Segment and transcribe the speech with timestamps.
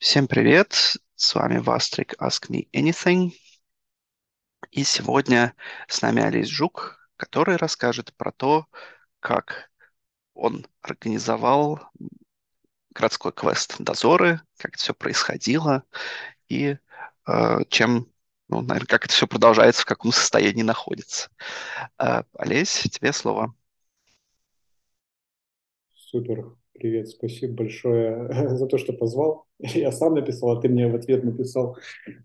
[0.00, 0.96] Всем привет!
[1.14, 3.32] С вами Вастрик Ask Me Anything.
[4.70, 5.54] И сегодня
[5.88, 8.66] с нами Алис Жук, который расскажет про то,
[9.20, 9.70] как
[10.32, 11.82] он организовал
[12.94, 15.84] городской квест «Дозоры», как это все происходило
[16.48, 16.78] и
[17.26, 18.10] э, чем,
[18.48, 21.30] ну, наверное, как это все продолжается, в каком состоянии находится.
[21.98, 23.54] Э, Олесь, тебе слово.
[25.92, 29.46] Супер, привет, спасибо большое за то, что позвал.
[29.58, 31.76] Я сам написал, а ты мне в ответ написал.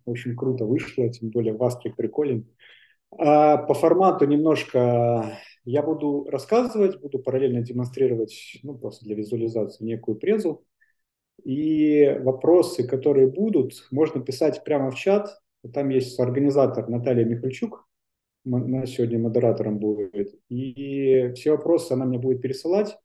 [0.05, 2.47] Общем, круто вышло, тем более Вастрик приколен.
[3.17, 10.15] А по формату немножко я буду рассказывать, буду параллельно демонстрировать, ну, просто для визуализации некую
[10.15, 10.65] презу.
[11.43, 15.39] И вопросы, которые будут, можно писать прямо в чат.
[15.73, 17.87] Там есть организатор Наталья Михальчук,
[18.45, 20.35] она сегодня модератором будет.
[20.49, 22.97] И все вопросы она мне будет пересылать.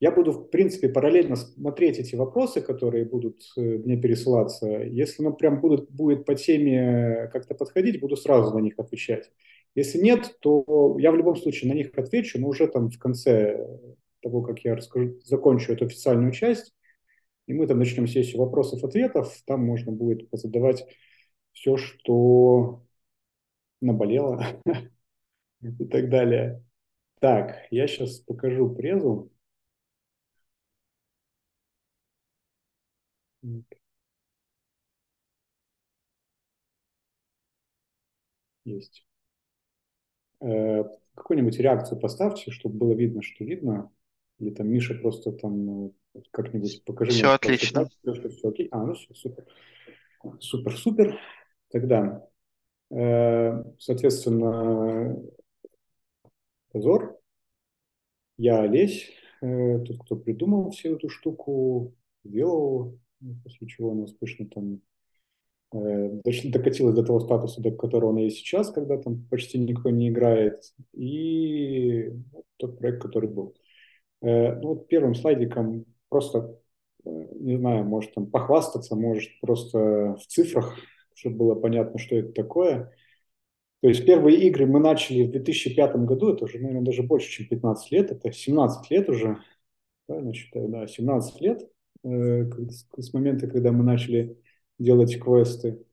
[0.00, 4.66] Я буду, в принципе, параллельно смотреть эти вопросы, которые будут э, мне пересылаться.
[4.68, 9.30] Если оно прям будут, будет по теме как-то подходить, буду сразу на них отвечать.
[9.74, 13.66] Если нет, то я в любом случае на них отвечу, но уже там в конце
[14.22, 16.74] того, как я расскажу, закончу эту официальную часть,
[17.46, 20.84] и мы там начнем сессию вопросов-ответов, там можно будет позадавать
[21.52, 22.84] все, что
[23.80, 24.44] наболело
[25.62, 26.62] и так далее.
[27.20, 29.32] Так, я сейчас покажу презу.
[38.64, 39.06] Есть.
[40.40, 43.90] Э, какую-нибудь реакцию поставьте, чтобы было видно, что видно.
[44.38, 45.90] Или там Миша просто там э,
[46.30, 47.12] как-нибудь покажи.
[47.12, 47.88] Все мне, отлично.
[48.02, 48.68] Что все окей.
[48.70, 49.46] А, ну все, супер.
[50.40, 51.20] Супер, супер.
[51.70, 52.28] Тогда,
[52.90, 55.16] э, соответственно,
[56.70, 57.18] Позор.
[58.36, 61.94] Я Олесь, э, тот, кто придумал всю эту штуку,
[62.24, 62.98] сделал,
[63.42, 64.80] после чего у нас пышно там
[65.72, 70.08] э, докатилась до того статуса, до которого она есть сейчас, когда там почти никто не
[70.08, 70.62] играет,
[70.92, 72.10] и
[72.56, 73.54] тот проект, который был.
[74.22, 76.58] Э, ну, вот первым слайдиком просто,
[77.04, 80.76] э, не знаю, может там похвастаться, может просто в цифрах,
[81.14, 82.92] чтобы было понятно, что это такое.
[83.80, 87.46] То есть первые игры мы начали в 2005 году, это уже, наверное, даже больше, чем
[87.46, 89.38] 15 лет, это 17 лет уже,
[90.06, 91.70] правильно считаю, да, 17 лет
[92.02, 94.38] с момента, когда мы начали
[94.78, 95.84] делать квесты.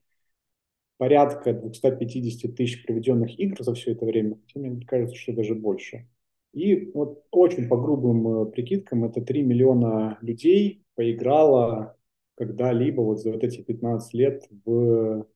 [0.98, 6.08] Порядка 250 тысяч проведенных игр за все это время, мне кажется, что даже больше.
[6.54, 11.98] И вот очень по грубым э, прикидкам это 3 миллиона людей поиграло
[12.36, 15.28] когда-либо вот за вот эти 15 лет в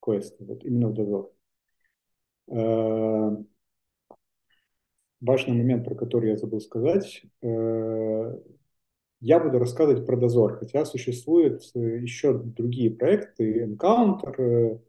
[0.00, 1.32] квесты, вот именно в дозор.
[2.48, 3.36] Э,
[5.22, 7.22] важный момент, про который я забыл сказать.
[9.22, 14.80] Э, я буду рассказывать про дозор, хотя существуют еще другие проекты, Encounter,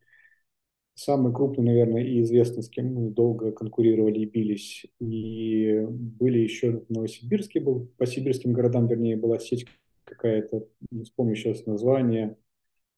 [0.96, 4.86] самый крупный, наверное, и известный, с кем мы долго конкурировали и бились.
[5.00, 9.66] И были еще в Новосибирске, был, по сибирским городам, вернее, была сеть
[10.04, 12.38] какая-то, не вспомню сейчас название.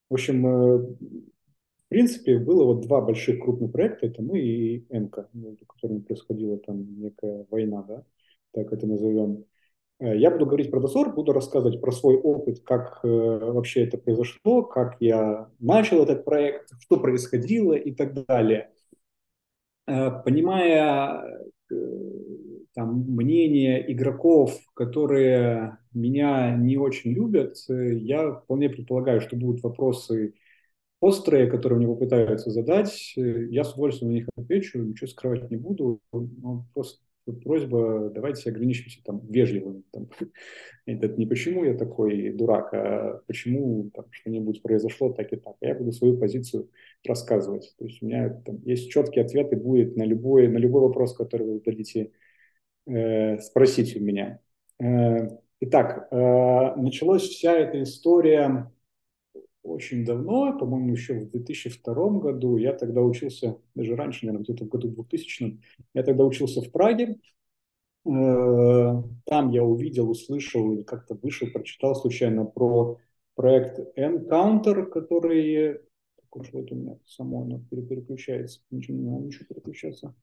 [0.09, 5.29] В общем, э, в принципе, было вот два больших крупных проекта, это мы и Энка,
[5.33, 8.03] между которыми происходила там некая война, да,
[8.51, 9.45] так это назовем.
[9.99, 13.97] Э, я буду говорить про дозор, буду рассказывать про свой опыт, как э, вообще это
[13.97, 18.71] произошло, как я начал этот проект, что происходило и так далее.
[19.87, 21.41] Э, понимая
[22.75, 30.35] там, мнение игроков, которые меня не очень любят, я вполне предполагаю, что будут вопросы
[30.99, 33.13] острые, которые мне попытаются задать.
[33.15, 36.01] Я с удовольствием на них отвечу, ничего скрывать не буду.
[36.11, 36.99] Но просто
[37.33, 39.83] просьба, давайте ограничимся там вежливым.
[39.91, 40.09] Там,
[40.85, 45.55] это не почему я такой дурак, а почему там, что-нибудь произошло так и так.
[45.61, 46.69] Я буду свою позицию
[47.05, 47.73] рассказывать.
[47.77, 51.47] То есть у меня там есть четкие ответы, будет на любой, на любой вопрос, который
[51.47, 52.11] вы дадите
[52.87, 54.39] э, спросить у меня.
[54.79, 58.71] Э, итак, э, началась вся эта история
[59.65, 62.57] очень давно, по-моему, еще в 2002 году.
[62.57, 65.59] Я тогда учился, даже раньше, наверное, где-то в году 2000,
[65.93, 67.17] я тогда учился в Праге.
[68.05, 72.99] Э, там я увидел, услышал или как-то вышел, прочитал случайно про
[73.35, 75.79] проект Encounter, который...
[76.15, 80.13] Так уж вот у меня само оно переключается, ничего не надо ничего переключаться.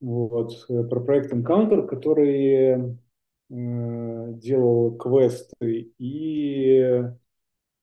[0.00, 2.98] Вот, э, про проект Encounter, который
[3.48, 7.04] э, делал квесты и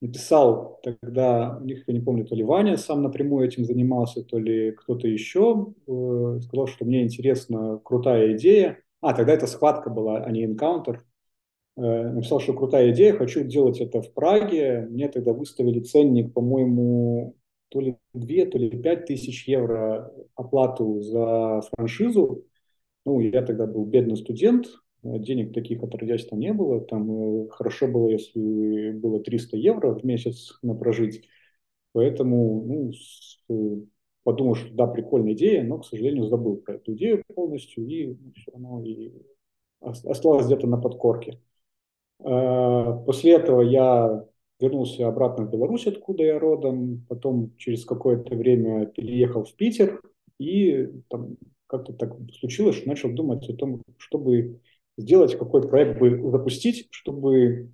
[0.01, 4.71] написал тогда, них, я не помню, то ли Ваня сам напрямую этим занимался, то ли
[4.71, 8.79] кто-то еще, э, сказал, что мне интересна крутая идея.
[8.99, 11.03] А, тогда это схватка была, а не энкаунтер.
[11.77, 14.87] написал, что крутая идея, хочу делать это в Праге.
[14.89, 17.35] Мне тогда выставили ценник, по-моему,
[17.69, 22.45] то ли 2, то ли 5 тысяч евро оплату за франшизу.
[23.05, 24.67] Ну, я тогда был бедный студент,
[25.03, 26.81] денег таких отродясь там не было.
[26.81, 31.27] Там хорошо было, если было 300 евро в месяц на прожить.
[31.93, 33.37] Поэтому ну, с,
[34.23, 38.51] подумал, что да, прикольная идея, но, к сожалению, забыл про эту идею полностью и все
[38.51, 39.11] равно и
[39.81, 41.39] осталось где-то на подкорке.
[42.23, 44.25] А, после этого я
[44.59, 50.01] вернулся обратно в Беларусь, откуда я родом, потом через какое-то время переехал в Питер
[50.37, 54.59] и там как-то так случилось, что начал думать о том, чтобы
[54.97, 57.71] сделать, какой проект бы запустить, чтобы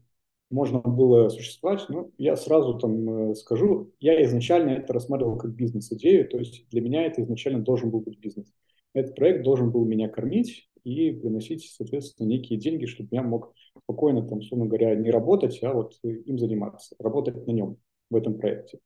[0.50, 1.86] можно было существовать.
[1.90, 6.82] Ну, я сразу там э, скажу, я изначально это рассматривал как бизнес-идею, то есть для
[6.82, 8.54] меня это изначально должен был быть бизнес.
[8.94, 13.54] Этот проект должен был меня кормить и приносить, соответственно, некие деньги, чтобы я мог
[13.84, 17.78] спокойно, там, условно говоря, не работать, а вот им заниматься, работать на нем,
[18.10, 18.80] в этом проекте.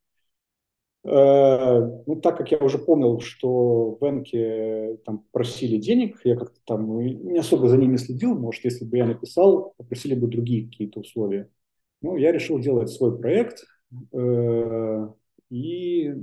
[1.04, 6.60] Э, ну, так как я уже помнил, что в Энке там просили денег, я как-то
[6.64, 11.00] там не особо за ними следил, может, если бы я написал, попросили бы другие какие-то
[11.00, 11.50] условия.
[12.02, 13.64] Ну, я решил делать свой проект
[14.12, 15.08] э,
[15.50, 16.14] и э,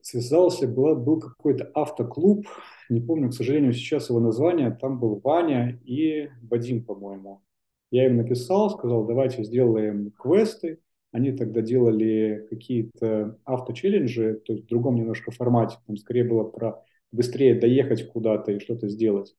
[0.00, 2.46] связался, был, был какой-то автоклуб,
[2.88, 7.42] не помню, к сожалению, сейчас его название, там был Ваня и Вадим, по-моему.
[7.90, 10.80] Я им написал, сказал, давайте сделаем квесты,
[11.14, 15.76] они тогда делали какие-то авточелленджи, то есть в другом немножко формате.
[15.86, 19.36] Там скорее было про быстрее доехать куда-то и что-то сделать.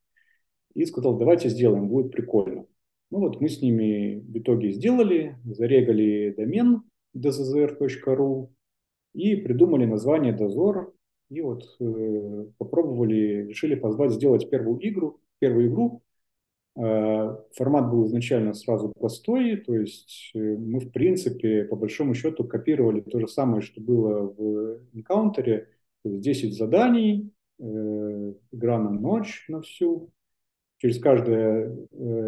[0.72, 2.64] И сказал, давайте сделаем, будет прикольно.
[3.10, 6.82] Ну вот мы с ними в итоге сделали, зарегали домен
[7.14, 8.48] dzr.ru
[9.12, 10.94] и придумали название «Дозор».
[11.28, 16.02] И вот э, попробовали, решили позвать сделать первую игру, первую игру,
[16.76, 23.00] формат был изначально сразу простой, то есть э, мы, в принципе, по большому счету копировали
[23.00, 25.70] то же самое, что было в энкаунтере,
[26.02, 27.62] то есть 10 заданий, э,
[28.52, 30.12] игра на ночь на всю,
[30.76, 31.74] через каждое,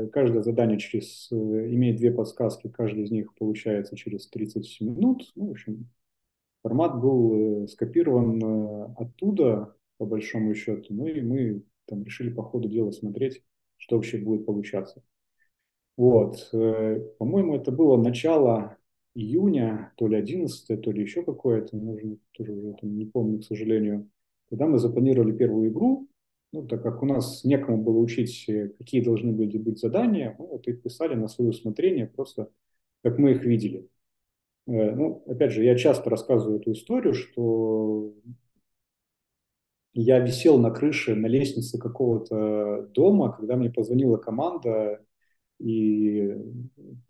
[0.09, 5.31] каждое задание через, имеет две подсказки, каждый из них получается через 30 минут.
[5.35, 5.91] Ну, в общем,
[6.63, 12.91] формат был скопирован оттуда, по большому счету, ну и мы там решили по ходу дела
[12.93, 13.43] смотреть,
[13.79, 15.03] что вообще будет получаться.
[15.97, 18.77] Вот, э, по-моему, это было начало
[19.15, 23.45] июня, то ли 11, то ли еще какое-то, можно тоже уже там не помню, к
[23.45, 24.09] сожалению.
[24.49, 26.09] Когда мы запланировали первую игру,
[26.53, 30.47] ну, так как у нас некому было учить, э, какие должны были быть задания, мы
[30.47, 32.51] вот их писали на свое усмотрение, просто
[33.03, 33.89] как мы их видели.
[34.67, 38.15] Э, ну, опять же, я часто рассказываю эту историю, что
[39.95, 45.01] я висел на крыше, на лестнице какого-то дома, когда мне позвонила команда
[45.59, 46.37] и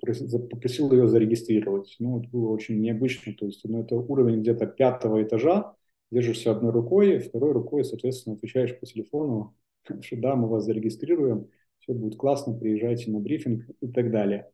[0.01, 1.97] попросил ее зарегистрировать.
[1.99, 5.75] Ну, это было очень необычно, то есть ну, это уровень где-то пятого этажа,
[6.11, 9.55] держишься одной рукой, второй рукой, соответственно, отвечаешь по телефону,
[10.01, 11.49] что да, мы вас зарегистрируем,
[11.81, 14.51] все будет классно, приезжайте на брифинг и так далее.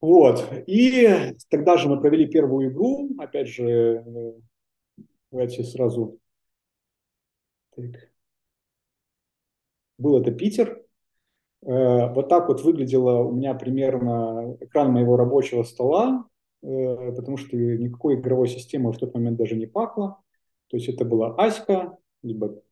[0.00, 4.32] Вот, и тогда же мы провели первую игру, опять же, э,
[5.32, 6.20] давайте сразу
[7.86, 8.10] так.
[9.98, 10.84] Был это Питер.
[11.62, 16.26] Э, вот так вот выглядело у меня примерно экран моего рабочего стола,
[16.62, 20.20] э, потому что никакой игровой системы в тот момент даже не пахло.
[20.68, 22.62] То есть это была Аська, либо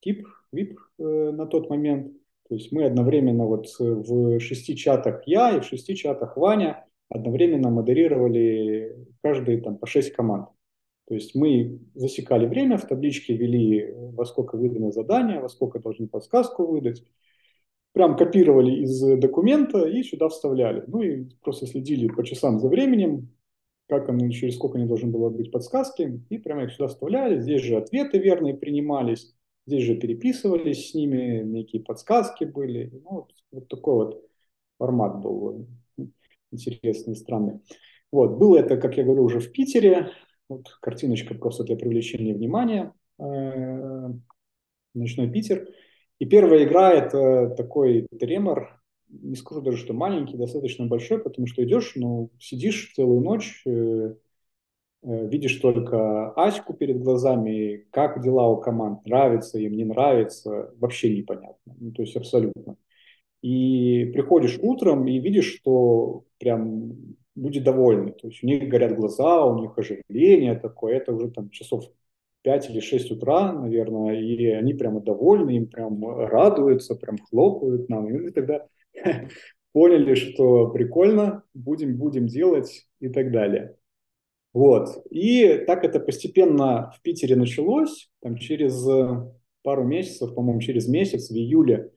[0.00, 2.12] Тип, VIP э, на тот момент.
[2.48, 7.70] То есть мы одновременно вот в шести чатах я и в шести чатах Ваня одновременно
[7.70, 10.48] модерировали каждый там по шесть команд.
[11.08, 16.06] То есть мы засекали время, в табличке вели, во сколько выдано задание, во сколько должны
[16.06, 17.02] подсказку выдать.
[17.92, 20.84] Прям копировали из документа и сюда вставляли.
[20.86, 23.30] Ну и просто следили по часам за временем,
[23.88, 27.40] как они, через сколько они должны было быть подсказки, и прямо их сюда вставляли.
[27.40, 29.34] Здесь же ответы верные принимались,
[29.66, 32.90] здесь же переписывались с ними, некие подсказки были.
[33.02, 34.22] Ну, вот, вот такой вот
[34.76, 35.66] формат был
[36.52, 37.60] интересный, странный.
[38.12, 40.10] Вот, было это, как я говорю, уже в Питере.
[40.48, 42.92] Вот картиночка просто для привлечения внимания.
[43.18, 44.10] Э,
[44.94, 45.68] Ночной Питер.
[46.18, 51.62] И первая игра это такой тремор, не скажу даже, что маленький, достаточно большой, потому что
[51.64, 54.14] идешь, ну, сидишь целую ночь, э,
[55.02, 61.16] э, видишь только Аську перед глазами, как дела у команд, нравится им, не нравится, вообще
[61.16, 62.76] непонятно, ну, то есть абсолютно.
[63.40, 68.12] И приходишь утром и видишь, что прям люди довольны.
[68.12, 70.96] То есть у них горят глаза, у них оживление такое.
[70.96, 71.84] Это уже там часов
[72.42, 78.08] 5 или 6 утра, наверное, и они прямо довольны, им прям радуются, прям хлопают нам.
[78.08, 78.66] И мы тогда
[79.72, 83.76] поняли, что прикольно, будем, будем делать и так далее.
[84.52, 84.88] Вот.
[85.10, 88.10] И так это постепенно в Питере началось.
[88.20, 88.84] Там через
[89.62, 91.92] пару месяцев, по-моему, через месяц, в июле,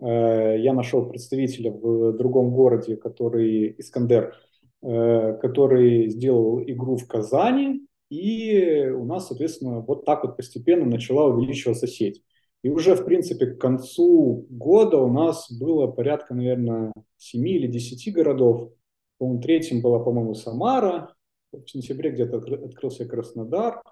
[0.00, 4.47] э, я нашел представителя в другом городе, который, Искандер, э,
[4.80, 7.86] который сделал игру в Казани.
[8.10, 12.22] И у нас, соответственно, вот так вот постепенно начала увеличиваться сеть.
[12.62, 18.12] И уже, в принципе, к концу года у нас было порядка, наверное, 7 или 10
[18.12, 18.72] городов.
[19.18, 21.14] По-моему, третьим была, по-моему, Самара.
[21.52, 23.82] В сентябре где-то открылся Краснодар,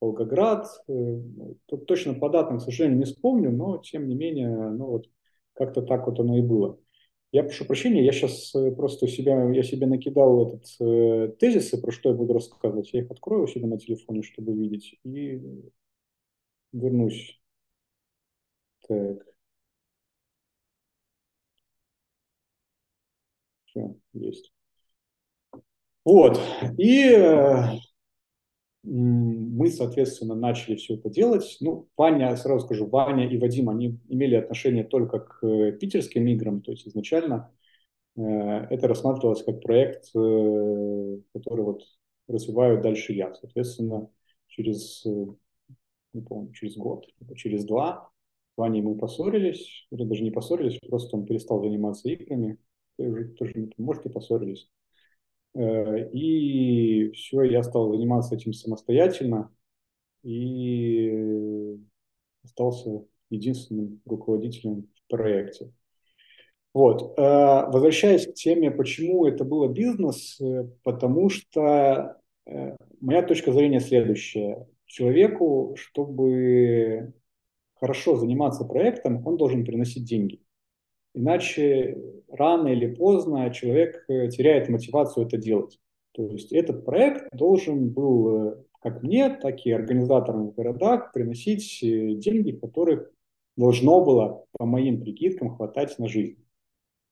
[0.00, 0.66] Волгоград.
[0.88, 1.20] Э,
[1.66, 5.06] тут точно по датам, к сожалению, не вспомню, но, тем не менее, ну вот
[5.54, 6.78] как-то так вот оно и было.
[7.32, 11.80] Я прошу прощения, я сейчас э, просто у себя, я себе накидал этот э, тезисы,
[11.80, 12.92] про что я буду рассказывать.
[12.92, 15.40] Я их открою у себя на телефоне, чтобы видеть, и
[16.72, 17.40] вернусь
[18.88, 19.24] так.
[23.64, 24.52] Все, есть.
[26.04, 26.40] Вот.
[26.78, 27.78] И э,
[28.82, 31.56] мы, соответственно, начали все это делать.
[31.60, 36.62] Ну, Ваня, сразу скажу, Ваня и Вадим, они имели отношение только к э, питерским играм,
[36.62, 37.52] то есть изначально
[38.16, 41.82] э, это рассматривалось как проект, э, который вот
[42.28, 43.32] развиваю дальше я.
[43.34, 44.10] Соответственно,
[44.48, 45.26] через, э,
[46.12, 48.10] не помню, через год, через два
[48.54, 52.58] с Ваней мы поссорились, или даже не поссорились, просто он перестал заниматься играми,
[52.98, 54.68] уже тоже, может, и поссорились.
[55.54, 59.50] Э, и все, я стал заниматься этим самостоятельно
[60.22, 61.78] и
[62.44, 65.72] остался единственным руководителем в проекте.
[66.72, 67.18] Вот.
[67.18, 72.16] Э, возвращаясь к теме, почему это было бизнес, э, потому что
[73.00, 74.66] моя точка зрения следующая.
[74.86, 77.12] Человеку, чтобы
[77.74, 80.41] хорошо заниматься проектом, он должен приносить деньги.
[81.14, 85.78] Иначе рано или поздно человек э, теряет мотивацию это делать.
[86.12, 91.82] То есть этот проект должен был э, как мне, так и организаторам в городах приносить
[91.82, 93.10] э, деньги, которых
[93.56, 96.42] должно было, по моим прикидкам, хватать на жизнь.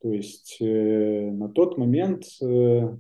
[0.03, 2.97] То есть э, на тот момент э,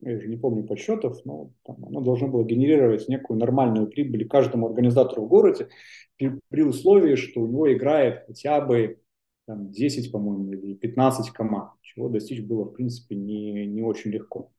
[0.00, 4.68] я уже не помню подсчетов, но там, оно должно было генерировать некую нормальную прибыль каждому
[4.68, 5.68] организатору в городе
[6.16, 9.00] при, при условии, что у него играет хотя бы
[9.46, 14.50] там, 10, по-моему, или 15 команд, чего достичь было, в принципе, не, не очень легко.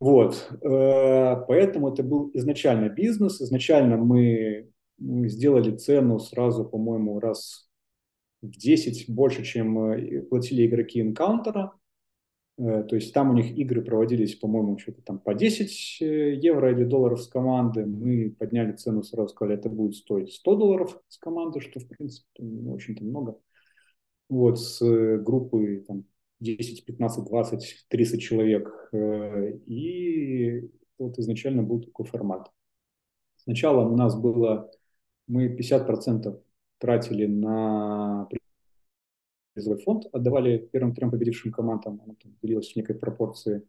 [0.00, 3.40] Вот, э, поэтому это был изначально бизнес.
[3.40, 4.68] Изначально мы,
[4.98, 7.68] сделали цену сразу, по-моему, раз
[8.42, 11.72] в 10 больше, чем э, платили игроки инкаунтера.
[12.58, 16.72] Э, то есть там у них игры проводились, по-моему, что-то там по 10 э, евро
[16.72, 17.86] или долларов с команды.
[17.86, 22.42] Мы подняли цену, сразу сказали, это будет стоить 100 долларов с команды, что, в принципе,
[22.42, 23.38] не очень-то много.
[24.28, 26.04] Вот, с э, группы там,
[26.40, 28.90] 10, 15, 20, 30 человек.
[29.66, 32.50] И вот изначально был такой формат.
[33.36, 34.70] Сначала у нас было,
[35.26, 36.40] мы 50%
[36.78, 38.28] тратили на
[39.54, 43.62] призовой фонд отдавали первым трем победившим командам, оно там делилось в некой пропорции.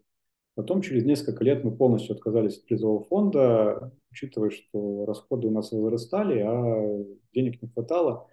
[0.56, 5.72] Потом через несколько лет мы полностью отказались от призового фонда, учитывая, что расходы у нас
[5.72, 8.28] вырастали, а денег не хватало.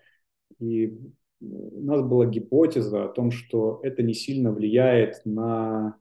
[0.59, 0.99] И
[1.43, 5.97] у нас была гипотеза о том, что это не сильно влияет на...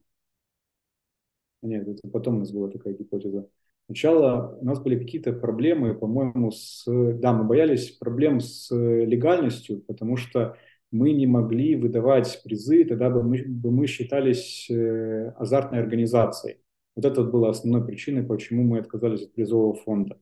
[1.62, 3.48] Нет, это потом у нас была такая гипотеза.
[3.86, 6.84] Сначала у нас были какие-то проблемы, по-моему, с...
[6.86, 10.56] Да, мы боялись проблем с легальностью, потому что
[10.90, 16.58] мы не могли выдавать призы, тогда бы мы, бы мы считались э, азартной организацией.
[16.94, 20.20] Вот это была основной причиной, почему мы отказались от призового фонда.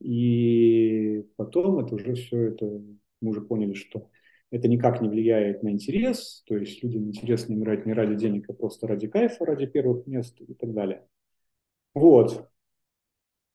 [0.00, 2.66] И потом это уже все это,
[3.20, 4.10] мы уже поняли, что
[4.54, 8.52] это никак не влияет на интерес, то есть людям интересно играть не ради денег, а
[8.52, 11.04] просто ради кайфа, ради первых мест и так далее.
[11.92, 12.48] Вот.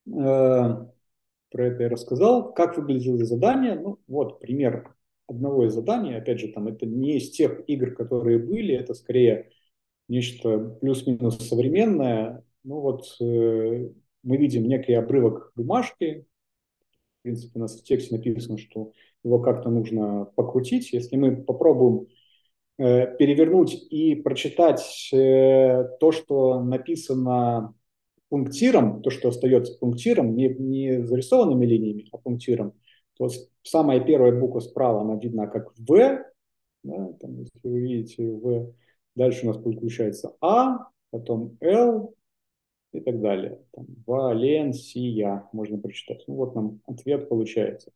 [0.08, 0.12] Э,
[1.52, 2.54] про это я рассказал.
[2.54, 3.76] Как выглядело задание?
[3.76, 4.94] Ну, вот пример
[5.26, 9.52] одного из заданий, опять же, там это не из тех игр, которые были, это скорее
[10.10, 12.44] нечто плюс-минус современное.
[12.66, 13.90] Ну вот э,
[14.24, 16.26] мы видим некий обрывок бумажки,
[17.20, 18.92] в принципе, у нас в тексте написано, что
[19.24, 20.94] его как-то нужно покрутить.
[20.94, 22.08] Если мы попробуем
[22.78, 27.74] э, перевернуть и прочитать э, то, что написано
[28.30, 32.74] пунктиром, то, что остается пунктиром, не, не зарисованными линиями, а пунктиром,
[33.18, 33.28] то
[33.64, 36.24] самая первая буква справа, она видна как В,
[36.84, 38.74] да, там, если вы видите В,
[39.16, 42.16] дальше у нас получается А, потом Л
[42.94, 43.60] и так далее.
[43.72, 46.24] Там, Валенсия можно прочитать.
[46.28, 47.92] Ну вот нам ответ получается.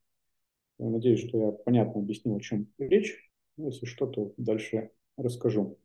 [0.79, 3.31] Надеюсь, что я понятно объяснил, о чем речь.
[3.57, 5.77] Ну, если что, то дальше расскажу.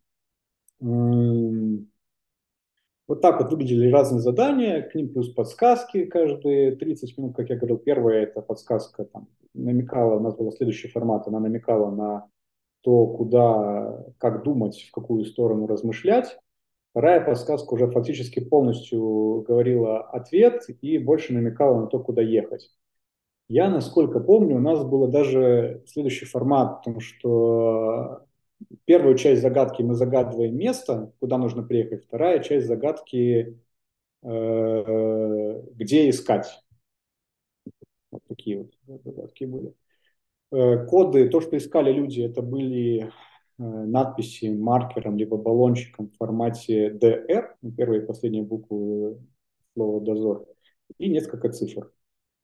[3.09, 7.57] Вот так вот выглядели разные задания, к ним плюс подсказки каждые 30 минут, как я
[7.57, 7.79] говорил.
[7.79, 12.29] Первая это подсказка там, намекала, у нас был следующий формат, она намекала на
[12.83, 16.39] то, куда, как думать, в какую сторону размышлять.
[16.91, 22.71] Вторая подсказка уже фактически полностью говорила ответ и больше намекала на то, куда ехать.
[23.49, 28.27] Я, насколько помню, у нас было даже следующий формат, потому что
[28.85, 33.59] первую часть загадки мы загадываем место, куда нужно приехать, вторая часть загадки,
[34.23, 36.63] э, где искать.
[38.11, 39.75] Вот такие вот загадки были.
[40.53, 43.09] Э, коды, то, что искали люди, это были э,
[43.59, 49.19] надписи маркером либо баллончиком в формате DR, первые и последние буквы
[49.75, 50.47] слова «дозор»,
[50.99, 51.91] и несколько цифр.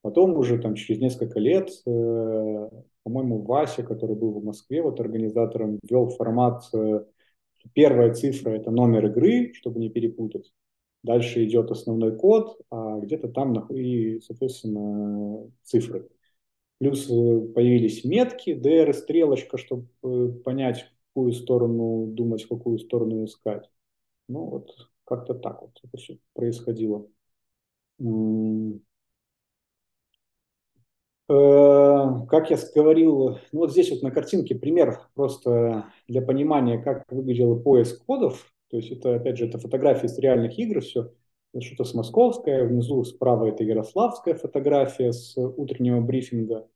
[0.05, 2.69] Потом уже там через несколько лет, э,
[3.01, 7.05] по-моему, Вася, который был в Москве, вот организатором, ввел формат, э,
[7.73, 10.53] первая цифра– это номер игры, чтобы не перепутать.
[11.01, 16.07] Дальше идет основной код, а где-то там и, соответственно, цифры.
[16.77, 19.87] Плюс э, появились метки, DR, стрелочка, чтобы
[20.43, 23.71] понять, в какую сторону думать, в какую сторону искать.
[24.29, 24.69] Ну вот
[25.03, 27.07] как-то так вот это все происходило.
[31.27, 37.11] Э, как я говорил, ну вот здесь вот на картинке пример просто для понимания, как
[37.11, 38.53] выглядел поиск кодов.
[38.69, 41.11] То есть это, опять же, это фотографии из реальных игр, все.
[41.57, 46.67] Что-то с московская, внизу справа это ярославская фотография с утреннего брифинга.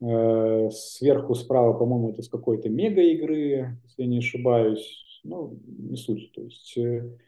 [0.00, 5.04] Э, сверху справа, по-моему, это с какой-то мега игры, если я не ошибаюсь.
[5.24, 6.32] Ну, не суть.
[6.32, 7.18] То есть э,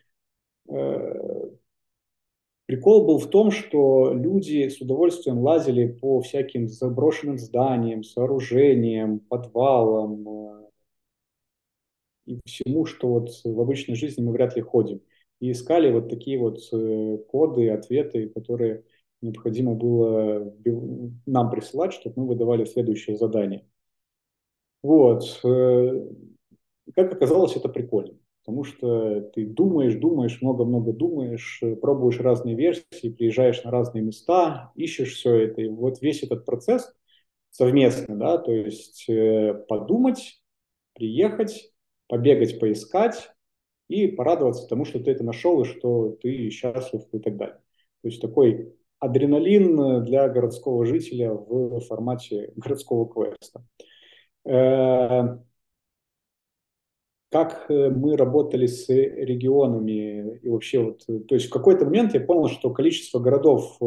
[2.70, 10.28] Прикол был в том, что люди с удовольствием лазили по всяким заброшенным зданиям, сооружениям, подвалам
[10.28, 10.70] э,
[12.26, 15.00] и всему, что вот в обычной жизни мы вряд ли ходим.
[15.40, 18.84] И искали вот такие вот э, коды, ответы, которые
[19.20, 20.54] необходимо было
[21.26, 23.66] нам присылать, чтобы мы выдавали следующее задание.
[24.84, 25.40] Вот.
[25.42, 26.08] Э,
[26.94, 33.62] как оказалось, это прикольно потому что ты думаешь, думаешь, много-много думаешь, пробуешь разные версии, приезжаешь
[33.64, 35.62] на разные места, ищешь все это.
[35.62, 36.92] И вот весь этот процесс
[37.50, 40.42] совместный, да, то есть э, подумать,
[40.94, 41.72] приехать,
[42.08, 43.30] побегать, поискать
[43.88, 47.60] и порадоваться тому, что ты это нашел и что ты счастлив и так далее.
[48.02, 53.64] То есть такой адреналин для городского жителя в формате городского квеста.
[57.30, 61.84] Э, как э, мы работали с регионами и вообще вот, э, то есть в какой-то
[61.84, 63.84] момент я понял, что количество городов э,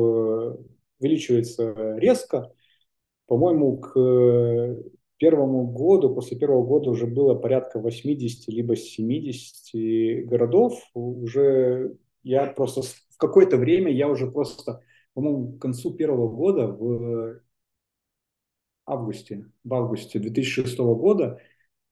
[0.99, 2.53] увеличивается резко.
[3.27, 3.93] По-моему, к
[5.17, 10.79] первому году, после первого года уже было порядка 80 либо 70 городов.
[10.93, 14.81] Уже я просто в какое-то время я уже просто,
[15.13, 17.41] по-моему, к концу первого года в
[18.85, 21.39] августе, в августе 2006 года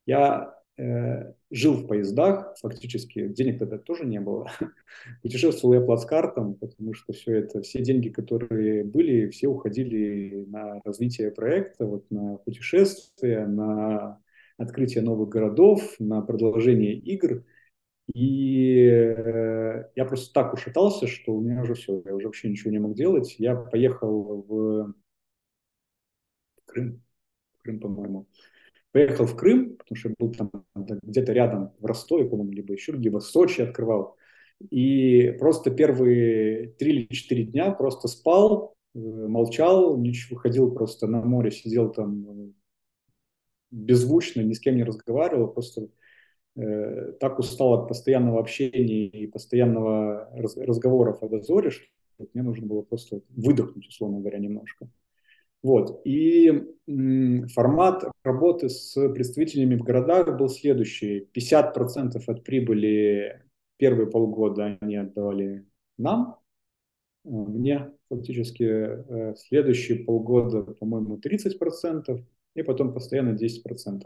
[0.05, 4.49] я Э, жил в поездах, фактически денег тогда тоже не было.
[5.21, 11.31] Путешествовал я плацкартом, потому что все это, все деньги, которые были, все уходили на развитие
[11.31, 14.19] проекта, вот на путешествия, на
[14.57, 17.43] открытие новых городов, на продолжение игр.
[18.13, 22.71] И э, я просто так ушатался, что у меня уже все, я уже вообще ничего
[22.71, 23.35] не мог делать.
[23.37, 24.93] Я поехал в
[26.65, 27.03] Крым,
[27.61, 28.27] Крым, по-моему,
[28.91, 33.19] Поехал в Крым, потому что был там где-то рядом в Ростове, по-моему, либо еще где-то
[33.19, 34.17] в Сочи открывал.
[34.69, 41.21] И просто первые три или четыре дня просто спал, э, молчал, ничего, ходил просто на
[41.21, 42.51] море, сидел там э,
[43.71, 45.87] беззвучно, ни с кем не разговаривал, просто
[46.57, 51.87] э, так устал от постоянного общения и постоянного раз, разговоров о дозоре, что
[52.33, 54.89] мне нужно было просто выдохнуть, условно говоря, немножко.
[55.63, 56.01] Вот.
[56.05, 56.51] И
[57.53, 61.27] формат работы с представителями в городах был следующий.
[61.33, 63.41] 50% от прибыли
[63.77, 65.65] первые полгода они отдавали
[65.97, 66.37] нам,
[67.25, 72.23] э, мне фактически э, следующие полгода, по-моему, 30%,
[72.55, 74.01] и потом постоянно 10%.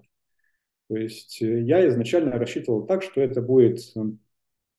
[0.87, 3.79] То есть э, я изначально рассчитывал так, что это будет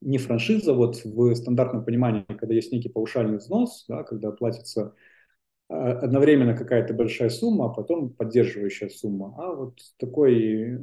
[0.01, 4.95] не франшиза, вот в стандартном понимании, когда есть некий паушальный взнос, да, когда платится
[5.69, 9.35] одновременно какая-то большая сумма, а потом поддерживающая сумма.
[9.39, 10.79] А вот такой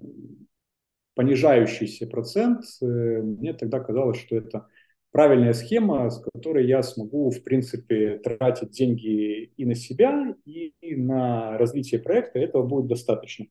[1.15, 4.67] понижающийся процент, э, мне тогда казалось, что это
[5.11, 11.57] правильная схема, с которой я смогу, в принципе, тратить деньги и на себя, и на
[11.57, 12.39] развитие проекта.
[12.39, 13.45] Этого будет достаточно.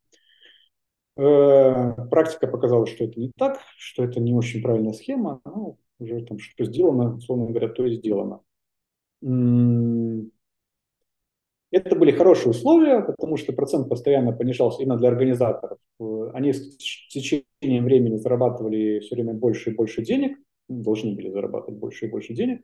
[1.16, 5.40] Э, практика показала, что это не так, что это не очень правильная схема.
[5.44, 8.40] Ну, уже там что сделано, условно говоря, то и сделано.
[11.72, 15.78] Это были хорошие условия, потому что процент постоянно понижался именно для организаторов.
[15.98, 16.76] Э, они с
[17.08, 20.36] течением времени зарабатывали все время больше и больше денег,
[20.68, 22.62] должны были зарабатывать больше и больше денег.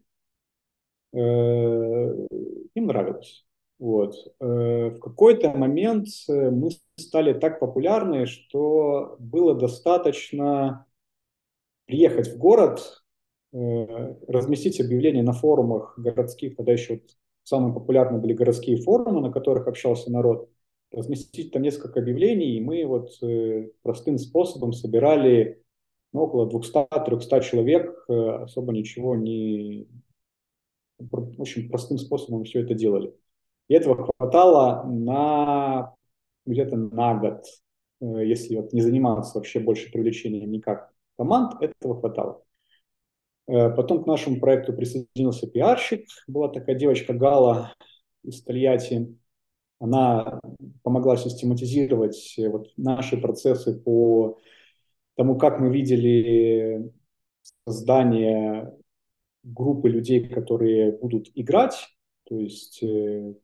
[1.14, 2.27] Э,
[2.75, 3.47] им нравилось.
[3.79, 4.14] Вот.
[4.40, 10.85] Э, в какой-то момент мы стали так популярны, что было достаточно
[11.87, 13.03] приехать в город,
[13.51, 17.01] разместить объявление на форумах городских, тогда еще
[17.48, 20.50] самые популярные были городские форумы, на которых общался народ,
[20.92, 25.62] разместить там несколько объявлений, и мы вот э, простым способом собирали
[26.12, 29.87] ну, около 200-300 человек, э, особо ничего не...
[31.38, 33.14] Очень простым способом все это делали.
[33.68, 35.94] И этого хватало на
[36.44, 37.44] где-то на год,
[38.00, 42.42] э, если вот не заниматься вообще больше привлечением никак команд, этого хватало.
[43.48, 46.06] Э, потом к нашему проекту присоединился пиарщик.
[46.26, 47.74] Была такая девочка Гала
[48.22, 49.16] из Тольятти.
[49.80, 50.40] Она
[50.82, 54.38] помогла систематизировать э, вот наши процессы по
[55.16, 56.92] тому, как мы видели
[57.66, 58.72] создание
[59.42, 61.88] группы людей, которые будут играть.
[62.24, 63.34] То есть э,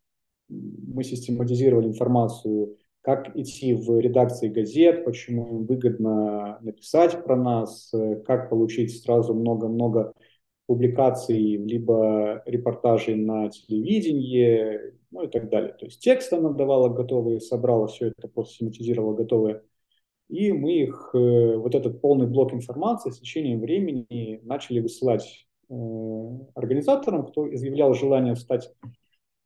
[0.49, 7.93] мы систематизировали информацию как идти в редакции газет, почему им выгодно написать про нас,
[8.25, 10.15] как получить сразу много-много
[10.67, 15.75] публикаций, либо репортажей на телевидении, ну и так далее.
[15.75, 19.63] То есть текст она давала готовые, собрала все это, просто систематизировала готовые.
[20.29, 25.75] И мы их, э, вот этот полный блок информации с течением времени начали высылать э,
[26.55, 28.73] организаторам, кто изъявлял желание стать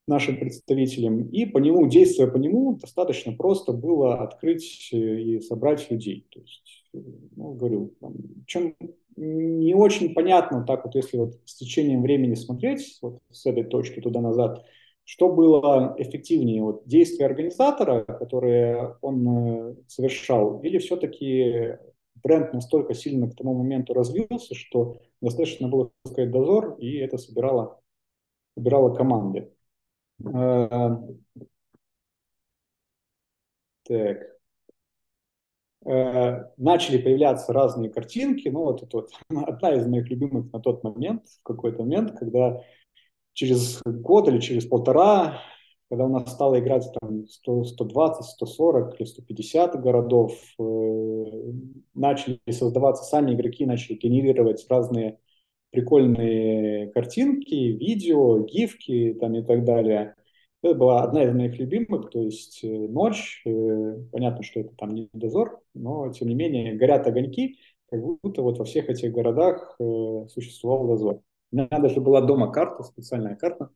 [0.08, 6.26] нашим представителям, и по нему, действуя по нему, достаточно просто было открыть и собрать людей.
[6.30, 8.14] То есть, ну, говорю, там,
[8.46, 8.74] чем
[9.16, 14.00] не очень понятно, так вот, если вот с течением времени смотреть, вот с этой точки
[14.00, 14.64] туда-назад,
[15.04, 21.78] что было эффективнее, вот действия организатора, которые он э, совершал, или все-таки
[22.22, 27.80] бренд настолько сильно к тому моменту развился, что достаточно было сказать дозор, и это собирало,
[28.56, 29.50] собирало команды.
[30.24, 30.96] Э,
[33.84, 34.38] так.
[35.86, 38.48] Э, начали появляться разные картинки.
[38.48, 39.10] Ну, вот это вот
[39.48, 42.62] одна из моих любимых на тот момент, в какой-то момент, когда
[43.32, 45.40] через год или через полтора,
[45.88, 50.62] когда у нас стало играть там 100, 120, 140 или 150 городов, э,
[51.94, 55.18] начали создаваться сами игроки, начали генерировать разные
[55.70, 60.14] прикольные картинки, видео, гифки там и так далее.
[60.62, 64.92] Это была одна из моих любимых, то есть э, ночь, э, понятно, что это там
[64.92, 69.76] не дозор, но тем не менее горят огоньки, как будто вот во всех этих городах
[69.78, 71.20] э, существовал дозор.
[71.52, 73.70] У меня даже была дома карта, специальная карта,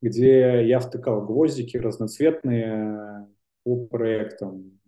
[0.00, 3.26] где я втыкал гвоздики разноцветные
[3.64, 4.78] по проектам,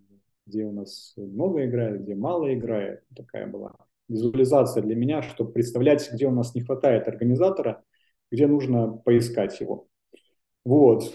[0.46, 3.02] где у нас много играет, где мало играет.
[3.16, 3.74] Такая была
[4.08, 7.82] визуализация для меня, чтобы представлять, где у нас не хватает организатора,
[8.30, 9.86] где нужно поискать его.
[10.64, 11.12] Вот.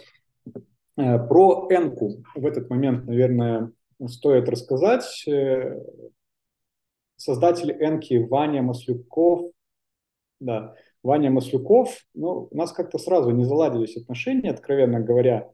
[0.98, 3.72] Э, про Энку в этот момент, наверное,
[4.08, 5.28] стоит рассказать.
[5.28, 5.80] Э,
[7.16, 9.52] создатель Энки Ваня Маслюков,
[10.40, 15.52] да, Ваня Маслюков, ну, у нас как-то сразу не заладились отношения, откровенно говоря.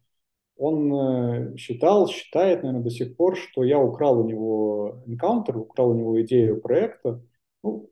[0.57, 5.91] Он э, считал, считает, наверное, до сих пор, что я украл у него энкаунтер, украл
[5.91, 7.21] у него идею проекта.
[7.63, 7.89] Ну,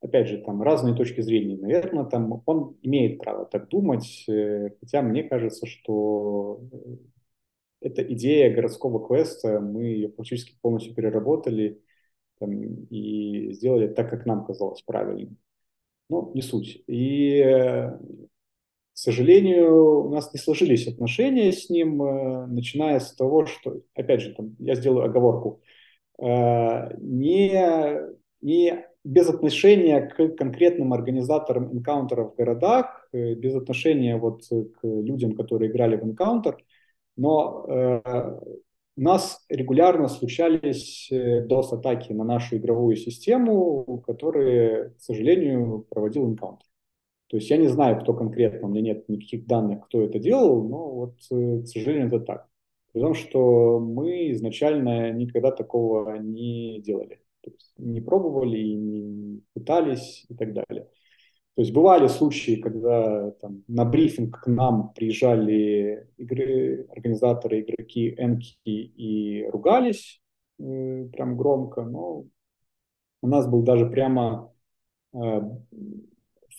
[0.00, 1.56] опять же, там разные точки зрения.
[1.56, 6.96] Наверное, там он имеет право так думать, э, хотя мне кажется, что э,
[7.80, 11.80] эта идея городского квеста, мы ее практически полностью переработали
[12.38, 12.52] там,
[12.90, 15.36] и сделали так, как нам казалось правильным.
[16.08, 16.82] Ну, не суть.
[16.86, 17.40] И
[18.94, 24.20] к сожалению, у нас не сложились отношения с ним, э, начиная с того, что, опять
[24.20, 25.60] же, там, я сделаю оговорку,
[26.22, 28.00] э, не,
[28.40, 35.32] не без отношения к конкретным организаторам энкаунтеров в городах, э, без отношения вот к людям,
[35.34, 36.56] которые играли в энкаунтер,
[37.16, 37.66] но
[38.96, 46.66] у нас регулярно случались DOS-атаки на нашу игровую систему, которые, к сожалению, проводил энкаунтер.
[47.34, 50.62] То есть я не знаю, кто конкретно, у меня нет никаких данных, кто это делал,
[50.68, 52.48] но вот, э, к сожалению, это так.
[52.92, 57.18] При том, что мы изначально никогда такого не делали.
[57.40, 60.84] То есть не пробовали, не пытались и так далее.
[61.56, 68.58] То есть бывали случаи, когда там, на брифинг к нам приезжали игры, организаторы, игроки Энки
[68.64, 70.22] и ругались,
[70.60, 72.26] э, прям громко, но
[73.22, 74.52] у нас был даже прямо
[75.14, 75.40] э,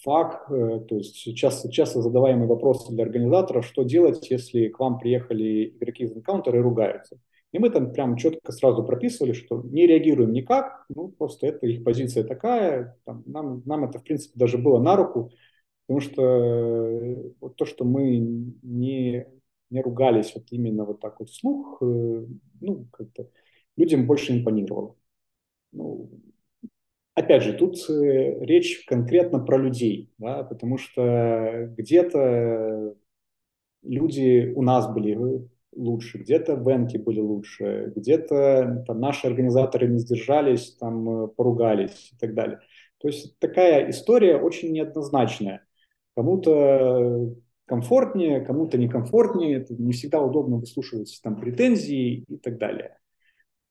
[0.06, 5.00] факт, э, то есть часто, часто задаваемый вопрос для организаторов, что делать, если к вам
[5.00, 7.20] приехали игроки из энкаунтера и ругаются.
[7.52, 11.84] И мы там прям четко сразу прописывали, что не реагируем никак, ну просто это их
[11.84, 15.32] позиция такая, там, нам, нам это в принципе даже было на руку,
[15.88, 19.26] потому что э, вот то, что мы не,
[19.70, 22.26] не ругались вот именно вот так вот вслух, э,
[22.62, 23.28] ну как-то
[23.78, 24.96] людям больше импонировало.
[25.72, 26.10] Ну,
[27.16, 32.96] опять же, тут э, речь конкретно про людей, да, потому что где-то
[33.82, 40.00] люди у нас были лучше, где-то в Энке были лучше, где-то там, наши организаторы не
[40.00, 42.60] сдержались, там э, поругались и так далее.
[43.00, 45.66] То есть такая история очень неоднозначная.
[46.16, 52.98] Кому-то комфортнее, кому-то некомфортнее, это не всегда удобно выслушивать там претензии и так далее.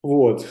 [0.03, 0.47] Вот.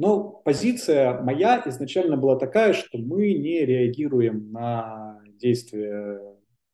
[0.00, 6.20] Но позиция моя изначально была такая, что мы не реагируем на действия,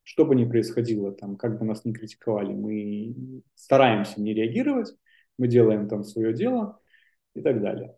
[0.02, 4.94] что бы ни происходило, там, как бы нас ни критиковали, мы стараемся не реагировать,
[5.38, 6.78] мы делаем там свое дело
[7.34, 7.96] и так далее.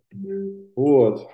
[0.76, 1.28] Вот.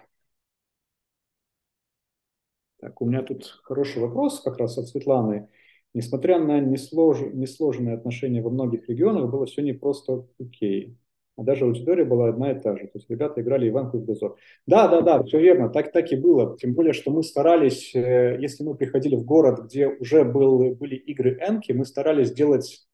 [2.81, 5.50] Так, у меня тут хороший вопрос как раз от Светланы.
[5.92, 7.20] Несмотря на неслож...
[7.20, 10.96] несложные отношения во многих регионах, было все не просто окей
[11.37, 12.85] даже аудитория была одна и та же.
[12.85, 14.37] То есть ребята играли Иванку в дозор.
[14.66, 16.57] Да, да, да, все верно, так, так и было.
[16.59, 20.97] Тем более, что мы старались, э, если мы приходили в город, где уже был, были
[20.97, 22.87] игры Энки, мы старались делать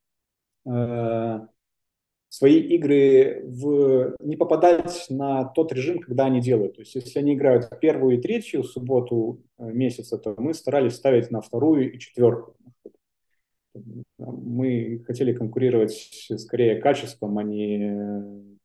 [0.67, 1.41] э,
[2.29, 6.77] свои игры, в, не попадать на тот режим, когда они делают.
[6.77, 10.95] То есть если они играют в первую и третью субботу э, месяца, то мы старались
[10.95, 12.55] ставить на вторую и четвертую.
[14.19, 18.59] Мы хотели конкурировать скорее качеством, а не,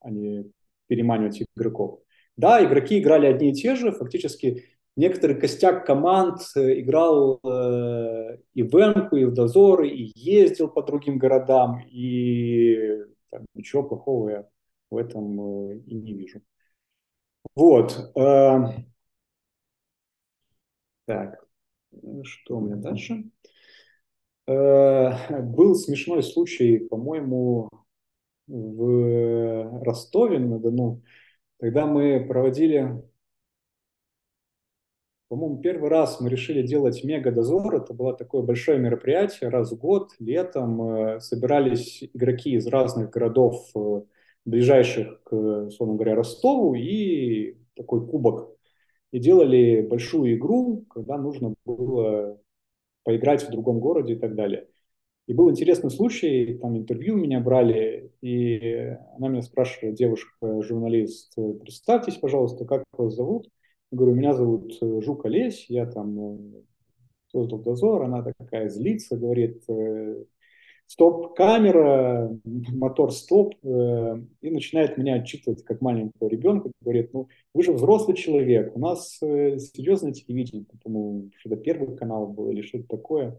[0.00, 0.50] а не
[0.86, 2.00] переманивать игроков.
[2.36, 4.64] Да, игроки играли одни и те же, фактически
[4.96, 10.82] некоторый костяк команд э, играл э, и в Эмку, и в Дозор, и ездил по
[10.82, 14.48] другим городам, и там, ничего плохого я
[14.90, 16.40] в этом э, и не вижу.
[17.54, 18.12] Вот.
[18.16, 18.84] Э,
[21.06, 21.44] так,
[22.22, 23.14] что у меня дальше?
[23.14, 23.48] Э,
[24.48, 27.68] был смешной случай, по-моему,
[28.46, 31.02] в Ростове-на-Дону,
[31.60, 33.02] когда мы проводили,
[35.28, 37.76] по-моему, первый раз мы решили делать мега-дозор.
[37.76, 40.80] Это было такое большое мероприятие, раз в год, летом.
[40.80, 44.02] Э, собирались игроки из разных городов, э,
[44.46, 45.32] ближайших к,
[45.66, 48.56] условно говоря, Ростову, и такой кубок.
[49.10, 52.40] И делали большую игру, когда нужно было
[53.08, 54.68] поиграть в другом городе и так далее.
[55.26, 62.66] И был интересный случай, там интервью меня брали, и она меня спрашивает, девушка-журналист, представьтесь, пожалуйста,
[62.66, 63.48] как вас зовут?
[63.90, 66.62] Я говорю, меня зовут э, Жук Олесь, я там э,
[67.32, 70.24] создал дозор, она такая злится, говорит, э,
[70.88, 77.72] стоп-камера, мотор стоп, э, и начинает меня отчитывать как маленького ребенка, говорит, ну, вы же
[77.72, 83.38] взрослый человек, у нас э, серьезное телевидение, по-моему, что-то первый канал был или что-то такое,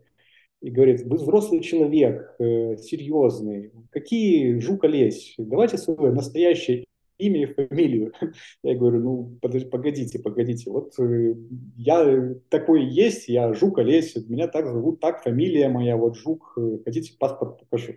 [0.62, 6.86] и говорит, вы взрослый человек, э, серьезный, какие жука лезь, давайте свое настоящее
[7.20, 8.14] имя и фамилию.
[8.64, 11.36] Я говорю, ну, погодите, погодите, вот э,
[11.78, 16.80] я такой есть, я Жук Олесь, меня так зовут, так фамилия моя, вот Жук, э,
[16.84, 17.96] хотите, паспорт покажу.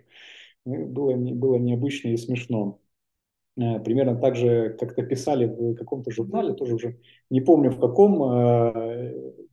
[0.65, 2.79] Ну, было, было необычно и смешно.
[3.57, 8.19] Э, примерно так же как-то писали в каком-то журнале, тоже уже не помню в каком,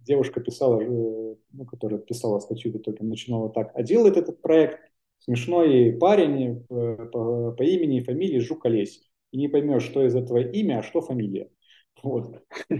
[0.00, 4.80] девушка писала, ну, которая писала статью в итоге, начинала так, а делает этот проект
[5.20, 10.38] смешной парень по, по имени и фамилии Жук Олесь и не поймешь, что из этого
[10.38, 11.50] имя, а что фамилия.
[12.02, 12.42] Вот.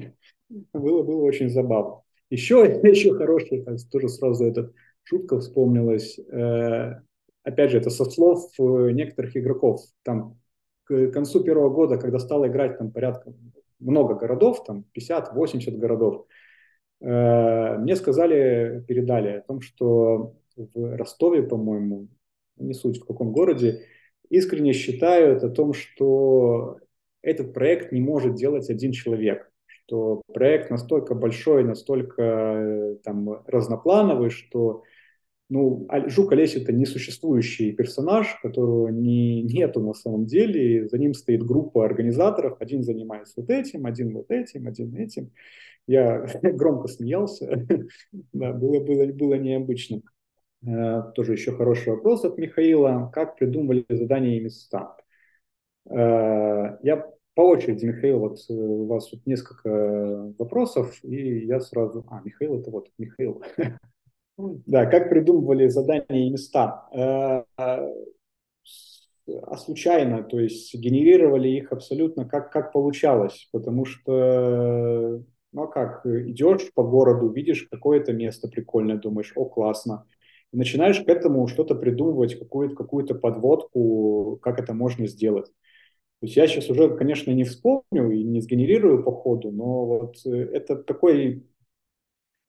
[0.73, 2.03] Было, было очень забавно.
[2.29, 4.73] Еще, еще хорошая, тоже сразу эта
[5.05, 6.19] шутка вспомнилась.
[6.19, 7.03] Э,
[7.45, 9.81] опять же, это со слов э, некоторых игроков.
[10.03, 10.41] Там
[10.85, 13.33] к концу первого года, когда стало играть там порядка
[13.79, 16.27] много городов, там 50-80 городов,
[17.01, 22.09] э, мне сказали, передали о том, что в Ростове, по-моему,
[22.57, 23.85] не суть в каком городе,
[24.31, 26.79] искренне считают о том, что
[27.23, 34.31] этот проект не может делать один человек, что проект настолько большой, настолько э, там, разноплановый,
[34.31, 34.85] что
[35.51, 40.89] ну, Жук Олесь это несуществующий персонаж, которого не, нету на самом деле.
[40.89, 42.57] За ним стоит группа организаторов.
[42.61, 45.33] Один занимается вот этим, один вот этим, один этим.
[45.89, 47.67] Я громко смеялся.
[48.33, 50.03] да, было, было, было необычно.
[50.67, 53.11] Э, тоже еще хороший вопрос от Михаила.
[53.15, 54.97] Как придумывали задания и места?
[55.89, 62.05] Э, я по очереди, Михаил, вот э, у вас тут несколько вопросов, и я сразу...
[62.11, 63.43] А, Михаил, это вот Михаил.
[64.65, 66.89] Да, как придумывали задания и места?
[66.89, 67.87] А
[69.59, 76.73] случайно, то есть генерировали их абсолютно как, как получалось, потому что, ну а как, идешь
[76.73, 80.07] по городу, видишь какое-то место прикольное, думаешь, о, классно,
[80.53, 85.47] и начинаешь к этому что-то придумывать, какую-то какую подводку, как это можно сделать.
[85.47, 90.17] То есть я сейчас уже, конечно, не вспомню и не сгенерирую по ходу, но вот
[90.27, 91.47] э, это такой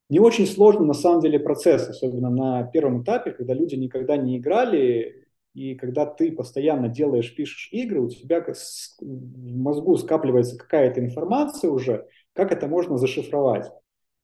[0.09, 4.37] не очень сложный на самом деле процесс, особенно на первом этапе, когда люди никогда не
[4.39, 11.69] играли, и когда ты постоянно делаешь, пишешь игры, у тебя в мозгу скапливается какая-то информация
[11.69, 13.71] уже, как это можно зашифровать.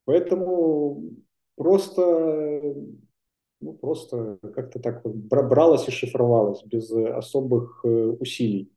[0.04, 1.04] Поэтому
[1.56, 2.76] просто,
[3.60, 8.72] ну, просто как-то так бралось и шифровалось без особых э, усилий.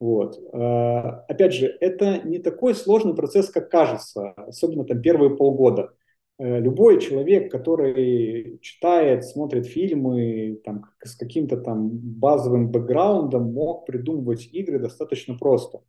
[0.00, 0.38] Вот.
[0.54, 5.92] А, опять же, это не такой сложный процесс, как кажется, особенно там первые полгода.
[6.38, 14.48] Э, любой человек, который читает, смотрит фильмы там, с каким-то там базовым бэкграундом, мог придумывать
[14.52, 15.82] игры достаточно просто.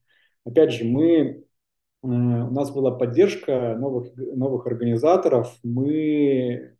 [0.45, 1.43] Опять же, мы, э,
[2.03, 2.07] у
[2.51, 6.75] нас была поддержка новых, новых организаторов, мы,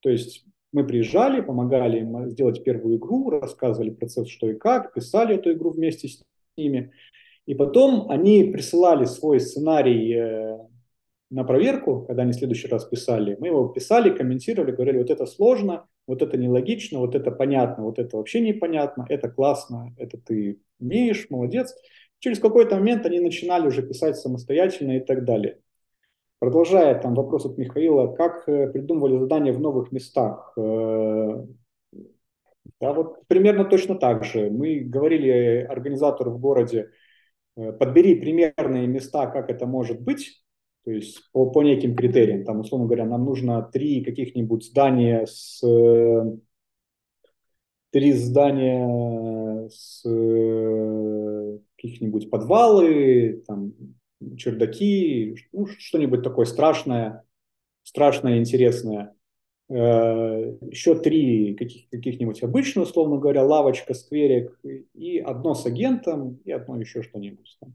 [0.00, 5.34] то есть мы приезжали, помогали им сделать первую игру, рассказывали процесс, что и как, писали
[5.34, 6.22] эту игру вместе с
[6.58, 6.92] ними.
[7.46, 10.58] И потом они присылали свой сценарий э,
[11.30, 13.38] на проверку, когда они в следующий раз писали.
[13.40, 17.98] Мы его писали, комментировали, говорили, вот это сложно, вот это нелогично, вот это понятно, вот
[17.98, 21.74] это вообще непонятно, это классно, это ты умеешь, молодец.
[22.18, 25.58] Через какой-то момент они начинали уже писать самостоятельно и так далее.
[26.38, 30.52] Продолжая там вопрос от Михаила, как э, придумывали задания в новых местах?
[30.58, 31.46] Э,
[32.78, 34.50] да, вот примерно точно так же.
[34.50, 36.90] Мы говорили организатору в городе,
[37.56, 40.44] э, подбери примерные места, как это может быть,
[40.84, 42.44] то есть по, по неким критериям.
[42.44, 45.62] Там, условно говоря, нам нужно три каких-нибудь здания с
[47.92, 50.02] три здания с
[51.76, 53.72] каких-нибудь подвалы, там,
[54.36, 57.24] чердаки, ну, что-нибудь такое страшное,
[57.82, 59.14] страшное, интересное.
[59.68, 64.58] Э, еще три каких- каких-нибудь обычных, условно говоря, лавочка, скверик,
[64.94, 67.74] и одно с агентом, и одно еще что-нибудь там.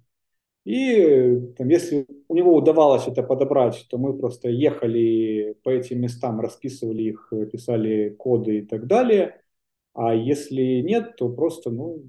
[0.64, 6.40] И там, если у него удавалось это подобрать, то мы просто ехали по этим местам,
[6.40, 9.42] расписывали их, писали коды и так далее.
[9.94, 12.04] А если нет, то просто ну,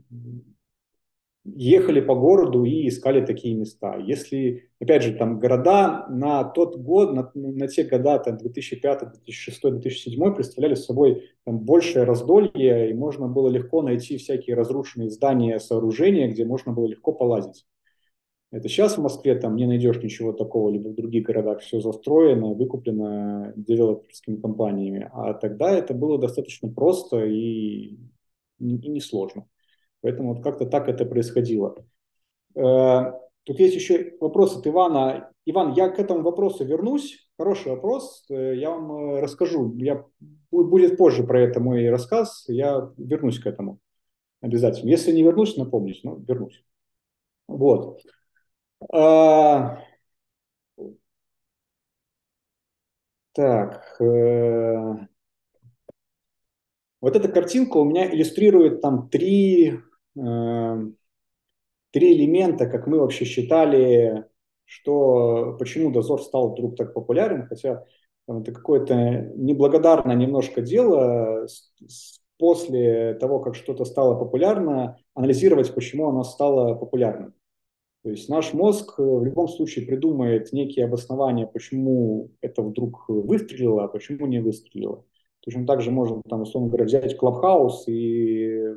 [1.45, 3.97] ехали по городу и искали такие места.
[3.97, 9.61] Если, опять же, там города на тот год, на, на те года, там 2005, 2006,
[9.63, 16.29] 2007 представляли собой там, большее раздолье, и можно было легко найти всякие разрушенные здания, сооружения,
[16.29, 17.67] где можно было легко полазить.
[18.53, 22.53] Это сейчас в Москве там не найдешь ничего такого, либо в других городах все застроено,
[22.53, 25.09] выкуплено девелоперскими компаниями.
[25.11, 27.97] А тогда это было достаточно просто и,
[28.59, 29.47] и несложно.
[30.03, 31.77] Поэтому вот как-то так это происходило.
[32.55, 33.13] Э,
[33.45, 35.31] тут есть еще вопрос от Ивана.
[35.47, 37.29] Иван, я к этому вопросу вернусь.
[37.39, 38.25] Хороший вопрос.
[38.29, 39.75] Э, я вам э, расскажу.
[39.77, 40.05] Я,
[40.51, 42.45] будет позже про это мой рассказ.
[42.49, 43.79] Я вернусь к этому
[44.41, 44.91] обязательно.
[44.91, 46.65] Если не вернусь, напомнюсь, но вернусь.
[47.47, 48.01] Вот.
[53.35, 53.97] Так.
[57.01, 59.81] Вот эта картинка у меня иллюстрирует там три
[60.15, 64.25] три элемента, как мы вообще считали,
[64.65, 67.85] что почему дозор стал вдруг так популярен, хотя
[68.29, 68.95] это какое-то
[69.37, 71.47] неблагодарное немножко дело
[72.39, 77.35] после того, как что-то стало популярно, анализировать, почему оно стало популярным.
[78.03, 83.89] То есть наш мозг в любом случае придумает некие обоснования, почему это вдруг выстрелило, а
[83.89, 85.05] почему не выстрелило.
[85.41, 88.77] Точно так же можно, там, условно говоря, взять Clubhouse и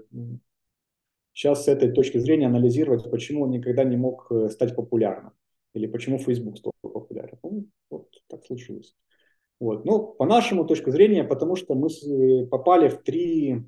[1.35, 5.33] сейчас с этой точки зрения анализировать, почему он никогда не мог э, стать популярным,
[5.73, 7.39] или почему Facebook стал популярным.
[7.43, 8.95] Ну, вот так случилось.
[9.59, 9.85] Вот.
[9.85, 13.63] Ну, по нашему точке зрения, потому что мы э, попали в три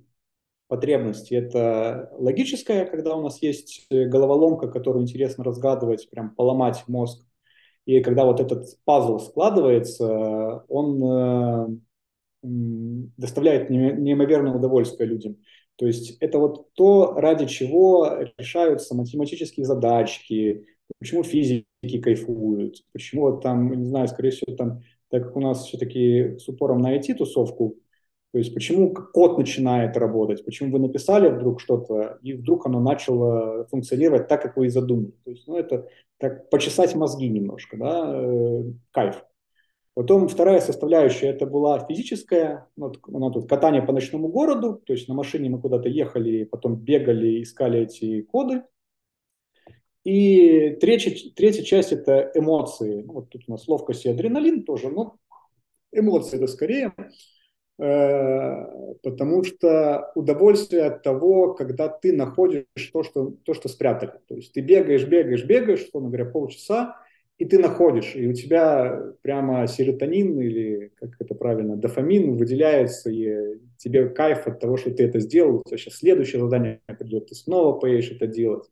[0.69, 1.33] потребности.
[1.33, 7.25] Это логическая, когда у нас есть э, головоломка, которую интересно разгадывать, прям поломать мозг.
[7.85, 11.81] И когда вот этот пазл складывается, он
[12.41, 15.37] доставляет неимоверное удовольствие людям.
[15.77, 20.65] То есть это вот то, ради чего решаются математические задачки,
[20.99, 21.65] почему физики
[22.01, 26.47] кайфуют, почему вот там, не знаю, скорее всего, там, так как у нас все-таки с
[26.49, 27.77] упором на IT-тусовку,
[28.33, 33.65] То есть почему код начинает работать, почему вы написали вдруг что-то, и вдруг оно начало
[33.67, 35.13] функционировать так, как вы и задумали.
[35.25, 39.23] То есть, ну, это так почесать мозги немножко, да, э, кайф.
[39.97, 45.07] Потом вторая составляющая это была физическая, ну, ну, тут катание по ночному городу, то есть
[45.07, 48.61] на машине мы куда-то ехали, потом бегали, искали эти коды.
[50.03, 53.05] И третья, третья часть это эмоции.
[53.07, 55.15] Вот тут у нас ловкость и адреналин тоже, но
[55.91, 56.93] эмоции это скорее.
[57.79, 58.65] Э,
[59.01, 64.11] потому что удовольствие от того, когда ты находишь то, что, то, что спрятали.
[64.27, 66.97] То есть ты бегаешь, бегаешь, бегаешь, условно говоря, полчаса,
[67.37, 73.59] и ты находишь, и у тебя прямо серотонин или, как это правильно, дофамин выделяется, и
[73.77, 77.35] тебе кайф от того, что ты это сделал, у тебя сейчас следующее задание придет, ты
[77.35, 78.65] снова поедешь это делать.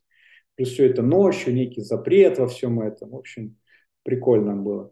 [0.55, 3.09] Плюс все это ночью, некий запрет во всем этом.
[3.09, 3.57] В общем,
[4.03, 4.91] прикольно было.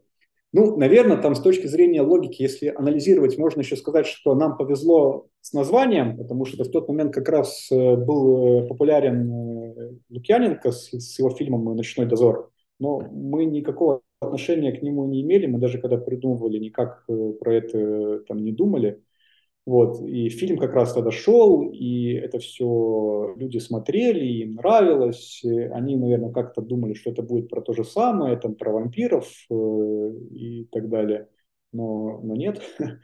[0.52, 5.28] Ну, наверное, там с точки зрения логики, если анализировать, можно еще сказать, что нам повезло
[5.42, 10.72] с названием, потому что в тот момент как раз э, был э, популярен э, Лукьяненко
[10.72, 12.53] с, с его фильмом «Ночной дозор»,
[12.84, 17.06] но мы никакого отношения к нему не имели, мы даже когда придумывали, никак
[17.40, 19.02] про это там не думали.
[19.66, 20.02] Вот.
[20.02, 25.42] И фильм как раз тогда шел, и это все люди смотрели, им нравилось.
[25.72, 29.54] Они, наверное, как-то думали, что это будет про то же самое, там, про вампиров э,
[30.32, 31.30] и так далее.
[31.72, 32.62] Но, но нет.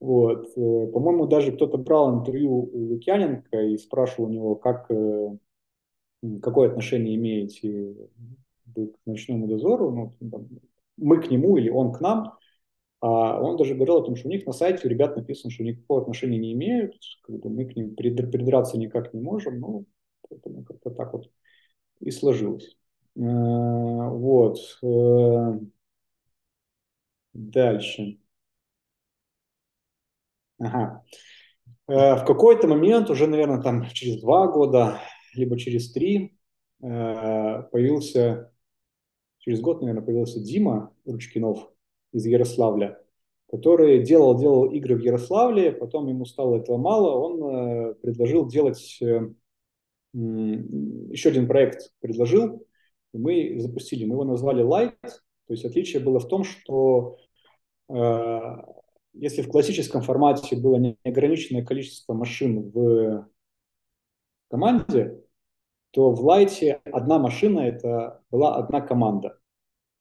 [0.00, 0.46] Вот.
[0.56, 5.36] Э, по-моему, даже кто-то брал интервью у Лукьяненко и спрашивал у него, как, э,
[6.40, 7.96] какое отношение имеете
[8.74, 9.90] к ночному дозору.
[10.20, 10.52] Ну,
[10.96, 12.38] мы к нему или он к нам.
[13.00, 15.62] А он даже говорил о том, что у них на сайте у ребят написано, что
[15.62, 19.86] никакого отношения не имеют, как бы мы к ним придраться никак не можем, ну,
[20.28, 21.30] поэтому как-то так вот
[22.00, 22.76] и сложилось.
[23.16, 24.58] Э, вот.
[24.82, 25.60] Э,
[27.32, 28.18] дальше.
[30.58, 31.04] Ага.
[31.88, 35.00] Э, в какой-то момент, уже, наверное, там через два года,
[35.34, 36.34] либо через три,
[36.80, 38.52] появился,
[39.48, 41.70] через год, наверное, появился Дима Ручкинов,
[42.12, 43.00] из Ярославля,
[43.50, 48.98] который делал, делал игры в Ярославле, потом ему стало этого мало, он э, предложил делать
[49.00, 49.30] э,
[50.12, 52.66] еще один проект, предложил,
[53.14, 57.16] мы запустили, мы его назвали Light, то есть отличие было в том, что
[57.88, 58.40] э,
[59.14, 63.26] если в классическом формате было неограниченное количество машин в
[64.50, 65.22] команде,
[65.92, 69.37] то в Light одна машина это была одна команда.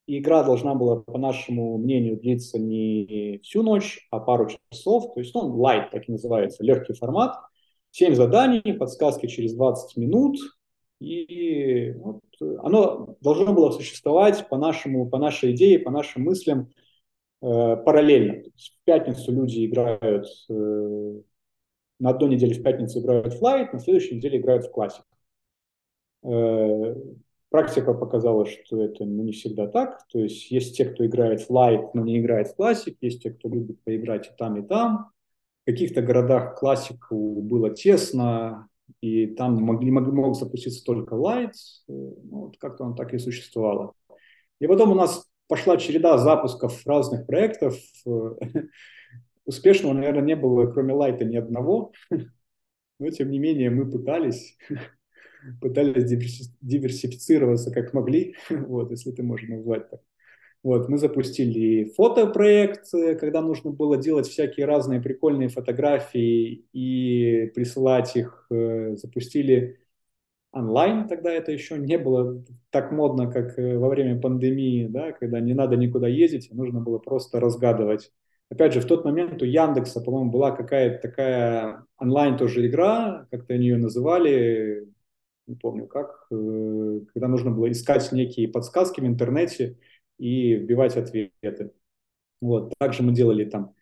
[0.07, 5.13] И игра должна была, по нашему мнению, длиться не всю ночь, а пару часов.
[5.13, 7.35] То есть ну, light, так и называется, легкий формат.
[7.91, 10.37] Семь заданий, подсказки через 20 минут.
[11.01, 16.69] И вот, оно должно было существовать по, нашему, по нашей идее, по нашим мыслям
[17.41, 18.43] э, параллельно.
[18.43, 21.21] То есть в пятницу люди играют, э,
[21.99, 25.03] на одной неделе в пятницу играют в Light, на следующей неделе играют в классик.
[27.47, 30.05] Э, Практика показала, что это ну, не всегда так.
[30.11, 33.31] То есть есть те, кто играет в лайт, но не играет в классик, есть те,
[33.31, 35.11] кто любит поиграть и там, и там.
[35.63, 38.69] В каких-то городах классику было тесно,
[39.01, 41.53] и там могли, могли, мог запуститься только лайт.
[41.87, 43.93] Ну, вот как-то он так и существовало.
[44.59, 47.75] И потом у нас пошла череда запусков разных проектов.
[49.45, 51.91] Успешного, наверное, не было, кроме лайта, ни одного.
[52.99, 54.57] Но, тем не менее, мы пытались
[55.61, 56.05] пытались
[56.61, 60.01] диверсифицироваться как могли, вот, если это можно назвать так.
[60.63, 68.47] Вот, мы запустили фотопроект, когда нужно было делать всякие разные прикольные фотографии и присылать их.
[68.49, 69.79] Э, запустили
[70.51, 75.39] онлайн, тогда это еще не было так модно, как э, во время пандемии, да, когда
[75.39, 78.11] не надо никуда ездить, нужно было просто разгадывать.
[78.49, 83.53] Опять же, в тот момент у Яндекса, по-моему, была какая-то такая онлайн тоже игра, как-то
[83.53, 84.87] они ее называли,
[85.47, 89.77] не помню как, э, когда нужно было искать некие подсказки в интернете
[90.17, 91.71] и вбивать ответы.
[92.41, 92.73] Вот.
[92.77, 93.73] Также мы делали там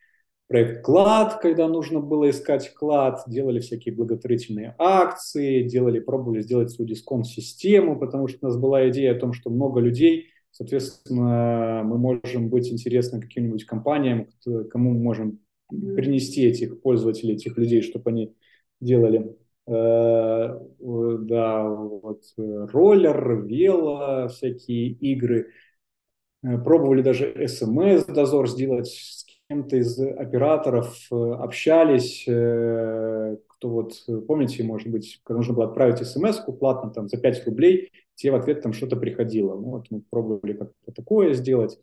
[0.48, 6.88] проект «Клад», когда нужно было искать клад, делали всякие благотворительные акции, делали, пробовали сделать свою
[6.88, 12.50] дисконт-систему, потому что у нас была идея о том, что много людей, соответственно, мы можем
[12.50, 14.28] быть интересны каким-нибудь компаниям,
[14.70, 18.36] кому мы можем принести этих пользователей, этих людей, чтобы они
[18.80, 19.36] делали
[19.68, 25.52] да, вот э, роллер, вело, всякие игры.
[26.44, 33.94] Э, пробовали даже смс-дозор сделать с кем-то из операторов, общались, кто вот,
[34.28, 38.36] помните, может быть, когда нужно было отправить смс платно там за 5 рублей, тебе в
[38.36, 39.56] ответ там что-то приходило.
[39.56, 41.80] Ну, вот мы пробовали как-то такое сделать.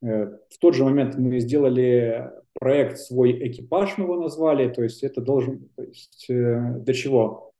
[0.00, 5.20] В тот же момент мы сделали проект свой экипаж, мы его назвали, то есть это
[5.20, 7.52] должен, то есть для чего?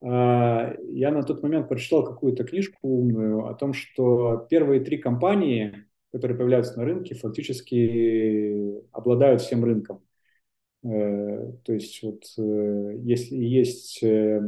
[0.00, 6.38] Я на тот момент прочитал какую-то книжку умную о том, что первые три компании, которые
[6.38, 10.02] появляются на рынке, фактически обладают всем рынком.
[10.84, 14.40] Э, то есть вот э, если есть, э,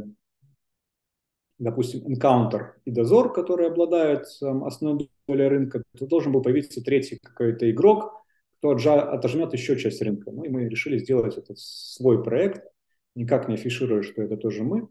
[1.60, 7.70] допустим, Encounter и Дозор, которые обладают основной долей рынка, то должен был появиться третий какой-то
[7.70, 8.24] игрок,
[8.58, 10.32] кто отожмет еще часть рынка.
[10.32, 12.66] Ну и мы решили сделать этот свой проект,
[13.14, 14.88] никак не афишируя, что это тоже мы.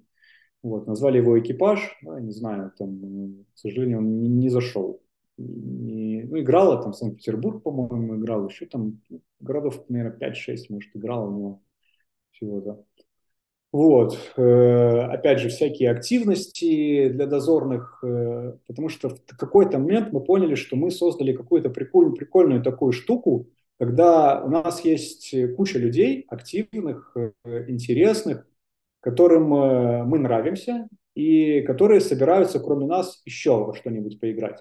[0.61, 5.01] Вот, назвали его экипаж, да, не знаю, там, к сожалению, он не, не зашел
[5.39, 9.01] не, ну, играла там Санкт-Петербург, по-моему, играл, еще там
[9.39, 11.61] городов, наверное, 5-6, может, играла у него
[12.31, 12.85] всего-то.
[13.71, 20.21] Вот, э, опять же, всякие активности для дозорных, э, потому что в какой-то момент мы
[20.21, 23.47] поняли, что мы создали какую-то прикольную, прикольную такую штуку,
[23.77, 27.31] когда у нас есть куча людей активных, э,
[27.67, 28.47] интересных,
[29.01, 29.49] которым
[30.09, 34.57] мы нравимся, и которые собираются, кроме нас, еще во что-нибудь поиграть.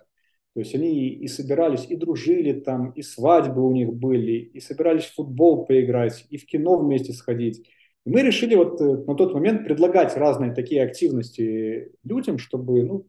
[0.54, 5.04] То есть они и собирались, и дружили там, и свадьбы у них были, и собирались
[5.04, 7.68] в футбол поиграть, и в кино вместе сходить.
[8.04, 13.06] И мы решили вот э, на тот момент предлагать разные такие активности людям, чтобы ну,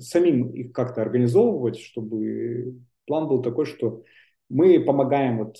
[0.00, 4.02] самим их как-то организовывать, чтобы план был такой, что
[4.48, 5.56] мы помогаем вот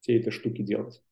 [0.00, 1.02] все этой штуки делать.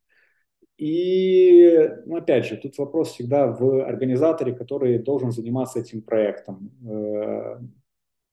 [0.79, 6.71] И, ну, опять же, тут вопрос всегда в организаторе, который должен заниматься этим проектом.
[6.87, 7.59] Э,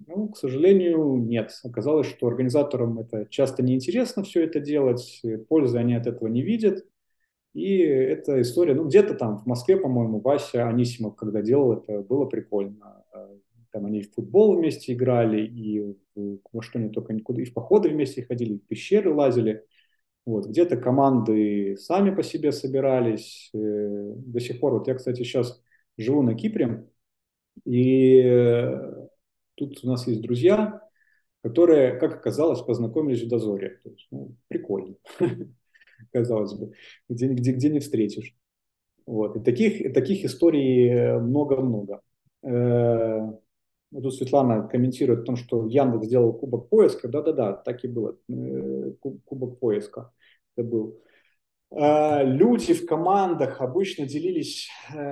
[0.06, 1.54] ну, к сожалению, нет.
[1.64, 6.86] Оказалось, что организаторам это часто неинтересно все это делать, пользы они от этого не видят.
[7.54, 12.26] И эта история, ну, где-то там в Москве, по-моему, Вася Анисимов, когда делал это, было
[12.26, 13.04] прикольно.
[13.72, 15.96] Там они в футбол вместе играли, и
[16.52, 19.64] во что они только никуда, и в походы вместе ходили, и в пещеры лазили.
[20.26, 23.50] Вот, где-то команды сами по себе собирались.
[23.54, 25.62] Э, до сих пор, вот я, кстати, сейчас
[25.98, 26.88] живу на Кипре,
[27.66, 28.80] и
[29.56, 30.82] Тут у нас есть друзья,
[31.44, 33.80] которые, как оказалось, познакомились в дозоре.
[33.84, 34.96] То есть, ну, прикольно,
[36.12, 36.74] казалось бы,
[37.10, 38.36] где, где, где не встретишь.
[39.06, 39.36] Вот.
[39.36, 42.02] И таких, таких историй много-много.
[42.44, 43.32] Э,
[43.92, 47.08] тут Светлана комментирует о том, что Яндекс сделал кубок поиска.
[47.08, 48.18] Да-да-да, так и было.
[48.30, 48.92] Э,
[49.26, 50.12] кубок поиска
[50.56, 51.00] это был.
[51.72, 54.70] Э, люди в командах обычно делились,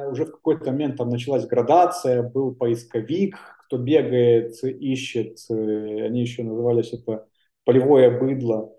[0.09, 3.37] уже в какой-то момент там началась градация, был поисковик,
[3.71, 7.25] кто бегает, ищет, э, они еще назывались это
[7.63, 8.75] полевое быдло.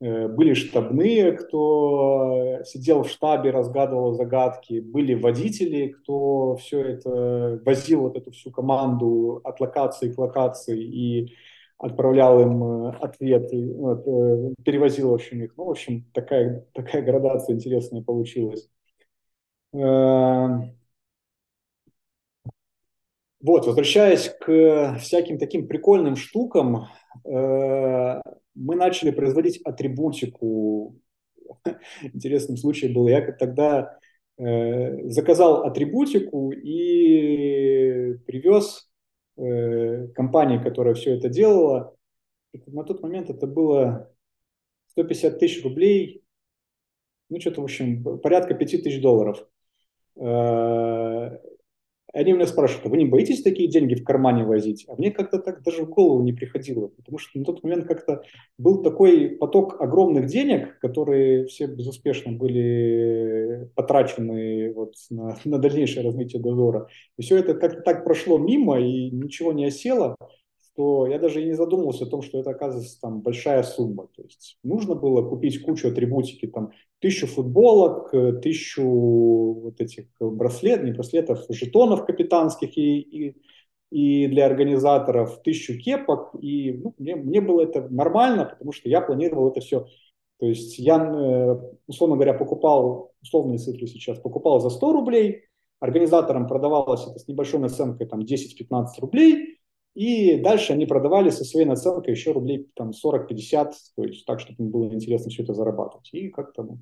[0.00, 4.80] Э, были штабные, кто сидел в штабе, разгадывал загадки.
[4.80, 11.34] Были водители, кто все это возил, вот эту всю команду от локации к локации и
[11.78, 14.04] отправлял им э, ответы, вот,
[14.64, 15.56] перевозил, в общем, их.
[15.56, 18.68] Ну, в общем, такая, такая градация интересная получилась.
[19.72, 20.70] Вот,
[23.66, 26.86] возвращаясь к всяким таким прикольным штукам,
[27.26, 28.20] э,
[28.54, 31.00] мы начали производить атрибутику.
[32.02, 33.98] Интересным случаем был, я тогда
[34.38, 38.90] э, заказал атрибутику и привез
[39.36, 41.94] э, компании, которая все это делала.
[42.66, 44.10] На тот момент это было
[44.92, 46.24] 150 тысяч рублей,
[47.28, 49.46] ну что-то, в общем, порядка 5 тысяч долларов.
[50.16, 51.38] Э,
[52.14, 54.84] они меня спрашивают, а вы не боитесь такие деньги в кармане возить?
[54.88, 58.22] А мне как-то так даже в голову не приходило, потому что на тот момент как-то
[58.56, 66.40] был такой поток огромных денег, которые все безуспешно были потрачены вот на, на дальнейшее развитие
[66.40, 66.88] дозора.
[67.18, 70.16] И все это как-то так прошло мимо и ничего не осело
[70.74, 74.08] что я даже и не задумывался о том, что это оказывается там большая сумма.
[74.14, 80.84] То есть нужно было купить кучу атрибутики, там тысячу футболок, э, тысячу вот этих браслетов,
[80.84, 83.36] не браслетов, жетонов капитанских и, и,
[83.90, 86.34] и для организаторов, тысячу кепок.
[86.40, 89.86] И ну, мне, мне было это нормально, потому что я планировал это все.
[90.40, 91.56] То есть я, э,
[91.86, 95.44] условно говоря, покупал, условные цифры сейчас, покупал за 100 рублей,
[95.78, 99.60] организаторам продавалось это с небольшой наценкой там 10-15 рублей,
[99.94, 104.64] и дальше они продавали со своей наценкой еще рублей там 40-50, то есть так, чтобы
[104.64, 106.08] им было интересно все это зарабатывать.
[106.12, 106.78] И как-то ну,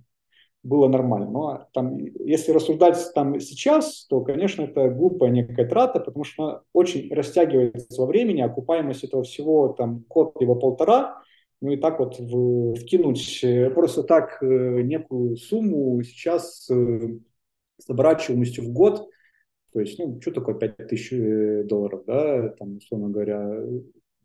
[0.63, 1.31] было нормально.
[1.31, 7.13] Но там, если рассуждать там сейчас, то, конечно, это глупая некая трата, потому что очень
[7.13, 11.23] растягивается во времени, окупаемость этого всего там год либо полтора,
[11.61, 17.19] ну и так вот в, вкинуть э, просто так э, некую сумму сейчас э,
[17.77, 19.07] с оборачиваемостью в год–
[19.73, 23.61] то есть, ну, что такое 5000 э, долларов, да, там, условно говоря,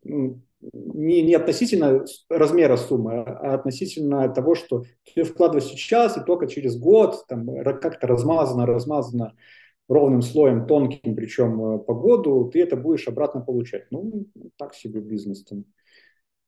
[0.04, 4.84] ну, не, не относительно размера суммы, а относительно того, что
[5.14, 9.36] ты вкладываешь сейчас, и только через год там, как-то размазано, размазано
[9.88, 13.86] ровным слоем, тонким, причем э, по году, ты это будешь обратно получать.
[13.91, 14.26] Ну,
[14.58, 15.64] так себе бизнес там,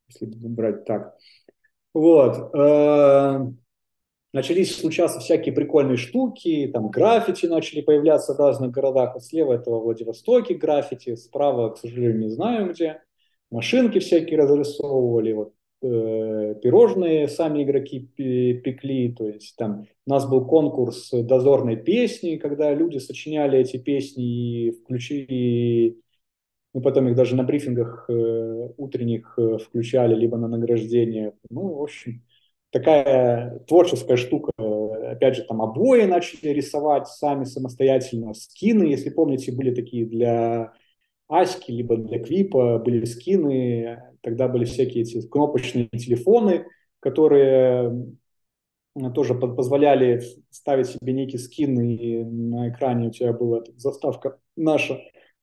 [0.09, 1.15] если брать так.
[1.93, 2.51] Вот.
[4.31, 9.15] Начались случаться всякие прикольные штуки, там граффити начали появляться в разных городах.
[9.15, 13.01] Вот слева это во Владивостоке граффити, справа, к сожалению, не знаю где
[13.49, 20.45] машинки всякие разрисовывали, вот, э, пирожные сами игроки пекли, то есть там у нас был
[20.45, 25.97] конкурс дозорной песни, когда люди сочиняли эти песни и включили,
[26.73, 31.33] мы потом их даже на брифингах э, утренних э, включали, либо на награждение.
[31.49, 32.23] Ну, в общем,
[32.71, 34.51] такая творческая штука.
[34.57, 40.73] Опять же, там обои начали рисовать сами самостоятельно, скины, если помните, были такие для
[41.27, 46.65] Аськи, либо для клипа были скины, тогда были всякие эти кнопочные телефоны,
[46.99, 48.07] которые
[49.13, 54.99] тоже позволяли ставить себе некий скин, и на экране у тебя была заставка наша.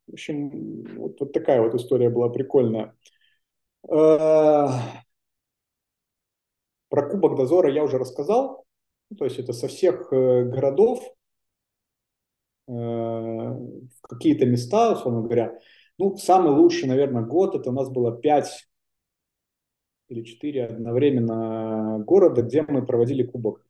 [0.06, 2.94] В общем, вот, вот такая вот история была прикольная.
[6.88, 8.64] Про Кубок Дозора я уже рассказал.
[9.18, 11.02] То есть это со всех э, городов
[12.68, 15.58] э, в какие-то места, условно говоря,
[15.98, 18.68] ну, самый лучший, наверное, год, это у нас было 5
[20.08, 23.64] или 4 одновременно города, где мы проводили кубок.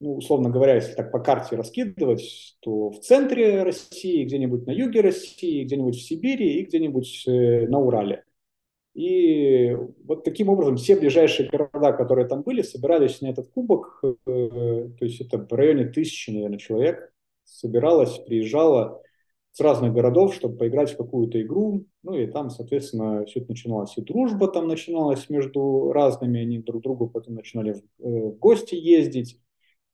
[0.00, 5.00] Ну, условно говоря, если так по карте раскидывать, то в центре России, где-нибудь на юге
[5.00, 8.25] России, где-нибудь в Сибири и где-нибудь э, на Урале.
[8.96, 14.00] И вот таким образом все ближайшие города, которые там были, собирались на этот кубок.
[14.02, 17.12] Э, то есть это в районе тысячи, наверное, человек
[17.44, 19.02] собиралось, приезжало
[19.52, 21.84] с разных городов, чтобы поиграть в какую-то игру.
[22.02, 23.98] Ну и там, соответственно, все это начиналось.
[23.98, 29.38] И дружба там начиналась между разными, они друг другу потом начинали э, в гости ездить.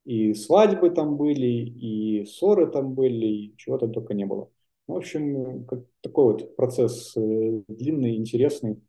[0.04, 4.48] И свадьбы там были, и ссоры там были, и чего там только не было.
[4.86, 8.80] В общем, как, такой вот процесс э, длинный, интересный.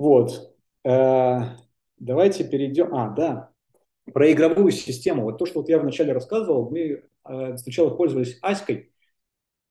[0.00, 0.56] Вот.
[0.82, 1.40] Э,
[1.98, 2.94] давайте перейдем.
[2.94, 3.50] А, да.
[4.14, 5.24] Про игровую систему.
[5.24, 8.92] Вот то, что вот я вначале рассказывал, мы э, сначала пользовались Аськой,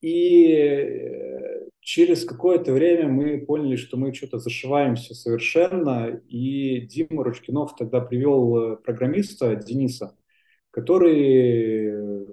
[0.01, 6.21] и э, через какое-то время мы поняли, что мы что-то зашиваемся совершенно.
[6.27, 10.15] И Дима Ручкинов тогда привел программиста Дениса,
[10.69, 12.27] который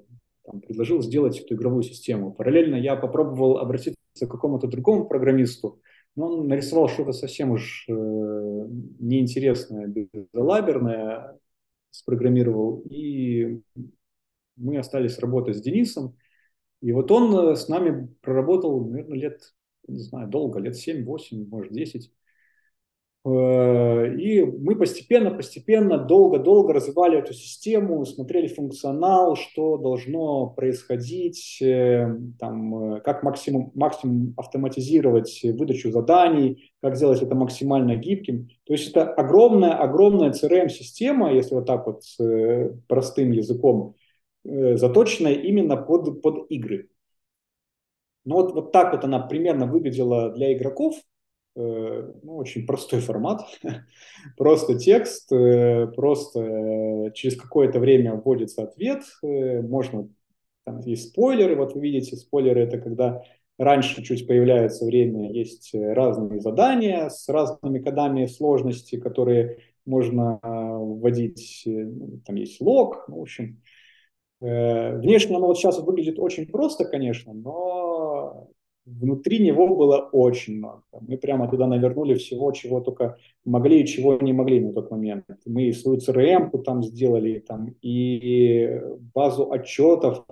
[0.45, 2.31] там, предложил сделать эту игровую систему.
[2.35, 5.81] Параллельно я попробовал обратиться к какому-то другому программисту,
[6.17, 11.39] он нарисовал что-то совсем уж э, неинтересное, безалаберное,
[11.91, 12.83] спрограммировал.
[12.89, 13.61] И
[14.57, 16.17] мы остались работать с Денисом.
[16.81, 19.55] И вот он э, с нами проработал, наверное, лет,
[19.87, 22.11] не знаю, долго, лет 7, 8, может, 10.
[23.27, 32.09] Э, и мы постепенно, постепенно, долго-долго развивали эту систему, смотрели функционал, что должно происходить, э,
[32.39, 38.49] там, как максимум, максимум автоматизировать выдачу заданий, как сделать это максимально гибким.
[38.65, 42.03] То есть это огромная-огромная CRM-система, если вот так вот
[42.89, 43.97] простым языком,
[44.47, 46.89] Э, заточенная именно под, под игры.
[48.25, 50.97] Ну вот, вот так вот она примерно выглядела для игроков.
[51.57, 53.43] Э, ну, очень простой формат.
[54.37, 59.03] просто текст, э, просто через какое-то время вводится ответ.
[59.23, 60.09] можно,
[60.65, 63.23] там есть спойлеры, вот вы видите, спойлеры это когда
[63.59, 71.67] раньше чуть появляется время, есть разные задания с разными кодами сложности, которые можно вводить,
[72.27, 73.63] там есть лог, ну, в общем,
[74.41, 78.49] Э, внешне оно вот сейчас выглядит очень просто, конечно, но
[78.87, 80.83] внутри него было очень много.
[81.01, 85.25] Мы прямо туда навернули всего, чего только могли и чего не могли на тот момент.
[85.45, 88.81] Мы и свою CRM там сделали, там, и
[89.15, 90.25] базу отчетов,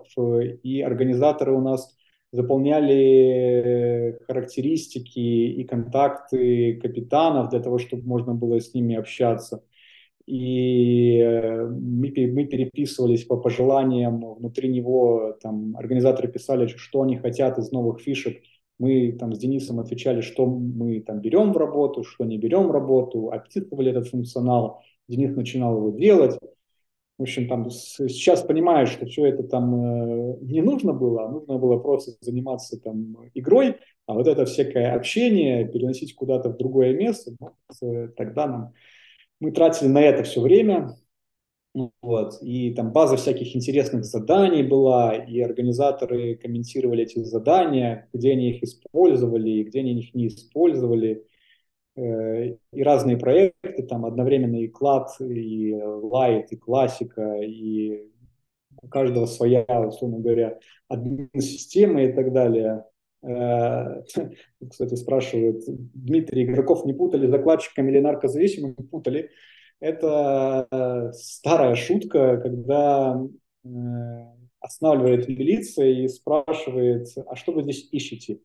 [0.63, 1.95] и организаторы у нас
[2.33, 9.63] заполняли характеристики и контакты капитанов для того, чтобы можно было с ними общаться
[10.27, 17.59] и э, мы, мы переписывались по пожеланиям, внутри него там организаторы писали, что они хотят
[17.59, 18.43] из новых фишек,
[18.79, 22.71] мы там с Денисом отвечали, что мы там берем в работу, что не берем в
[22.73, 26.39] работу, описывали этот функционал, Денис начинал его делать.
[27.17, 31.59] В общем, там сейчас понимаешь, что все это там э, не нужно было, а нужно
[31.59, 37.33] было просто заниматься там игрой, а вот это всякое общение переносить куда-то в другое место,
[37.39, 37.53] ну,
[37.89, 38.73] э, тогда нам
[39.41, 40.97] мы тратили на это все время,
[42.03, 48.51] вот, и там база всяких интересных заданий была, и организаторы комментировали эти задания, где они
[48.51, 51.27] их использовали, и где они их не использовали.
[51.97, 58.11] э, и разные проекты, там одновременно и клад, и лайт, и классика, и
[58.83, 60.59] у каждого своя, условно говоря,
[60.89, 62.85] админ-система и так далее.
[63.25, 64.03] Э,
[64.71, 68.75] кстати, спрашивают, Дмитрий, игроков не путали закладчиками или наркозависимыми?
[68.75, 69.31] Путали.
[69.81, 73.21] Это старая шутка, когда
[73.65, 73.69] э,
[74.61, 78.41] останавливает милиция и спрашивает, а что вы здесь ищете?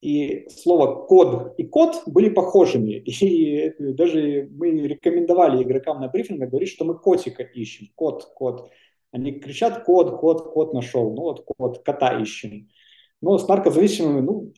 [0.00, 2.94] И слово код и код были похожими.
[3.22, 7.88] И даже мы рекомендовали игрокам на брифингах говорить, что мы котика ищем.
[7.94, 8.70] Код, код.
[9.12, 11.14] Они кричат код, код, код нашел.
[11.14, 12.68] Ну вот код, кота ищем.
[13.22, 14.52] Но с наркозависимыми, ну,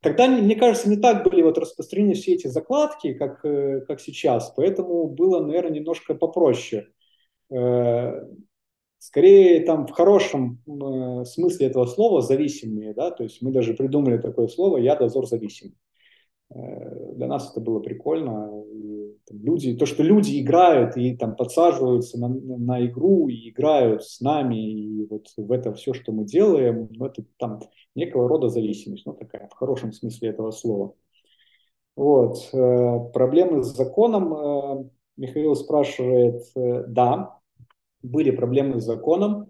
[0.00, 4.52] тогда, мне кажется, не так были вот распространены все эти закладки, как, э, как сейчас.
[4.56, 6.88] Поэтому было, наверное, немножко попроще.
[7.50, 8.22] Э,
[8.98, 14.18] скорее, там в хорошем э, смысле этого слова зависимые, да, то есть мы даже придумали
[14.18, 15.76] такое слово «я дозор зависимый».
[16.50, 18.62] Для нас это было прикольно.
[18.72, 24.04] И, там, люди, то, что люди играют и там подсаживаются на, на игру и играют
[24.04, 27.60] с нами, и вот в это все, что мы делаем, ну, это там
[27.94, 30.94] некого рода зависимость, ну такая в хорошем смысле этого слова.
[31.96, 32.50] Вот.
[32.52, 37.38] Э, проблемы с законом, э, Михаил спрашивает, э, да,
[38.02, 39.43] были проблемы с законом.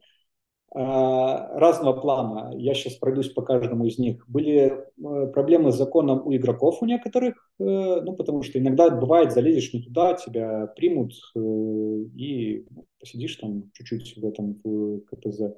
[0.76, 2.52] Э, разного плана.
[2.56, 4.28] Я сейчас пройдусь по каждому из них.
[4.28, 9.32] Были э, проблемы с законом у игроков у некоторых, э, ну, потому что иногда бывает,
[9.32, 12.66] залезешь не туда, тебя примут и
[12.98, 15.54] посидишь там чуть-чуть в этом в КПЗ.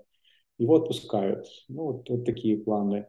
[0.59, 1.47] Его отпускают.
[1.69, 3.07] Ну, вот, вот такие планы.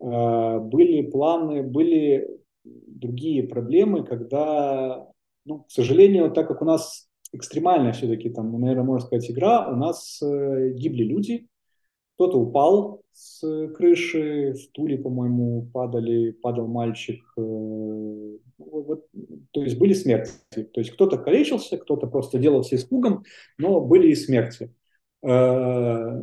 [0.00, 5.08] Были планы, были другие проблемы, когда,
[5.44, 9.68] ну, к сожалению, так как у нас экстремальная все-таки, там, наверное, можно сказать, игра.
[9.70, 11.48] У нас э, гибли люди,
[12.14, 17.22] кто-то упал с крыши, в Туле, по-моему, падали, падал мальчик.
[17.36, 19.06] Э, вот,
[19.52, 20.32] то есть были смерти.
[20.50, 23.24] То есть кто-то калечился, кто-то просто делался испугом,
[23.56, 24.74] но были и смерти.
[25.22, 26.20] Э,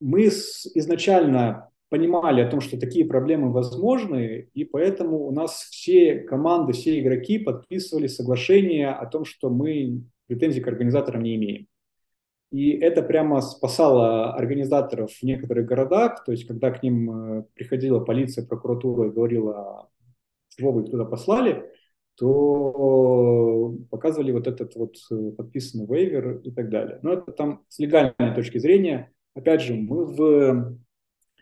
[0.00, 6.20] мы с, изначально понимали о том, что такие проблемы возможны, и поэтому у нас все
[6.20, 11.66] команды, все игроки подписывали соглашение о том, что мы претензий к организаторам не имеем.
[12.50, 18.00] И это прямо спасало организаторов в некоторых городах, то есть когда к ним э, приходила
[18.00, 19.88] полиция, прокуратура и говорила,
[20.56, 21.64] чего вы туда послали,
[22.16, 27.00] то показывали вот этот вот э, подписанный вейвер и так далее.
[27.02, 29.12] Но это там с легальной точки зрения.
[29.34, 30.78] Опять же, мы в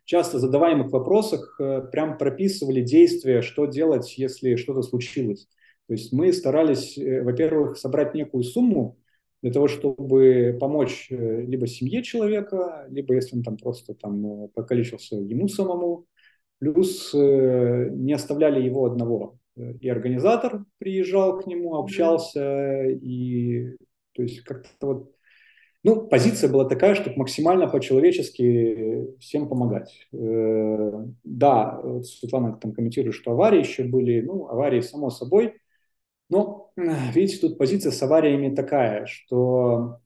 [0.04, 5.48] часто задаваемых вопросах э, прям прописывали действия, что делать, если что-то случилось.
[5.86, 8.98] То есть мы старались, э, во-первых, собрать некую сумму
[9.42, 15.16] для того, чтобы помочь э, либо семье человека, либо если он там просто там покалечился
[15.16, 16.06] ему самому,
[16.58, 19.36] плюс не оставляли его одного.
[19.56, 23.76] И организатор приезжал к нему, общался, и
[24.12, 25.12] то есть как-то вот
[25.84, 30.06] ну, позиция была такая, чтобы максимально по-человечески всем помогать.
[30.12, 34.20] Э, да, вот Светлана там комментирует, что аварии еще были.
[34.20, 35.54] Ну, аварии, само собой.
[36.28, 39.98] Но, видите, тут позиция с авариями такая, что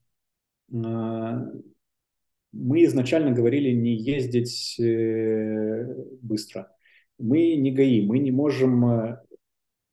[0.71, 6.75] э, мы изначально говорили не ездить э, быстро.
[7.19, 9.19] Мы не ГАИ, мы не можем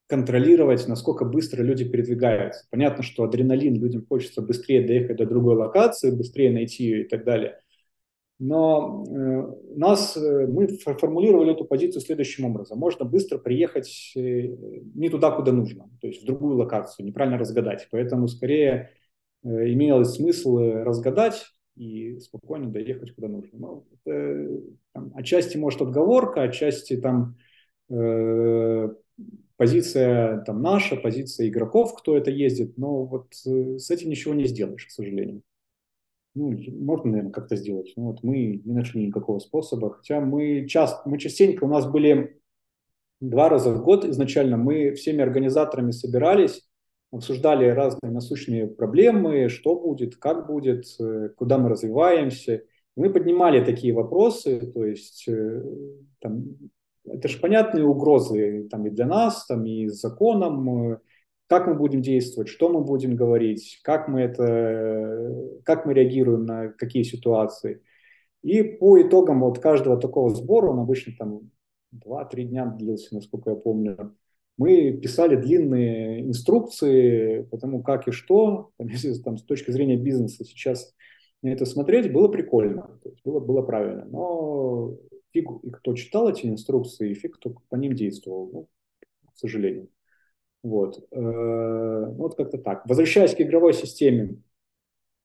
[0.07, 2.66] контролировать, насколько быстро люди передвигаются.
[2.70, 7.24] Понятно, что адреналин, людям хочется быстрее доехать до другой локации, быстрее найти ее и так
[7.24, 7.59] далее.
[8.38, 12.78] Но э, нас, э, мы формулировали эту позицию следующим образом.
[12.78, 14.20] Можно быстро приехать э,
[14.94, 17.86] не туда, куда нужно, то есть в другую локацию, неправильно разгадать.
[17.90, 18.90] Поэтому скорее
[19.44, 21.46] э, имелось смысл разгадать
[21.76, 23.59] и спокойно доехать куда нужно.
[23.59, 24.61] Ну, это,
[24.92, 27.36] там, отчасти, может, отговорка, отчасти там
[27.88, 28.88] э,
[29.57, 34.46] позиция там наша, позиция игроков, кто это ездит, но вот э, с этим ничего не
[34.46, 35.42] сделаешь, к сожалению.
[36.34, 36.50] Ну,
[36.80, 37.92] можно, наверное, как-то сделать.
[37.96, 39.94] Но вот мы не нашли никакого способа.
[39.94, 42.40] Хотя мы часто, мы частенько, у нас были
[43.20, 46.68] два раза в год изначально, мы всеми организаторами собирались,
[47.12, 52.64] обсуждали разные насущные проблемы, что будет, как будет, э, куда мы развиваемся.
[52.96, 55.62] Мы поднимали такие вопросы, то есть э,
[56.20, 56.44] там,
[57.07, 61.00] это же понятные угрозы там, и для нас, там, и с законом,
[61.46, 66.68] как мы будем действовать, что мы будем говорить, как мы, это, как мы реагируем на
[66.68, 67.82] какие ситуации.
[68.42, 71.50] И по итогам вот каждого такого сбора, он обычно там
[71.94, 74.14] 2-3 дня длился, насколько я помню,
[74.57, 79.96] мы писали длинные инструкции по тому, как и что, там, если там, с точки зрения
[79.96, 80.94] бизнеса сейчас
[81.42, 84.07] на это смотреть, было прикольно, было, было правильно.
[84.07, 84.96] Но
[85.35, 88.51] фиг и кто читал эти инструкции, и фиг кто по ним действовал.
[88.53, 88.68] Ну,
[89.32, 89.91] к сожалению.
[90.62, 92.87] Вот, э, вот как-то так.
[92.87, 94.41] Возвращаясь к игровой системе,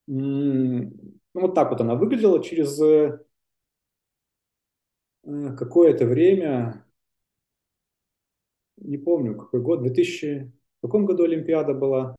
[0.07, 0.91] ну,
[1.34, 3.20] вот так вот она выглядела через э,
[5.24, 6.86] какое-то время,
[8.78, 12.16] не помню, какой год, 2000, в каком году Олимпиада была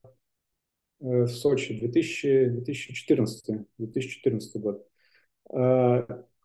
[1.00, 4.86] в Сочи, 2000, 2014, 2014 год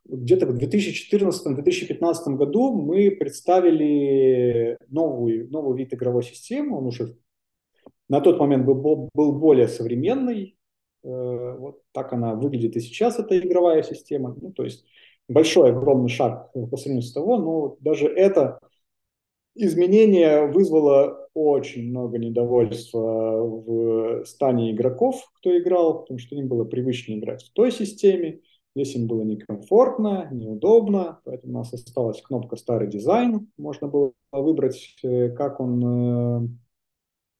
[0.05, 6.77] где-то в 2014-2015 году мы представили новую, новый вид игровой системы.
[6.77, 7.17] Он уже
[8.07, 10.57] на тот момент был, был более современный.
[11.03, 14.35] Э, вот так она выглядит и сейчас, эта игровая система.
[14.39, 14.85] Ну, то есть
[15.27, 18.59] большой, огромный шаг по сравнению с того, но даже это
[19.55, 22.99] изменение вызвало очень много недовольства
[23.41, 28.41] в стане игроков, кто играл, потому что им было привычно играть в той системе.
[28.75, 33.49] Здесь им было некомфортно, неудобно, поэтому у нас осталась кнопка «Старый дизайн».
[33.57, 36.47] Можно было выбрать, э, как он, э,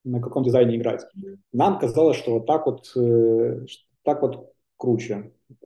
[0.06, 1.06] на каком дизайне играть.
[1.52, 3.66] Нам казалось, что вот так вот, э,
[4.04, 5.34] так вот круче.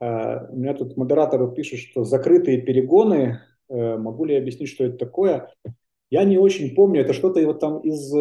[0.00, 3.40] меня тут модератор пишет, что закрытые перегоны.
[3.68, 5.52] Могу ли я объяснить, что это такое?
[6.10, 7.00] Я не очень помню.
[7.00, 8.12] Это что-то вот там из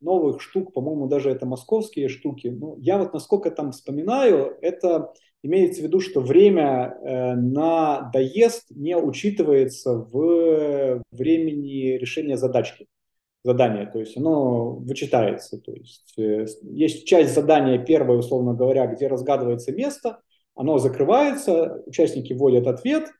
[0.00, 2.48] новых штук, по-моему, даже это московские штуки.
[2.48, 8.66] Ну, я вот насколько там вспоминаю, это имеется в виду, что время э, на доезд
[8.70, 12.86] не учитывается в времени решения задачки,
[13.44, 15.58] задания, то есть оно вычитается.
[15.60, 20.20] То есть э, есть часть задания первая, условно говоря, где разгадывается место,
[20.54, 23.10] оно закрывается, участники вводят ответ,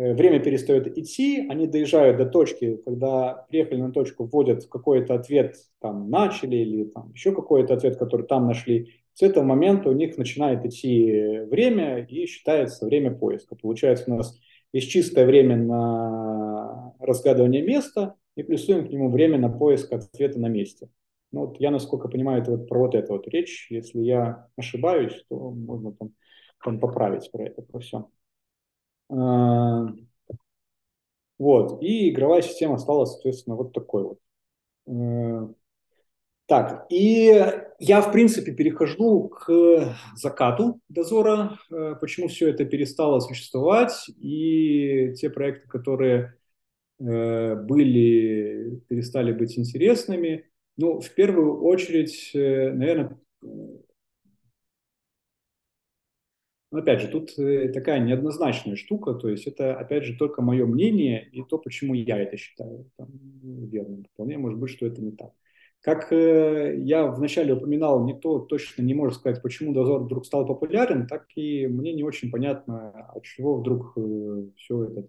[0.00, 6.08] время перестает идти, они доезжают до точки, когда приехали на точку, вводят какой-то ответ, там,
[6.10, 8.94] начали, или там еще какой-то ответ, который там нашли.
[9.14, 13.56] С этого момента у них начинает идти время и считается время поиска.
[13.56, 14.38] Получается, у нас
[14.72, 20.46] есть чистое время на разгадывание места и плюсуем к нему время на поиск ответа на
[20.46, 20.88] месте.
[21.32, 23.70] Ну, вот я, насколько понимаю, это вот про вот это вот речь.
[23.70, 26.12] Если я ошибаюсь, то можно там,
[26.64, 28.08] там поправить про это, про все.
[29.10, 29.86] А,
[31.38, 34.18] вот, и игровая система стала, соответственно, вот такой вот.
[34.86, 35.48] Э,
[36.46, 37.32] так, и
[37.78, 45.30] я, в принципе, перехожу к закату дозора, э, почему все это перестало существовать, и те
[45.30, 46.34] проекты, которые
[47.00, 50.44] э, были, перестали быть интересными.
[50.76, 53.18] Ну, в первую очередь, наверное,
[56.70, 60.66] но опять же, тут э, такая неоднозначная штука, то есть это, опять же, только мое
[60.66, 63.08] мнение и то, почему я это считаю там,
[63.42, 64.06] верным.
[64.14, 65.32] Вполне может быть, что это не так.
[65.80, 71.06] Как э, я вначале упоминал, никто точно не может сказать, почему дозор вдруг стал популярен,
[71.06, 75.08] так и мне не очень понятно, от чего вдруг э, все это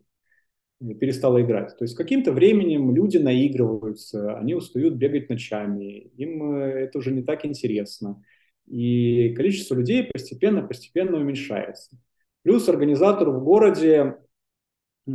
[0.79, 1.77] э, перестало играть.
[1.77, 7.21] То есть каким-то временем люди наигрываются, они устают бегать ночами, им э, это уже не
[7.21, 8.23] так интересно
[8.67, 11.97] и количество людей постепенно-постепенно уменьшается.
[12.43, 14.17] Плюс организатору в городе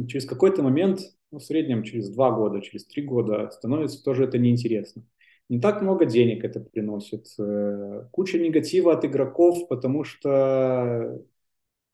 [0.08, 4.38] через какой-то момент, ну, в среднем через два года, через три года, становится тоже это
[4.38, 5.02] неинтересно.
[5.48, 11.22] Не так много денег это приносит, э, куча негатива от игроков, потому что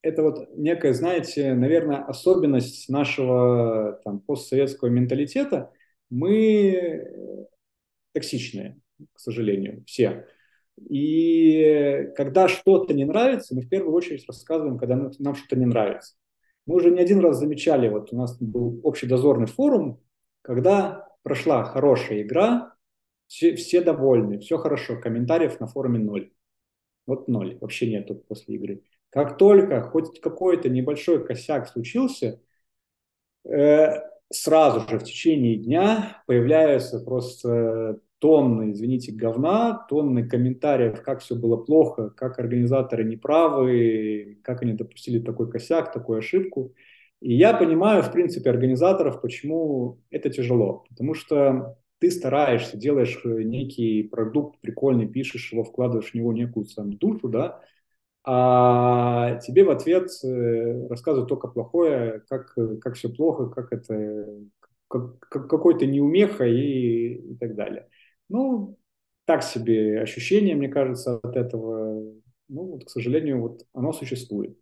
[0.01, 5.71] это вот некая, знаете, наверное, особенность нашего там, постсоветского менталитета.
[6.09, 7.07] Мы
[8.13, 8.79] токсичные,
[9.13, 10.27] к сожалению, все.
[10.77, 16.15] И когда что-то не нравится, мы в первую очередь рассказываем, когда нам что-то не нравится.
[16.65, 20.01] Мы уже не один раз замечали, вот у нас был общедозорный форум,
[20.41, 22.73] когда прошла хорошая игра,
[23.27, 26.31] все, все довольны, все хорошо, комментариев на форуме ноль.
[27.05, 28.83] Вот ноль, вообще нету после игры.
[29.09, 32.41] Как только хоть какой-то небольшой косяк случился,
[33.45, 34.01] э,
[34.31, 41.57] сразу же в течение дня появляются просто тонны, извините, говна, тонны комментариев, как все было
[41.57, 46.73] плохо, как организаторы неправы, как они допустили такой косяк, такую ошибку.
[47.19, 50.85] И я понимаю, в принципе, организаторов, почему это тяжело.
[50.87, 56.93] Потому что ты стараешься, делаешь некий продукт прикольный, пишешь его, вкладываешь в него некую сам
[56.93, 57.59] душу, да,
[58.23, 64.25] а тебе в ответ э, рассказывают только плохое, как, как все плохо, как это
[64.87, 65.19] как,
[65.49, 67.89] какой-то неумеха и, и так далее.
[68.33, 68.79] Ну,
[69.25, 72.01] так себе ощущение, мне кажется, от этого.
[72.49, 74.57] Ну, вот, к сожалению, вот оно существует.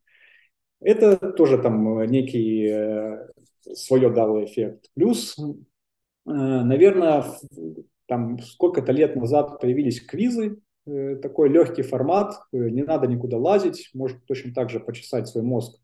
[0.82, 3.30] Это тоже там некий э,
[3.74, 4.90] свое дало эффект.
[4.94, 5.52] Плюс, э,
[6.26, 7.24] наверное,
[8.08, 13.90] там сколько-то лет назад появились квизы, э, такой легкий формат, э, не надо никуда лазить,
[13.94, 15.80] может точно так же почесать свой мозг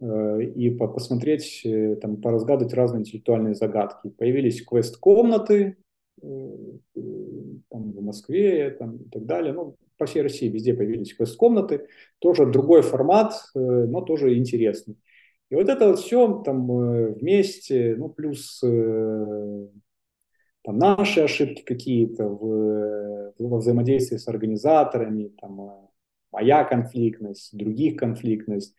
[0.00, 4.10] э, и по посмотреть, э, там, поразгадывать разные интеллектуальные загадки.
[4.10, 5.78] Появились квест-комнаты
[6.20, 9.52] там, в Москве там, и так далее.
[9.52, 11.88] Ну, по всей России везде появились квест-комнаты.
[12.18, 14.96] Тоже другой формат, но тоже интересный.
[15.50, 16.66] И вот это вот все там
[17.14, 18.62] вместе, ну, плюс
[20.66, 25.70] там, наши ошибки какие-то в, во взаимодействии с организаторами, там, э,
[26.32, 28.74] моя конфликтность, других конфликтность,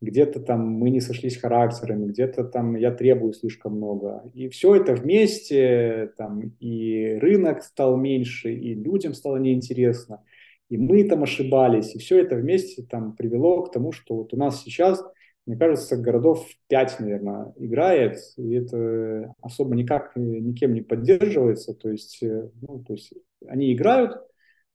[0.00, 4.22] где-то там мы не сошлись характерами, где-то там я требую слишком много.
[4.34, 10.22] И все это вместе, там, и рынок стал меньше, и людям стало неинтересно,
[10.68, 14.36] и мы там ошибались, и все это вместе там привело к тому, что вот у
[14.36, 15.02] нас сейчас–
[15.46, 21.72] мне кажется, городов 5, наверное, играет, и это особо никак никем не поддерживается.
[21.72, 23.12] То есть, э, ну, то есть
[23.46, 24.20] они играют,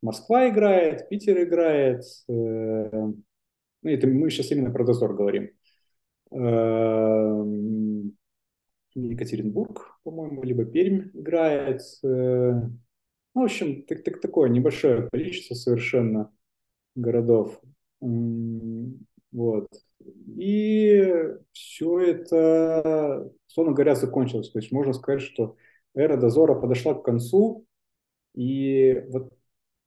[0.01, 2.03] Москва играет, Питер играет.
[3.81, 5.49] Ну, это мы сейчас именно про дозор говорим.
[6.31, 7.43] Э,
[8.93, 11.81] Екатеринбург, по-моему, либо Пермь играет.
[12.03, 12.07] Э,
[13.33, 16.31] ну, в общем, так, так, такое небольшое количество совершенно
[16.95, 17.61] городов.
[17.99, 19.69] Вот.
[20.37, 21.13] И
[21.53, 24.49] все это, условно говоря, закончилось.
[24.49, 25.55] То есть можно сказать, что
[25.93, 27.65] эра дозора подошла к концу,
[28.33, 29.31] и вот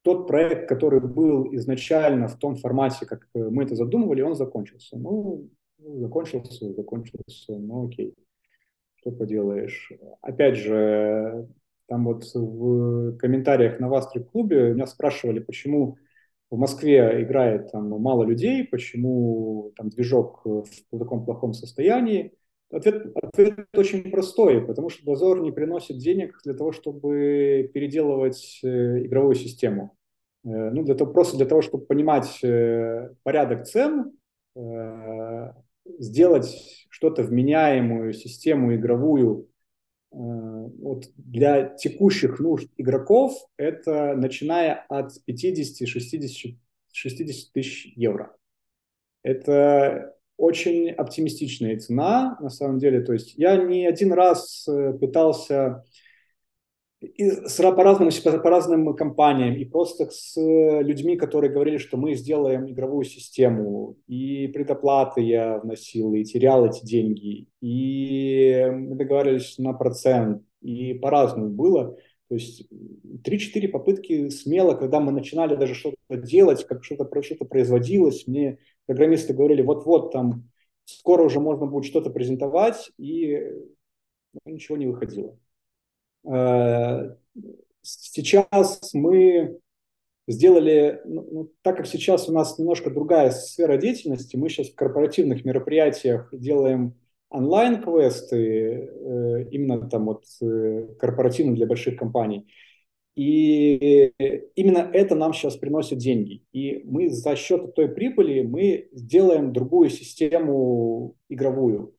[0.05, 4.99] тот проект, который был изначально в том формате, как мы это задумывали, он закончился.
[4.99, 5.49] Ну,
[5.79, 8.15] закончился, закончился, ну окей,
[8.97, 9.91] что поделаешь.
[10.21, 11.49] Опять же,
[11.87, 15.97] там вот в комментариях на Вастрик клубе меня спрашивали, почему
[16.51, 22.35] в Москве играет там мало людей, почему там движок в таком плохом состоянии.
[22.75, 29.05] Ответ, ответ очень простой, потому что дозор не приносит денег для того, чтобы переделывать э,
[29.05, 29.97] игровую систему.
[30.45, 34.13] Э, ну, для того, просто для того, чтобы понимать э, порядок цен,
[35.99, 39.49] сделать что-то вменяемую систему игровую
[40.13, 46.57] вот для текущих нужд игроков это начиная от 50-60
[46.93, 48.37] 60 тысяч евро.
[49.25, 53.01] Это очень оптимистичная цена, на самом деле.
[53.01, 55.85] То есть я не один раз э, пытался
[57.17, 58.11] и с, по, разным,
[58.43, 64.49] по разным компаниям, и просто с людьми, которые говорили, что мы сделаем игровую систему, и
[64.49, 71.97] предоплаты я вносил, и терял эти деньги, и мы договаривались на процент, и по-разному было.
[72.29, 72.67] То есть
[73.23, 79.35] 3-4 попытки смело, когда мы начинали даже что-то делать, как что-то что производилось, мне программисты
[79.35, 80.51] говорили, вот-вот там
[80.85, 83.39] скоро уже можно будет что-то презентовать, и
[84.33, 85.39] ну, ничего не выходило.
[86.27, 87.17] Э,
[87.83, 89.59] сейчас мы
[90.27, 94.75] сделали, ну, ну, так как сейчас у нас немножко другая сфера деятельности, мы сейчас в
[94.75, 96.95] корпоративных мероприятиях делаем
[97.29, 102.47] онлайн-квесты, э, именно там вот э, корпоративно для больших компаний.
[103.15, 104.13] И
[104.57, 106.43] именно это нам сейчас приносит деньги.
[106.53, 111.95] И мы за счет той прибыли мы сделаем другую систему игровую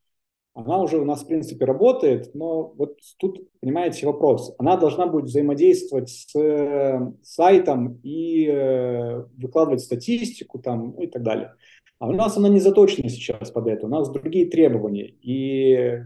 [0.55, 4.55] она уже у нас, в принципе, работает, но вот тут, понимаете, вопрос.
[4.57, 11.23] Она должна будет взаимодействовать с э, сайтом и э, выкладывать статистику там, ну и так
[11.23, 11.53] далее.
[11.99, 15.13] А у нас она не заточена сейчас под это, у нас другие требования.
[15.21, 16.03] И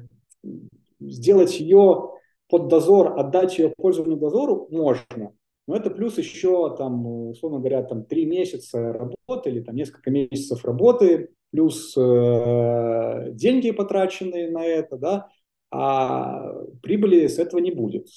[0.99, 2.09] сделать ее
[2.49, 5.33] под дозор, отдать ее пользованию дозору можно.
[5.67, 10.65] Но это плюс еще, там, условно говоря, там, три месяца работы или там, несколько месяцев
[10.65, 15.27] работы плюс э, деньги потраченные на это, да,
[15.71, 18.07] а прибыли с этого не будет.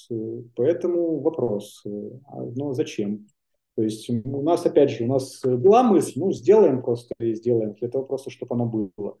[0.55, 3.27] Поэтому вопрос, а, ну зачем?
[3.75, 7.73] То есть у нас, опять же, у нас была мысль, ну сделаем просто и сделаем,
[7.73, 9.17] для того просто, чтобы оно было.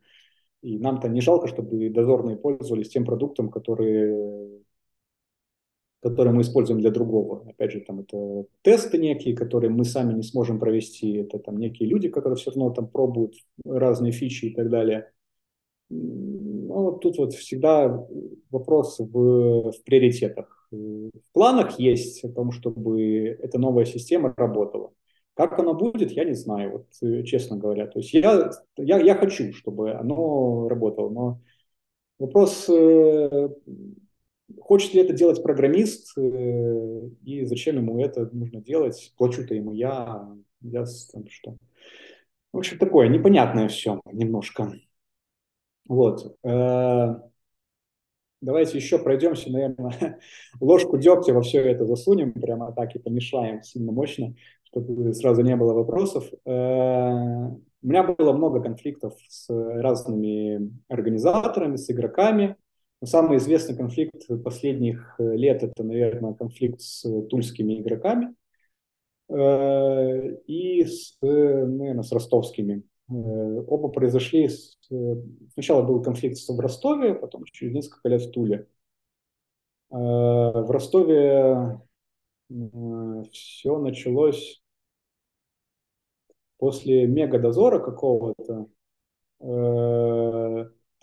[0.61, 4.63] И нам-то не жалко, чтобы дозорные пользовались тем продуктом, который
[6.03, 7.45] которые мы используем для другого.
[7.49, 11.87] Опять же, там это тесты некие, которые мы сами не сможем провести, это там некие
[11.87, 13.35] люди, которые все равно там пробуют
[13.65, 15.09] разные фичи и так далее.
[15.89, 18.05] Ну, тут вот всегда
[18.51, 20.67] вопрос в, в приоритетах.
[20.71, 24.91] В планах есть о том, чтобы эта новая система работала.
[25.35, 27.87] Как она будет, я не знаю, вот, честно говоря.
[27.87, 31.41] То есть я, я, я хочу, чтобы оно работало, но
[32.19, 33.49] вопрос э,
[34.59, 36.21] Хочет ли это делать программист, э,
[37.23, 39.13] и зачем ему это нужно делать?
[39.17, 40.27] Плачу-то ему я,
[40.61, 41.57] я там что.
[42.51, 44.73] В общем, такое непонятное все немножко.
[45.87, 46.37] Вот.
[46.43, 47.15] Э,
[48.41, 50.19] давайте еще пройдемся, наверное,
[50.61, 55.55] ложку дегтя во все это засунем, прямо так и помешаем сильно мощно, чтобы сразу не
[55.55, 56.29] было вопросов.
[56.45, 62.55] Э, У меня было много конфликтов с разными организаторами, с игроками.
[63.05, 68.35] Самый известный конфликт последних лет– это, наверное, конфликт с тульскими игроками
[69.29, 72.83] и с, наверное, с ростовскими.
[73.07, 74.77] Оба произошли, с,
[75.53, 78.67] сначала был конфликт в Ростове, потом через несколько лет в Туле.
[79.89, 81.81] В Ростове
[83.31, 84.63] все началось
[86.57, 88.67] после мегадозора какого-то.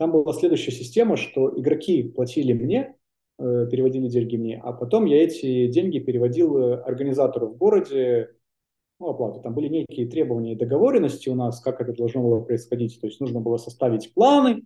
[0.01, 2.96] Э, там была следующая система, что игроки платили мне,
[3.38, 8.30] э, переводили деньги мне, а потом я эти деньги переводил организатору в городе,
[8.98, 9.40] ну, оплату.
[9.40, 13.01] Там были некие требования и договоренности у нас, как это должно было происходить.
[13.01, 14.62] То есть нужно было составить планы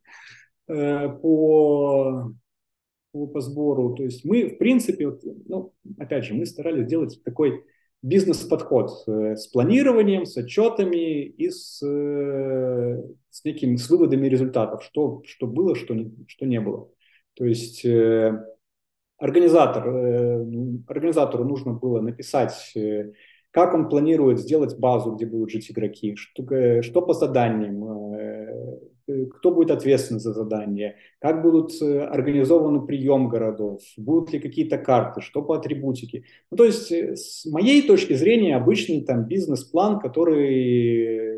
[0.68, 2.32] э, по
[3.12, 3.94] по сбору.
[3.94, 7.62] То есть мы, в принципе, вот, ну, опять же, мы старались сделать такой
[8.02, 13.02] бизнес-подход э, с планированием, с отчетами и с, э,
[13.34, 16.88] с некими с выводами результатов, что, что было, что не, что не было.
[17.34, 18.32] То есть э,
[19.18, 20.46] организатор, э,
[20.86, 23.12] организатору нужно было написать, э,
[23.50, 28.34] как он планирует сделать базу, где будут жить игроки, что, э, что по заданиям, э,
[29.06, 34.78] Э, кто будет ответственен за задание, как будут э, организованы прием городов, будут ли какие-то
[34.78, 36.24] карты, что по атрибутике.
[36.50, 41.33] Ну, то есть, э, с моей точки зрения, обычный там бизнес-план, который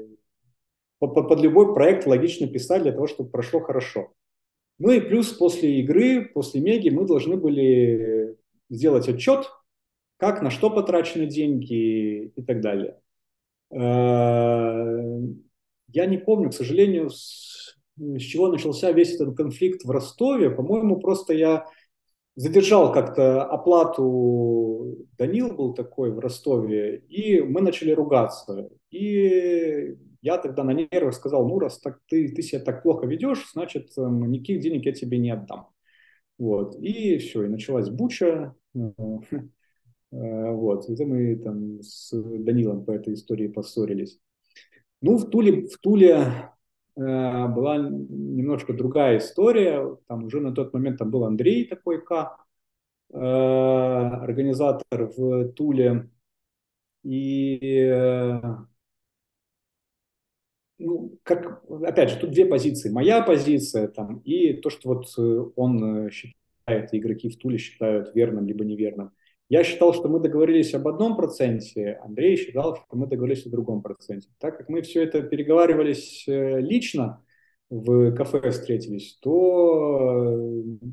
[0.99, 4.13] под любой проект логично писать для того, чтобы прошло хорошо.
[4.79, 8.37] Ну и плюс после игры, после Меги мы должны были
[8.69, 9.51] сделать отчет,
[10.19, 12.99] как, на что потрачены деньги и так далее.
[13.71, 15.21] Я
[16.07, 20.51] не помню, к сожалению, с, с чего начался весь этот конфликт в Ростове.
[20.51, 21.67] По-моему, просто я
[22.35, 25.07] задержал как-то оплату.
[25.17, 28.69] Данил был такой в Ростове, и мы начали ругаться.
[28.91, 33.51] И я тогда на нервах сказал, ну, раз так ты, ты себя так плохо ведешь,
[33.53, 35.69] значит, эм, никаких денег я тебе не отдам.
[36.39, 36.77] Вот.
[36.81, 38.55] И все, и началась буча.
[40.13, 40.89] Э, вот.
[40.89, 44.21] Это мы там с Данилом по этой истории поссорились.
[45.03, 46.15] Ну, в Туле, в Туле
[46.97, 47.01] э,
[47.49, 49.97] была немножко другая история.
[50.07, 52.37] Там уже на тот момент там был Андрей такой К,
[53.13, 56.09] э, организатор в Туле.
[57.03, 58.41] И э,
[60.79, 62.91] ну, как, опять же, тут две позиции.
[62.91, 68.47] Моя позиция там, и то, что вот э, он считает, игроки в Туле считают верным
[68.47, 69.13] либо неверным.
[69.49, 73.81] Я считал, что мы договорились об одном проценте, Андрей считал, что мы договорились о другом
[73.81, 74.29] проценте.
[74.39, 77.23] Так как мы все это переговаривались э, лично,
[77.71, 80.87] в кафе встретились, то э,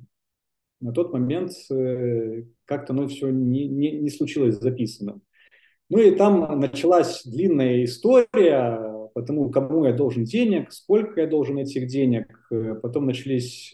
[0.81, 5.19] на тот момент э, как-то ну, все не, не, не случилось записано.
[5.89, 11.57] Ну и там началась длинная история по тому, кому я должен денег, сколько я должен
[11.57, 12.47] этих денег.
[12.81, 13.73] Потом начались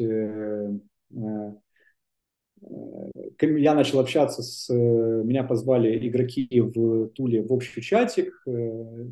[3.41, 4.69] я начал общаться с...
[4.69, 8.33] Э, меня позвали игроки в Туле в общий чатик.
[8.47, 9.05] Э,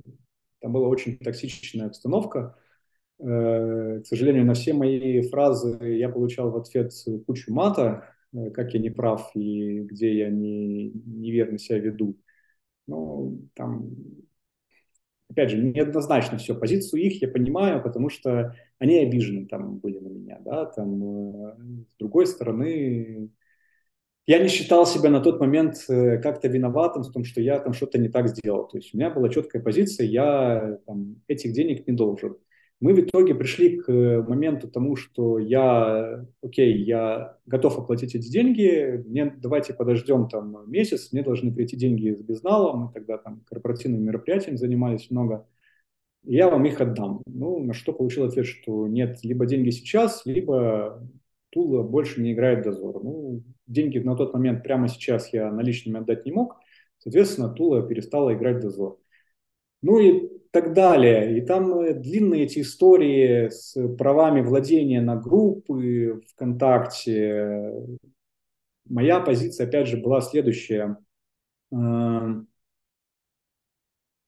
[0.59, 2.57] там была очень токсичная обстановка.
[3.19, 6.91] Э, к сожалению, на все мои фразы я получал в ответ
[7.25, 8.13] кучу мата,
[8.53, 12.17] как я не прав и где я не, неверно себя веду.
[12.87, 13.89] Ну, там,
[15.29, 16.55] опять же, неоднозначно все.
[16.55, 21.01] Позицию их я понимаю, потому что они обижены там были на меня, да, там,
[21.95, 23.29] с другой стороны,
[24.27, 27.71] я не считал себя на тот момент э, как-то виноватым в том, что я там
[27.71, 28.67] что-то не так сделал.
[28.67, 32.37] То есть у меня была четкая позиция, я там, этих денег не должен.
[32.79, 33.91] Мы в итоге пришли к
[34.27, 41.11] моменту тому, что я, окей, я готов оплатить эти деньги, мне давайте подождем там месяц,
[41.11, 45.47] мне должны прийти деньги из безнала, мы тогда там корпоративными мероприятиями занимались много,
[46.23, 47.23] я вам их отдам.
[47.25, 51.01] Ну, на что получил ответ, что нет, либо деньги сейчас, либо
[51.49, 53.03] Тула больше не играет дозор.
[53.03, 56.57] Ну, деньги на тот момент прямо сейчас я наличными отдать не мог,
[56.99, 58.99] соответственно, Тула перестала играть дозор.
[59.81, 60.29] Ну и
[60.61, 61.37] так далее.
[61.37, 67.71] И там э, длинные эти истории с правами владения на группы ВКонтакте.
[68.89, 70.97] Моя позиция, опять же, была следующая.
[71.71, 71.75] Э,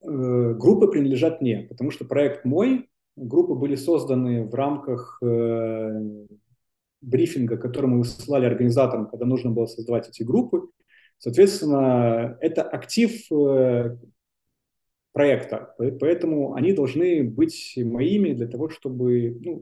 [0.01, 5.19] э, группы принадлежат мне, потому что проект мой, группы были созданы в рамках
[7.01, 10.69] брифинга, который мы высылали организаторам, когда нужно было создавать эти группы.
[11.17, 13.11] Соответственно, это актив
[15.11, 19.61] проекта, поэтому они должны быть моими для того, чтобы, ну,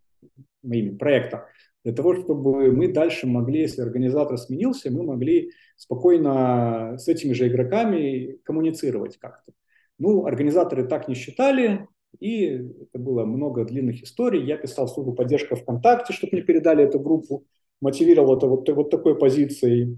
[0.62, 1.48] моими, проекта,
[1.84, 7.48] для того, чтобы мы дальше могли, если организатор сменился, мы могли спокойно с этими же
[7.48, 9.54] игроками коммуницировать как-то.
[9.98, 11.88] Ну, организаторы так не считали,
[12.20, 14.46] И это было много длинных историй.
[14.46, 17.46] Я писал службу поддержка ВКонтакте, чтобы мне передали эту группу,
[17.80, 19.98] мотивировал это вот, вот такой позицией.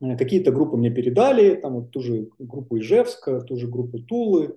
[0.00, 4.56] Э, какие-то группы мне передали, там вот ту же группу Ижевска, ту же группу Тулы.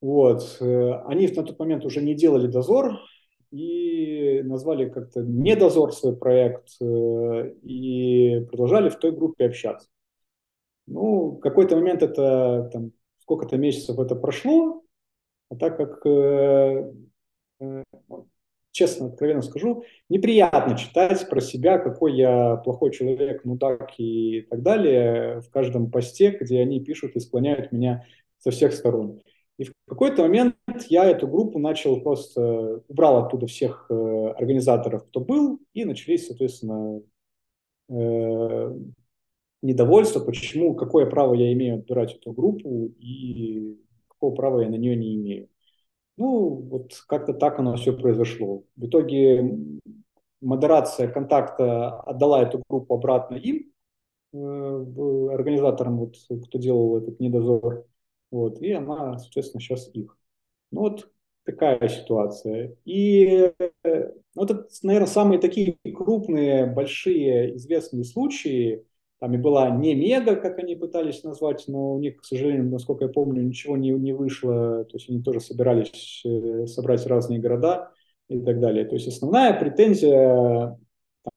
[0.00, 0.58] Вот.
[0.60, 2.98] Э, они на тот момент уже не делали дозор
[3.50, 9.88] и назвали как-то не дозор свой проект э, и продолжали в той группе общаться.
[10.86, 14.82] Ну, какой-то момент это, там, сколько-то месяцев это прошло,
[15.50, 16.92] а так как, э,
[17.60, 17.82] э,
[18.70, 25.40] честно, откровенно скажу, неприятно читать про себя, какой я плохой человек, мудак и так далее
[25.40, 28.04] в каждом посте, где они пишут и склоняют меня
[28.38, 29.20] со всех сторон.
[29.58, 30.56] И в какой-то момент
[30.88, 37.02] я эту группу начал просто, убрал оттуда всех э, организаторов, кто был, и начались, соответственно,
[37.90, 38.74] э,
[39.62, 43.76] недовольство, почему, какое право я имею отбирать эту группу и
[44.06, 45.48] какого права я на нее не имею.
[46.16, 48.64] Ну, вот как-то так оно все произошло.
[48.76, 49.58] В итоге
[50.40, 53.72] модерация контакта отдала эту группу обратно им,
[54.32, 56.16] э, организаторам, вот,
[56.46, 57.86] кто делал этот недозор.
[58.30, 60.16] Вот, и она, соответственно, сейчас их.
[60.70, 61.10] Ну, вот
[61.44, 62.76] такая ситуация.
[62.84, 63.52] И
[63.84, 68.84] э, вот это, наверное, самые такие крупные, большие, известные случаи,
[69.18, 73.04] там и была не мега, как они пытались назвать, но у них, к сожалению, насколько
[73.04, 74.84] я помню, ничего не, не вышло.
[74.84, 77.92] То есть они тоже собирались э, собрать разные города
[78.28, 78.84] и так далее.
[78.84, 80.78] То есть основная претензия,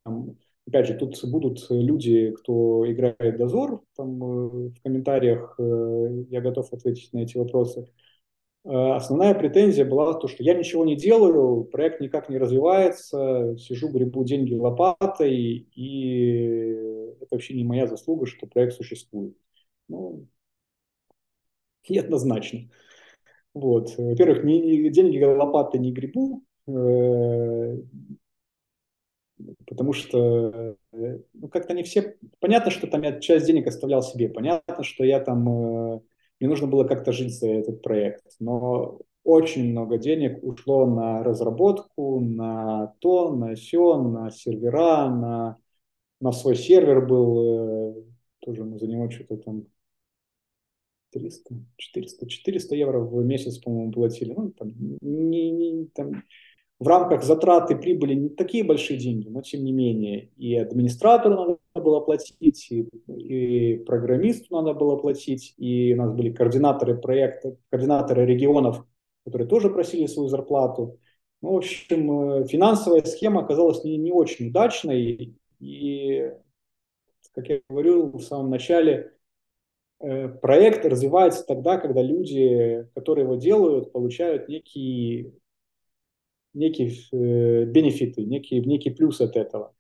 [0.04, 0.38] там,
[0.72, 6.72] опять же, тут будут люди, кто играет дозор, там э, в комментариях э, я готов
[6.72, 7.92] ответить на эти вопросы.
[8.64, 14.24] Основная претензия была то, что я ничего не делаю, проект никак не развивается, сижу, гребу
[14.24, 16.60] деньги лопатой, и
[17.20, 19.36] это вообще не моя заслуга, что проект существует.
[19.88, 20.28] Ну,
[21.86, 22.70] и однозначно.
[23.56, 23.96] Вот.
[23.98, 27.78] Во-первых, не, деньги лопаты не грибу, э,
[29.68, 32.18] потому что э, ну, как-то не все...
[32.40, 35.48] Понятно, что там я часть денег оставлял себе, понятно, что я там...
[35.96, 36.00] Э,
[36.40, 42.20] мне нужно было как-то жить за этот проект, но очень много денег ушло на разработку,
[42.20, 45.58] на то, на все, на сервера, на
[46.22, 48.04] на свой сервер был, э,
[48.40, 49.66] тоже мы за него что-то там
[51.12, 54.34] 300, 400, 400 евро в месяц, по-моему, платили.
[54.34, 56.24] Ну, там, не, не, там,
[56.82, 61.60] в рамках затраты прибыли не такие большие деньги, но тем не менее и администратору надо
[61.76, 68.26] было платить, и, и программисту надо было платить, и у нас были координаторы проекта, координаторы
[68.26, 68.84] регионов,
[69.26, 70.98] которые тоже просили свою зарплату.
[71.44, 76.32] Ну, в общем, э, финансовая схема оказалась не, не очень удачной, и,
[77.36, 79.14] как я говорил в самом начале,
[80.00, 85.34] э, проект развивается тогда, когда люди, которые его делают, получают некие,
[86.54, 89.74] некие э, бенефиты, некий, некий плюс от этого.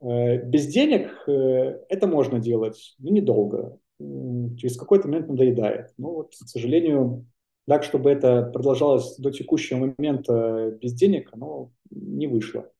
[0.00, 3.78] Э, без денег это можно делать, но недолго.
[3.98, 5.92] Через какой-то момент надоедает.
[5.98, 7.26] Но вот, к сожалению,
[7.66, 12.70] так, чтобы это продолжалось до текущего момента без денег, оно не вышло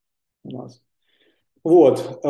[0.45, 0.83] у нас.
[1.65, 2.23] Вот.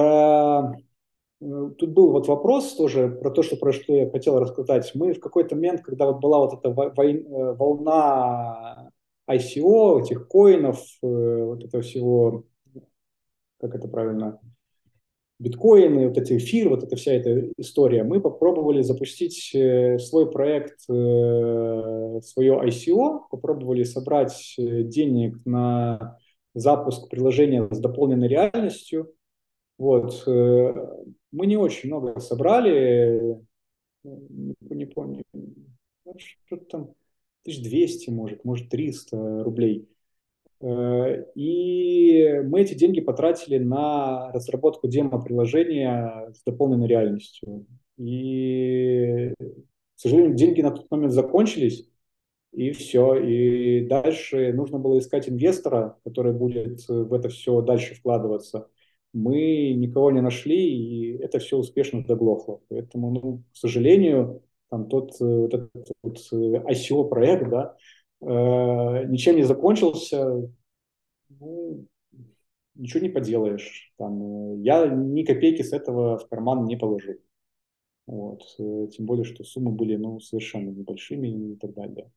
[1.40, 4.90] Тут был вот вопрос тоже про то, что, про что я хотел рассказать.
[4.96, 8.90] Мы в какой-то момент, когда вот была вот эта э, волна
[9.28, 12.44] ICO, этих коинов, э, вот этого всего,
[13.60, 14.40] как это правильно,
[15.38, 20.80] биткоины, вот эти эфир, вот эта вся эта история, мы попробовали запустить э, свой проект,
[20.80, 26.18] свое ICO, попробовали собрать денег на
[26.54, 29.14] запуск приложения с дополненной реальностью,
[29.78, 30.24] вот.
[30.26, 30.74] Э,
[31.30, 33.38] мы не очень много собрали,
[34.02, 35.22] не, помню,
[36.16, 36.94] что-то там
[37.48, 39.88] 1200, может, может 300 рублей.
[40.60, 47.66] Э, и мы эти деньги потратили на разработку демо-приложения с дополненной реальностью.
[47.96, 51.88] И, к сожалению, деньги на тот момент закончились,
[52.52, 53.14] и все.
[53.16, 58.68] И дальше нужно было искать инвестора, который будет в это все дальше вкладываться
[59.12, 62.60] мы никого не нашли, и это все успешно заглохло.
[62.68, 67.76] Поэтому, ну, к сожалению, там тот э, вот этот вот ICO э, проект, да,
[68.20, 70.50] э, ничем не закончился,
[71.28, 71.86] ну,
[72.74, 73.92] ничего не поделаешь.
[73.96, 77.16] Там, э, я ни копейки с этого в карман не положил.
[78.06, 78.42] Вот.
[78.56, 82.10] Тем более, что суммы были ну, совершенно небольшими и так далее.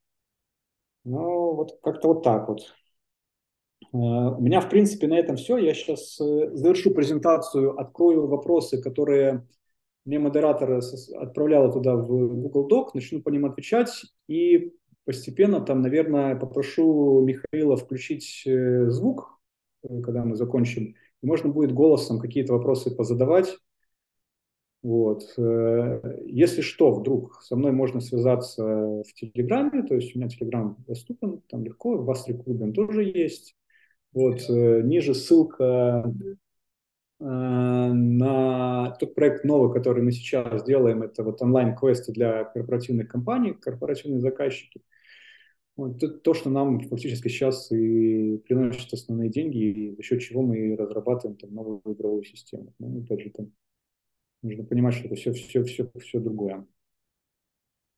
[1.03, 2.73] Ну, вот как-то вот так вот.
[3.91, 5.57] У меня, в принципе, на этом все.
[5.57, 9.45] Я сейчас завершу презентацию, открою вопросы, которые
[10.05, 10.81] мне модератор
[11.15, 14.73] отправляла туда в Google Doc, начну по ним отвечать и
[15.05, 19.39] постепенно там, наверное, попрошу Михаила включить э, звук,
[19.83, 20.95] э, когда мы закончим.
[21.21, 23.57] Можно будет голосом какие-то вопросы позадавать.
[24.83, 25.21] Вот.
[26.25, 31.43] Если что, вдруг со мной можно связаться в Телеграме, то есть у меня Телеграм доступен,
[31.49, 33.55] там легко, в Астрик клубе тоже есть.
[34.11, 36.50] Вот, ниже ссылка Э,
[37.21, 44.21] на тот проект новый, который мы сейчас делаем, это вот онлайн-квесты для корпоративных компаний, корпоративные
[44.21, 44.81] заказчики.
[45.77, 50.41] Вот, это то, что нам фактически сейчас и приносит основные деньги, и за счет чего
[50.41, 52.73] мы разрабатываем там, новую игровую систему.
[52.79, 53.51] Ну, опять же, там,
[54.41, 56.65] нужно понимать, что это все, все, все, все другое.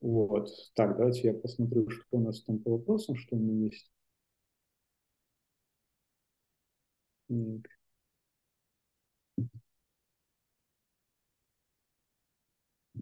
[0.02, 0.50] Вот.
[0.76, 3.92] Так, давайте я посмотрю, что у нас там по вопросам, что у меня есть.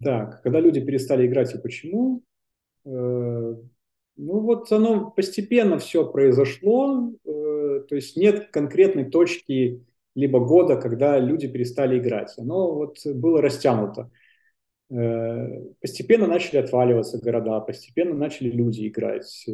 [0.02, 2.22] Так, когда люди перестали играть и почему?
[2.84, 2.88] Э,
[4.16, 9.84] ну вот оно постепенно все произошло, э, то есть нет конкретной точки
[10.14, 12.34] либо года, когда люди перестали играть.
[12.36, 14.10] Оно вот было растянуто.
[14.90, 19.44] Э, постепенно начали отваливаться города, постепенно начали люди играть.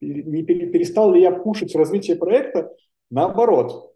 [0.00, 2.74] Не перестал ли я пушить развитие проекта?
[3.10, 3.93] Наоборот,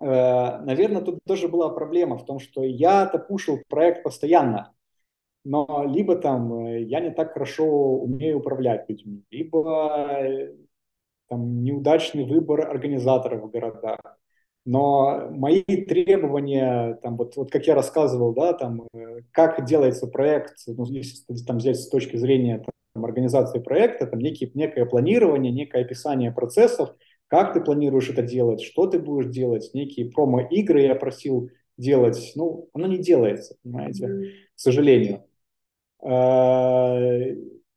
[0.00, 4.72] наверное, тут тоже была проблема в том, что я-то пушил проект постоянно,
[5.44, 10.54] но либо там э, я не так хорошо умею управлять людьми, либо э,
[11.28, 14.00] там неудачный выбор организаторов в городах.
[14.64, 18.86] Но мои требования, там, вот, вот как я рассказывал, да, там,
[19.32, 22.62] как делается проект, ну, если там взять с точки зрения
[22.92, 26.94] там, организации проекта, там некие, некое планирование, некое описание процессов–
[27.28, 32.68] как ты планируешь это делать, что ты будешь делать, некие промо-игры я просил делать, ну,
[32.72, 34.24] оно не делается, понимаете, mm-hmm.
[34.54, 35.24] к сожалению.
[36.02, 36.98] А,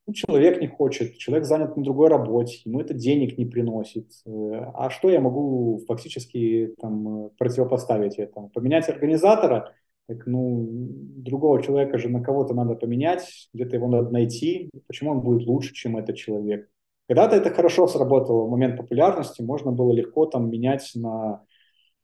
[0.08, 4.12] ну, человек не хочет, человек занят на другой работе, ему это денег не приносит.
[4.26, 8.50] А что я могу фактически там противопоставить этому?
[8.50, 9.74] Поменять организатора?
[10.08, 14.70] Так, ну, другого человека же на кого-то надо поменять, где-то его надо найти.
[14.88, 16.68] Почему он будет лучше, чем этот человек?
[17.12, 21.44] Когда-то это хорошо сработало в момент популярности, можно было легко там менять на,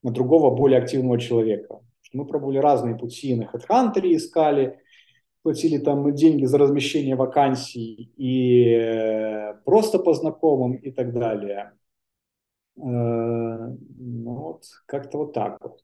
[0.03, 1.79] на другого, более активного человека.
[2.11, 4.81] Мы пробовали разные пути, на HeadHunter искали,
[5.43, 11.71] платили там деньги за размещение вакансий и э, просто по знакомым и так далее.
[12.75, 15.79] Э, ну вот, как-то вот так вот.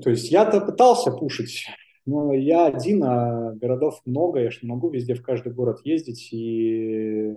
[0.00, 1.66] То есть я-то пытался пушить,
[2.06, 6.32] но я один, а городов много, я же не могу везде в каждый город ездить
[6.32, 7.36] и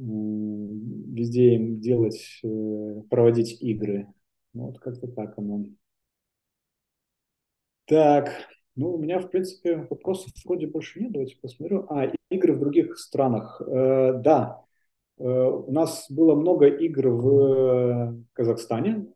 [0.00, 4.06] везде им делать, э, проводить игры.
[4.54, 5.66] Ну, вот как-то так оно.
[7.86, 11.12] Так, ну, у меня, в принципе, вопросов вроде больше нет.
[11.12, 11.86] Давайте посмотрю.
[11.90, 13.60] А, игры в других странах.
[13.60, 14.64] Э, да,
[15.18, 19.06] э, у нас было много игр в Казахстане,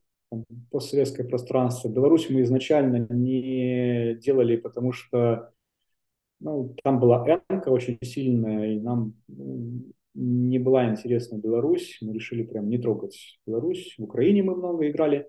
[0.71, 1.89] постсоветское пространство.
[1.89, 5.53] Беларусь мы изначально не делали, потому что
[6.41, 9.15] ну, там была энка очень сильная, и нам
[10.15, 13.95] не была интересна Беларусь, мы решили прям не трогать Беларусь.
[13.99, 15.29] В Украине мы много играли.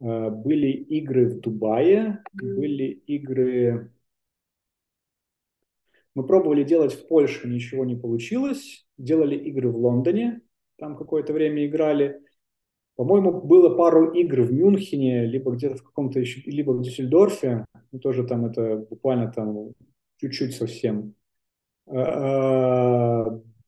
[0.00, 3.92] Э, были игры в Дубае, были игры...
[6.14, 8.86] Мы пробовали делать в Польше, ничего не получилось.
[8.98, 10.40] Делали игры в Лондоне,
[10.76, 12.20] там какое-то время играли.
[12.96, 17.64] По-моему, было пару игр в Мюнхене, либо где-то в каком-то еще, либо в Дюссельдорфе.
[17.92, 19.72] Ну, тоже там это буквально там
[20.18, 21.14] чуть-чуть совсем.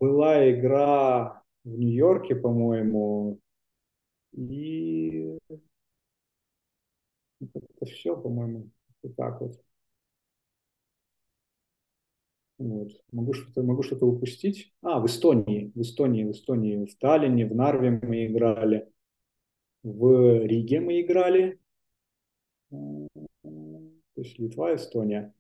[0.02, 3.38] Была игра в Нью-Йорке, по-моему,
[4.32, 5.38] и
[7.38, 8.68] это все, по-моему,
[9.04, 9.62] вот так вот.
[12.58, 12.90] Вот.
[13.12, 14.74] Могу что-то могу что-то упустить.
[14.82, 18.90] А, в Эстонии, в Эстонии, в Эстонии, в Таллине, в Нарве мы играли,
[19.84, 21.60] в Риге мы играли,
[22.70, 23.08] то
[24.16, 25.32] есть Литва, Эстония.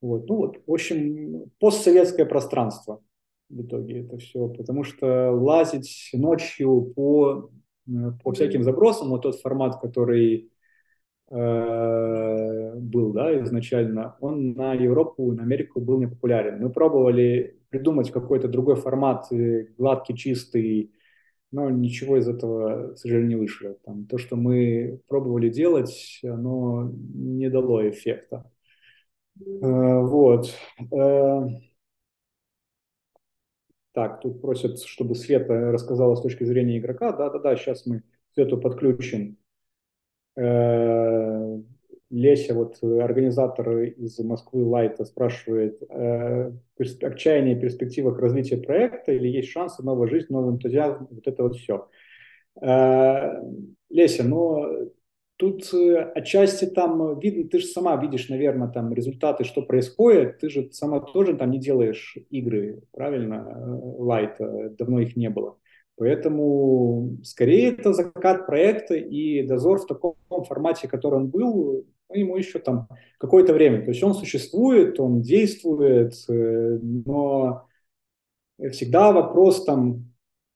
[0.00, 0.26] Вот.
[0.30, 3.02] Ну вот, в общем, постсоветское пространство
[3.52, 7.50] в итоге это все, потому что лазить ночью по,
[7.86, 7.92] э,
[8.22, 10.50] по всяким забросам, вот тот формат, который
[11.30, 16.62] э, был да, изначально, он на Европу, на Америку был не популярен.
[16.62, 20.92] Мы пробовали придумать какой-то другой формат, э, гладкий, чистый,
[21.50, 23.76] но ничего из этого, к сожалению, не вышло.
[23.84, 28.50] Там, то, что мы пробовали делать, оно не дало эффекта.
[29.38, 30.54] Э, вот.
[30.90, 31.48] Э,
[33.92, 37.12] так, тут просят, чтобы Света рассказала с точки зрения игрока.
[37.12, 38.02] Да-да-да, сейчас мы
[38.34, 39.36] Свету подключим.
[40.36, 41.58] Э,
[42.10, 49.82] Леся, вот организатор из Москвы Лайта, спрашивает, э, отчаяние перспективах развития проекта или есть шансы,
[49.82, 51.88] новая жизнь, новый энтузиазм, вот это вот все.
[52.60, 53.42] Э,
[53.90, 54.92] Леся, ну,
[55.42, 60.48] тут э, отчасти там видно, ты же сама видишь, наверное, там результаты, что происходит, ты
[60.48, 65.58] же сама тоже там не делаешь игры, правильно, Лайта, давно их не было.
[65.96, 70.14] Поэтому скорее это закат проекта и дозор в таком
[70.46, 72.86] формате, который он был, ну, ему еще там
[73.18, 73.82] какое-то время.
[73.82, 77.66] То есть он существует, он действует, э, но
[78.70, 80.11] всегда вопрос там,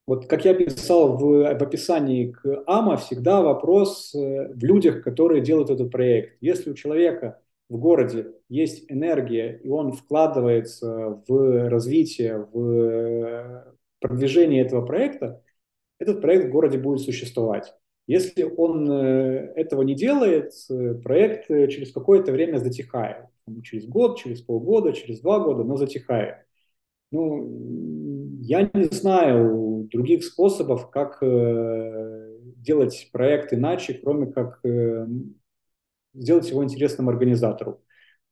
[0.06, 5.42] вот как я писал в, в описании к АМА, всегда вопрос э, в людях, которые
[5.42, 6.36] делают этот проект.
[6.40, 13.64] Если у человека в городе есть энергия, и он вкладывается в развитие, в э,
[14.00, 15.42] продвижение этого проекта,
[15.98, 17.74] этот проект в городе будет существовать.
[18.06, 20.52] Если он э, этого не делает,
[21.02, 23.26] проект через какое-то время затихает.
[23.64, 26.46] Через год, через полгода, через два года, но затихает.
[27.10, 34.60] Ну, я не знаю других способов, как делать проект иначе, кроме как
[36.14, 37.82] сделать его интересным организатору.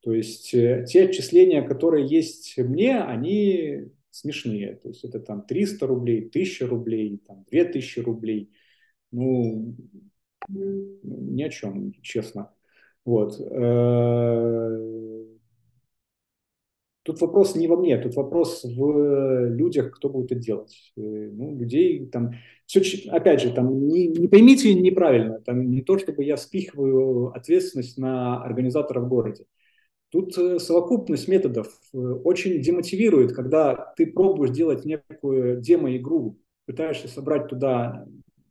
[0.01, 4.77] То есть те отчисления, которые есть мне, они смешные.
[4.77, 8.53] То есть это там 300 рублей, 1000 рублей, там 2000 рублей.
[9.11, 9.77] Ну,
[10.49, 12.53] ни о чем, честно.
[13.05, 13.41] Вот.
[13.41, 15.25] Э,
[17.05, 20.93] тут вопрос не во мне, тут вопрос в людях, кто будет это делать.
[20.97, 22.33] Э, ну, людей там...
[22.67, 27.99] Все, опять же, там не, не поймите неправильно, там не то, чтобы я спихиваю ответственность
[27.99, 29.45] на организатора в городе.
[30.11, 37.49] Тут э, совокупность методов э, очень демотивирует, когда ты пробуешь делать некую демо-игру, пытаешься собрать
[37.49, 38.07] туда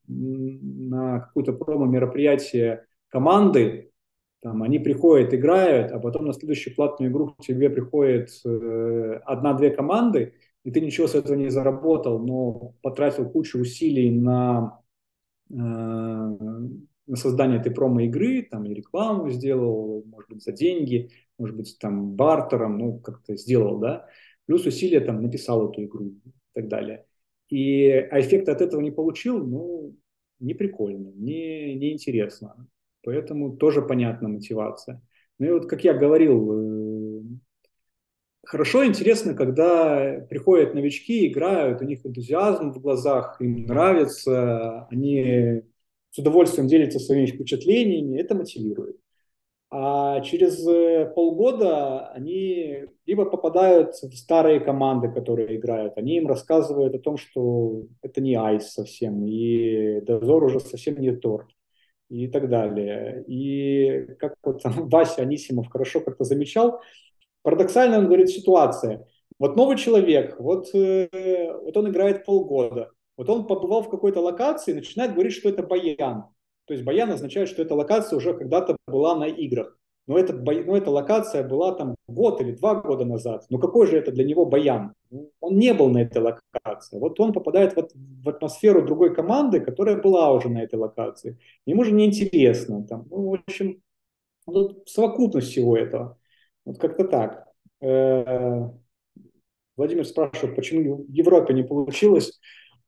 [0.08, 3.93] на какое-то промо-мероприятие команды,
[4.44, 9.72] там, они приходят, играют, а потом на следующую платную игру к тебе приходит э, одна-две
[9.72, 10.34] команды,
[10.64, 14.80] и ты ничего с этого не заработал, но потратил кучу усилий на
[17.06, 22.14] на создание этой промо-игры, там и рекламу сделал, может быть, за деньги, может быть, там
[22.14, 24.08] бартером, ну, как-то сделал, да,
[24.46, 27.06] плюс усилия там написал эту игру и так далее.
[27.50, 29.96] И, а эффект от этого не получил, ну,
[30.40, 32.68] не прикольно, не, не интересно.
[33.04, 35.02] Поэтому тоже понятна мотивация.
[35.40, 37.22] Ну и вот, как я говорил, э,
[38.46, 45.64] хорошо, интересно, когда приходят новички, играют, у них энтузиазм в глазах, им нравится, они
[46.12, 48.98] с удовольствием делятся своими впечатлениями, это мотивирует.
[49.76, 56.94] А через э, полгода они либо попадают в старые команды, которые играют, они им рассказывают
[56.94, 61.50] о том, что это не айс совсем, и дозор уже совсем не торт,
[62.14, 63.24] и так далее.
[63.28, 66.82] И как вот там Вася Анисимов хорошо как-то замечал,
[67.42, 69.08] парадоксально он говорит ситуация.
[69.40, 71.10] Вот новый человек, вот, э,
[71.64, 75.64] вот он играет полгода, вот он побывал в какой-то локации и начинает говорить, что это
[75.64, 76.26] баян.
[76.66, 79.78] То есть баян означает, что эта локация уже когда-то была на играх.
[80.06, 83.46] Но, этот, но эта локация была там год или два года назад.
[83.50, 84.94] Но какой же это для него баян?
[85.40, 87.00] Он не был на этой локации.
[87.00, 87.88] Вот он попадает в,
[88.24, 91.38] в атмосферу другой команды, которая была уже на этой локации.
[91.66, 92.86] Ему же неинтересно.
[92.86, 93.82] Там, ну, в общем,
[94.46, 96.18] вот совокупность всего этого.
[96.66, 97.48] Вот как-то так.
[97.82, 98.70] Э,
[99.78, 102.40] Владимир спрашивает, почему в Европе не получилось.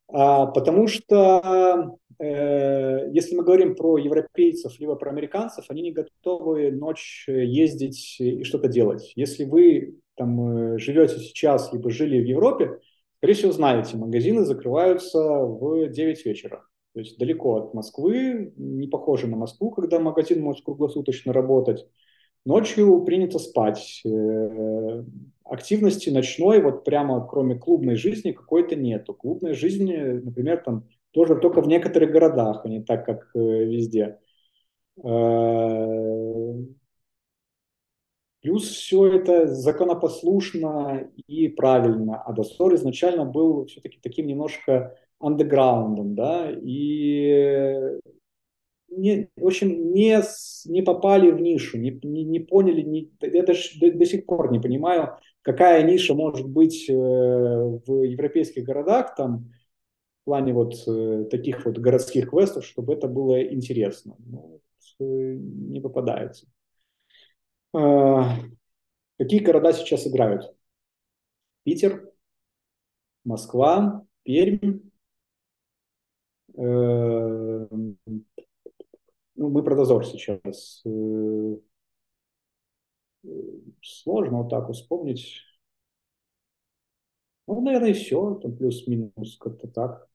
[0.07, 6.72] А, потому что э, если мы говорим про европейцев либо про американцев, они не готовы
[6.72, 9.11] ночь ездить и что-то делать.
[9.15, 12.80] Если вы там э, живете сейчас либо жили в Европе,
[13.18, 16.65] скорее всего знаете, магазины закрываются в 9 вечера.
[16.94, 21.86] То есть далеко от Москвы, не похоже на Москву, когда магазин может круглосуточно работать.
[22.45, 24.01] Ночью принято спать.
[24.05, 25.03] Э,
[25.43, 29.13] активности ночной, вот прямо кроме клубной жизни, какой-то нету.
[29.15, 34.19] Клубной жизни, например, там тоже только в некоторых городах, а не так, как э, везде.
[35.03, 36.53] Э,
[38.41, 42.22] плюс все это законопослушно и правильно.
[42.22, 47.99] А Досор изначально был все-таки таким немножко андеграундом, да, и
[48.90, 50.22] не, в общем, не,
[50.66, 54.52] не попали в нишу, не, не, не поняли, не, я даже до, до сих пор
[54.52, 59.52] не понимаю, какая ниша может быть э, в европейских городах, там,
[60.22, 64.16] в плане вот э, таких вот городских квестов, чтобы это было интересно.
[64.20, 64.62] Ну,
[64.99, 66.48] э, не попадается.
[69.18, 70.56] Какие города сейчас играют?
[71.64, 72.10] Питер,
[73.26, 74.80] Москва, Пермь,
[79.36, 80.84] ну, мы про дозор сейчас.
[83.82, 85.41] сложно вот так вспомнить.
[87.48, 90.10] Ну, наверное, и все, там плюс-минус, как-то так.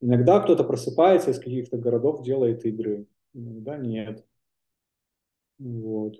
[0.00, 4.24] Иногда кто-то просыпается из каких-то городов, делает игры, иногда нет.
[5.58, 6.16] Вот.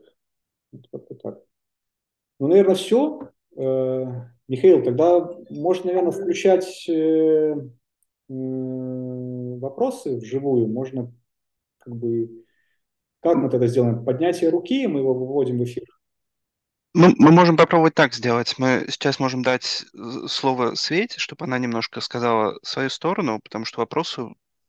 [0.73, 1.45] Вот как-то так.
[2.39, 3.31] Ну, наверное, все.
[3.57, 4.05] Э,
[4.49, 7.55] Михаил, тогда можно, наверное, включать э,
[8.29, 10.69] вопросы вживую.
[10.69, 11.13] Можно
[11.89, 12.45] как бы...
[13.21, 14.05] Как мы тогда сделаем?
[14.05, 15.85] Поднятие руки, мы его выводим в эфир.
[16.95, 18.55] Мы, мы можем попробовать так сделать.
[18.59, 19.85] Мы сейчас можем дать
[20.29, 24.23] слово Свете, чтобы она немножко сказала свою сторону, потому что вопросы,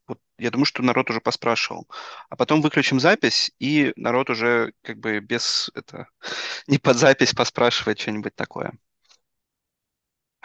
[0.07, 1.87] вот, я думаю, что народ уже поспрашивал.
[2.29, 6.07] А потом выключим запись, и народ уже как бы без это
[6.67, 8.73] не под запись поспрашивает что-нибудь такое.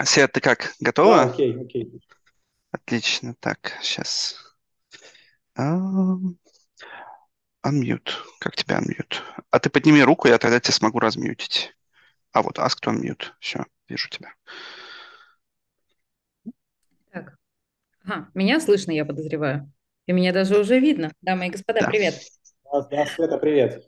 [0.03, 1.17] Свет, ты как, готова?
[1.17, 2.01] Да, окей, окей.
[2.71, 3.35] Отлично.
[3.41, 4.37] Так, сейчас.
[7.65, 8.11] Unmute.
[8.41, 9.23] Как тебя unmute?
[9.51, 11.73] А ты подними руку, я тогда тебя смогу размьютить.
[12.33, 13.33] А вот ask to unmute.
[13.41, 14.35] Все, вижу тебя.
[17.13, 17.37] Так.
[18.05, 19.71] Ага, меня слышно, я подозреваю.
[20.07, 21.13] И меня даже уже видно.
[21.23, 21.87] Дамы и господа, Да.
[21.89, 22.21] привет.
[22.91, 23.83] Да, Света, привет.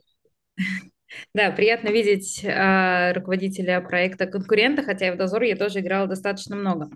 [1.33, 6.55] Да, приятно видеть а, руководителя проекта конкурента, хотя и в Дозор я тоже играла достаточно
[6.57, 6.89] много.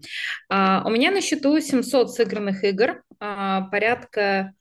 [0.49, 4.53] А, у меня на счету 700 сыгранных игр, а, порядка,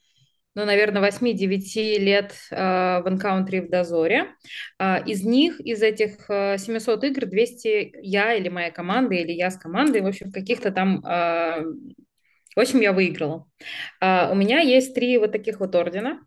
[0.55, 4.35] ну, наверное, 8-9 лет а, в Encounter в Дозоре.
[4.79, 9.51] А, из них, из этих а, 700 игр, 200 я или моя команда, или я
[9.51, 11.03] с командой, в общем, каких-то там...
[11.05, 11.61] а,
[12.57, 13.47] в общем, я выиграла.
[14.01, 16.21] А, у меня есть три вот таких вот ордена.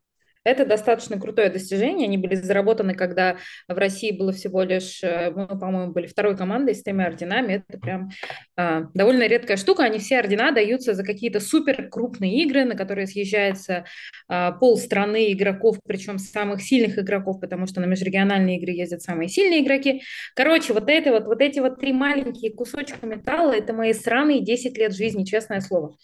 [0.43, 2.07] Это достаточно крутое достижение.
[2.07, 3.37] Они были заработаны, когда
[3.67, 7.63] в России было всего лишь, э, мы, по-моему, были второй командой с тремя орденами.
[7.67, 8.09] Это прям
[8.57, 9.83] э, довольно редкая штука.
[9.83, 13.85] Они все ордена даются за какие-то супер крупные игры, на которые съезжается
[14.29, 19.63] э, полстраны игроков, причем самых сильных игроков, потому что на межрегиональные игры ездят самые сильные
[19.63, 20.01] игроки.
[20.35, 24.77] Короче, вот это вот, вот эти вот три маленькие кусочка металла, это мои сраные 10
[24.77, 25.95] лет жизни, честное слово.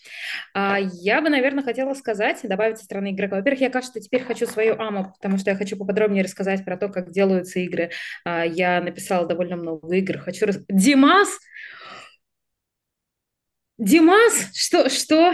[0.53, 3.35] А, я бы, наверное, хотела сказать, добавить со стороны игрока.
[3.35, 6.89] Во-первых, я, кажется, теперь хочу свою АМО, потому что я хочу поподробнее рассказать про то,
[6.89, 7.89] как делаются игры.
[8.23, 10.19] А, я написала довольно много игр.
[10.19, 10.45] Хочу...
[10.45, 10.59] Рас...
[10.69, 11.39] Димас!
[13.79, 14.51] Димас?
[14.53, 14.87] Что?
[14.89, 15.33] Что?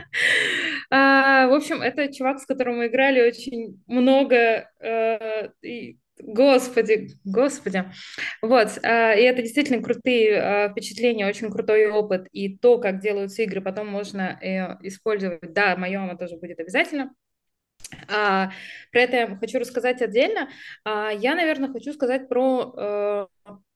[0.90, 4.70] а, в общем, это чувак, с которым мы играли очень много.
[4.80, 5.98] А, и...
[6.18, 7.84] Господи, господи.
[8.40, 12.26] Вот, и это действительно крутые впечатления, очень крутой опыт.
[12.32, 15.52] И то, как делаются игры, потом можно э, использовать.
[15.52, 17.12] Да, мое оно тоже будет обязательно.
[18.08, 18.50] А,
[18.92, 20.48] про это я хочу рассказать отдельно.
[20.84, 22.74] А, я, наверное, хочу сказать про...
[22.76, 23.26] Э,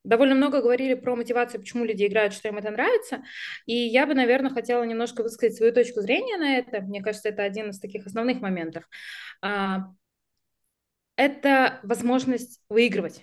[0.05, 3.23] довольно много говорили про мотивацию, почему люди играют, что им это нравится.
[3.67, 6.81] И я бы, наверное, хотела немножко высказать свою точку зрения на это.
[6.81, 8.89] Мне кажется, это один из таких основных моментов.
[9.43, 9.93] А,
[11.17, 13.23] это возможность выигрывать.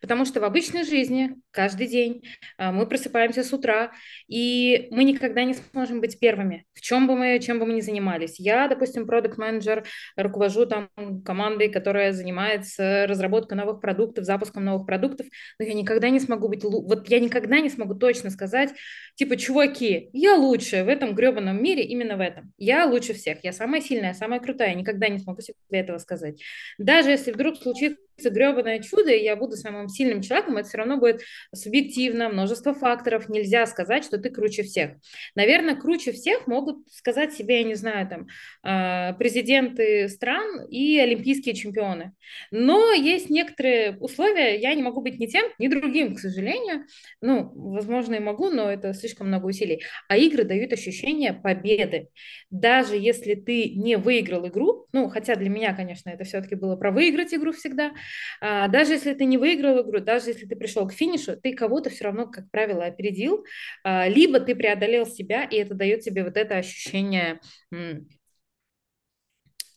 [0.00, 2.24] Потому что в обычной жизни каждый день
[2.56, 3.92] а, мы просыпаемся с утра,
[4.26, 7.80] и мы никогда не сможем быть первыми, в чем бы мы, чем бы мы ни
[7.80, 8.38] занимались.
[8.38, 9.84] Я, допустим, продукт-менеджер,
[10.16, 10.88] руковожу там
[11.24, 15.26] командой, которая занимается разработкой новых продуктов, запуском новых продуктов,
[15.58, 18.70] но я никогда не смогу быть, вот я никогда не смогу точно сказать,
[19.16, 22.52] типа, чуваки, я лучшая в этом гребаном мире именно в этом.
[22.56, 26.40] Я лучше всех, я самая сильная, самая крутая, никогда не смогу себе этого сказать.
[26.78, 30.98] Даже если вдруг случится гребаное чудо, и я буду самым сильным человеком, это все равно
[30.98, 31.22] будет
[31.54, 34.92] субъективно, множество факторов, нельзя сказать, что ты круче всех.
[35.34, 38.26] Наверное, круче всех могут сказать себе, я не знаю, там,
[38.62, 42.12] а, президенты стран и олимпийские чемпионы.
[42.50, 46.86] Но есть некоторые условия, я не могу быть ни тем, ни другим, к сожалению.
[47.20, 49.82] Ну, возможно, и могу, но это слишком много усилий.
[50.08, 52.08] А игры дают ощущение победы.
[52.50, 56.90] Даже если ты не выиграл игру, ну, хотя для меня, конечно, это все-таки было про
[56.90, 57.92] выиграть игру всегда,
[58.40, 62.04] даже если ты не выиграл игру, даже если ты пришел к финишу, ты кого-то все
[62.04, 63.44] равно, как правило, опередил,
[63.84, 67.40] а, либо ты преодолел себя, и это дает тебе вот это ощущение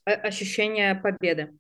[0.04, 1.52] ощущение победы.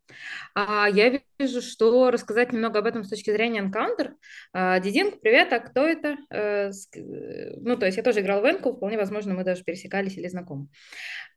[0.55, 4.13] А я вижу, что рассказать немного об этом с точки зрения Encounter.
[4.51, 6.17] А, Дидинг, привет, а кто это?
[6.31, 10.27] Э, ну, то есть я тоже играл в Энку, вполне возможно, мы даже пересекались или
[10.27, 10.67] знакомы.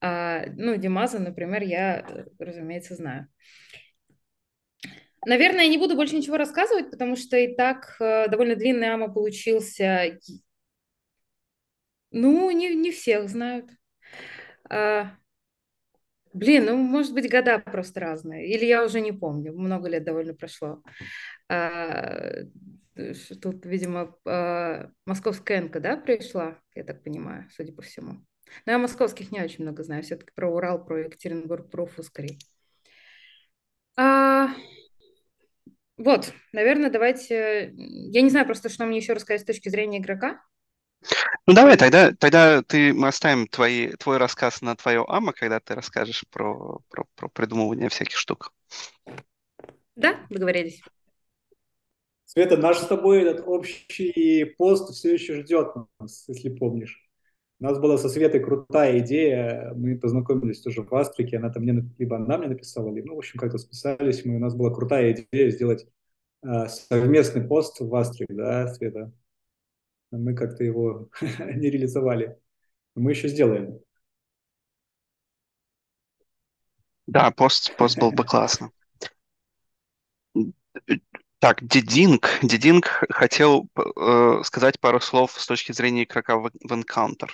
[0.01, 2.06] А, ну, Димаза, например, я,
[2.39, 3.28] разумеется, знаю.
[5.27, 9.13] Наверное, я не буду больше ничего рассказывать, потому что и так э, довольно длинный АМА
[9.13, 10.19] получился.
[12.11, 13.71] Ну, не, не всех знают.
[14.71, 15.17] А,
[16.33, 18.49] блин, ну, может быть, года просто разные.
[18.49, 19.53] Или я уже не помню.
[19.53, 20.83] Много лет довольно прошло.
[21.49, 22.43] А,
[23.43, 28.25] тут, видимо, а, московская энка, да, пришла, я так понимаю, судя по всему.
[28.67, 30.03] Но я московских не очень много знаю.
[30.03, 32.03] Все-таки про Урал, про Екатеринбург, про Уфу.
[33.97, 34.49] А,
[35.97, 37.73] Вот, наверное, давайте...
[37.77, 40.41] Я не знаю просто, что мне еще рассказать с точки зрения игрока.
[41.47, 45.75] Ну давай, тогда, тогда ты, мы оставим твои, твой рассказ на твое АМА, когда ты
[45.75, 48.53] расскажешь про, про, про придумывание всяких штук.
[49.95, 50.81] Да, договорились.
[52.25, 57.04] Света, наш с тобой этот общий пост все еще ждет нас, если помнишь.
[57.61, 61.89] У нас была со Светой крутая идея, мы познакомились тоже в Астрике, она там мне,
[61.99, 65.13] либо она мне написала, либо, ну, в общем, как-то списались мы, у нас была крутая
[65.13, 65.87] идея сделать
[66.43, 69.13] э, совместный пост в Астрик, да, Света?
[70.11, 72.39] Мы как-то его не реализовали.
[72.95, 73.81] Мы еще сделаем.
[77.07, 78.71] Да, пост, пост был бы классно.
[81.45, 82.39] Так, Дидинг.
[82.41, 87.29] Дидинг хотел э, сказать пару слов с точки зрения игрока в, в Encounter.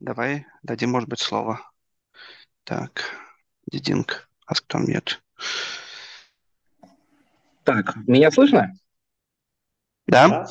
[0.00, 1.60] Давай дадим, может быть, слово.
[2.64, 3.04] Так,
[3.70, 5.20] Дидинг, ask to unmute.
[7.62, 8.74] Так, меня слышно?
[10.08, 10.48] Да?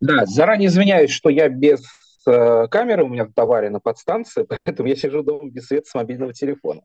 [0.00, 1.84] Да, заранее извиняюсь, что я без
[2.26, 5.94] э, камеры, у меня в товаре на подстанции, поэтому я сижу дома без света с
[5.94, 6.82] мобильного телефона.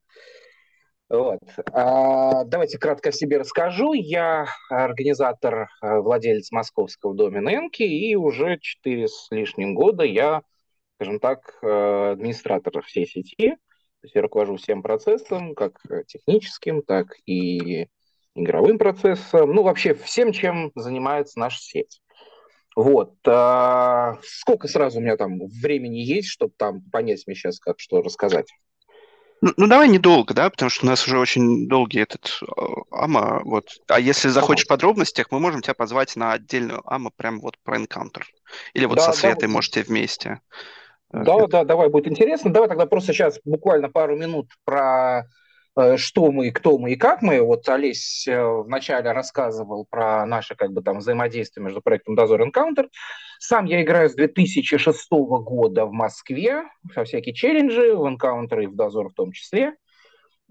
[1.09, 1.39] Вот.
[1.71, 3.93] А, давайте кратко о себе расскажу.
[3.93, 10.41] Я организатор, э, владелец московского домена Энки, и уже четыре с лишним года я,
[10.95, 13.51] скажем так, э, администратор всей сети.
[13.51, 17.87] То есть я руковожу всем процессом, как техническим, так и
[18.35, 22.01] игровым процессом, ну вообще всем, чем занимается наша сеть.
[22.75, 23.15] Вот.
[23.25, 28.01] А, сколько сразу у меня там времени есть, чтобы там понять мне сейчас, как что
[28.01, 28.47] рассказать?
[29.41, 32.45] Ну, ну, давай недолго, да, потому что у нас уже очень долгий этот э,
[32.91, 33.69] АМА, вот.
[33.87, 34.75] А если захочешь ага.
[34.75, 38.23] подробностях, мы можем тебя позвать на отдельную АМА прям вот про Encounter.
[38.73, 40.41] Или вот да, со Светой да, можете вместе.
[41.13, 41.47] Э, да, Это...
[41.47, 42.51] да, давай, будет интересно.
[42.51, 45.27] Давай тогда просто сейчас буквально пару минут про
[45.77, 47.39] э, что мы, кто мы и как мы.
[47.41, 52.87] Вот Олесь вначале рассказывал про наше как бы там взаимодействие между проектом Дозор Encounter.
[53.39, 58.75] Сам я играю с 2006 года в Москве, со всякие челленджи, в Encounter и в
[58.75, 59.73] Дозор в том числе.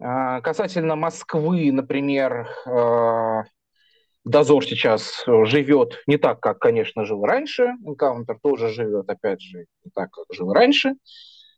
[0.01, 3.45] А, касательно Москвы, например, а,
[4.25, 7.75] Дозор сейчас живет не так, как, конечно, жил раньше.
[7.85, 10.95] Encounter тоже живет, опять же, не так, как жил раньше.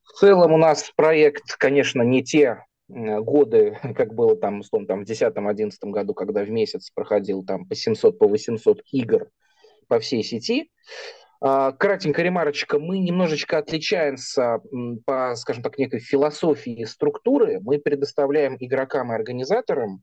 [0.04, 5.70] В целом у нас проект, конечно, не те годы, как было там, там в 2010-2011
[5.84, 9.28] году, когда в месяц проходил там по 700, по 800 игр
[9.88, 10.70] по всей сети.
[11.40, 12.78] А, кратенькая ремарочка.
[12.78, 14.60] Мы немножечко отличаемся
[15.06, 17.60] по, скажем так, некой философии структуры.
[17.60, 20.02] Мы предоставляем игрокам и организаторам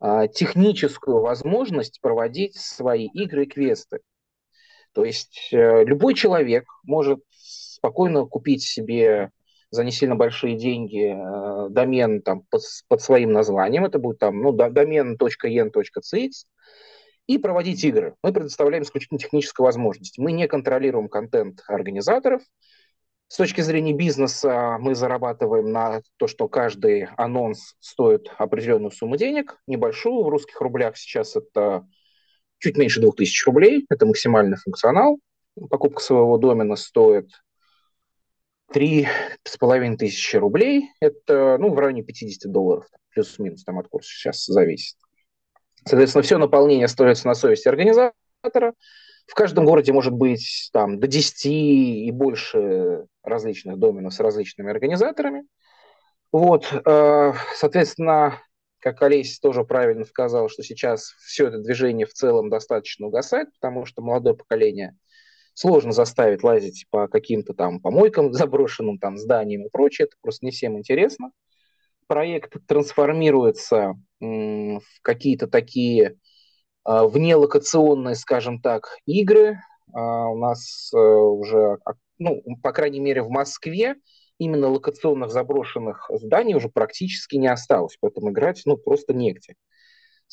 [0.00, 4.00] а, техническую возможность проводить свои игры и квесты.
[4.92, 9.30] То есть э, любой человек может спокойно купить себе
[9.70, 13.84] за не сильно большие деньги э, домен там, под, под своим названием.
[13.84, 16.32] Это будет там ну, домен.en.cx
[17.26, 18.14] и проводить игры.
[18.22, 20.18] Мы предоставляем исключительно техническую возможность.
[20.18, 22.42] Мы не контролируем контент организаторов.
[23.28, 29.58] С точки зрения бизнеса мы зарабатываем на то, что каждый анонс стоит определенную сумму денег,
[29.66, 31.86] небольшую, в русских рублях сейчас это
[32.58, 35.18] чуть меньше 2000 рублей, это максимальный функционал.
[35.70, 37.30] Покупка своего домена стоит
[38.72, 39.08] три
[39.44, 44.44] с половиной тысячи рублей, это ну, в районе 50 долларов, плюс-минус, там от курса сейчас
[44.44, 44.96] зависит.
[45.86, 48.74] Соответственно, все наполнение остается на совести организатора.
[49.26, 55.44] В каждом городе может быть там, до 10 и больше различных доменов с различными организаторами.
[56.30, 58.40] Вот, э, соответственно,
[58.80, 63.86] как Олесь тоже правильно сказал, что сейчас все это движение в целом достаточно угасает, потому
[63.86, 64.96] что молодое поколение
[65.54, 70.50] сложно заставить лазить по каким-то там помойкам, заброшенным там зданиям и прочее, это просто не
[70.50, 71.30] всем интересно
[72.06, 76.16] проект трансформируется в какие-то такие
[76.84, 79.58] а, внелокационные, скажем так, игры.
[79.92, 83.96] А, у нас э, уже, а, ну, по крайней мере, в Москве
[84.38, 89.54] именно локационных заброшенных зданий уже практически не осталось, поэтому играть ну, просто негде.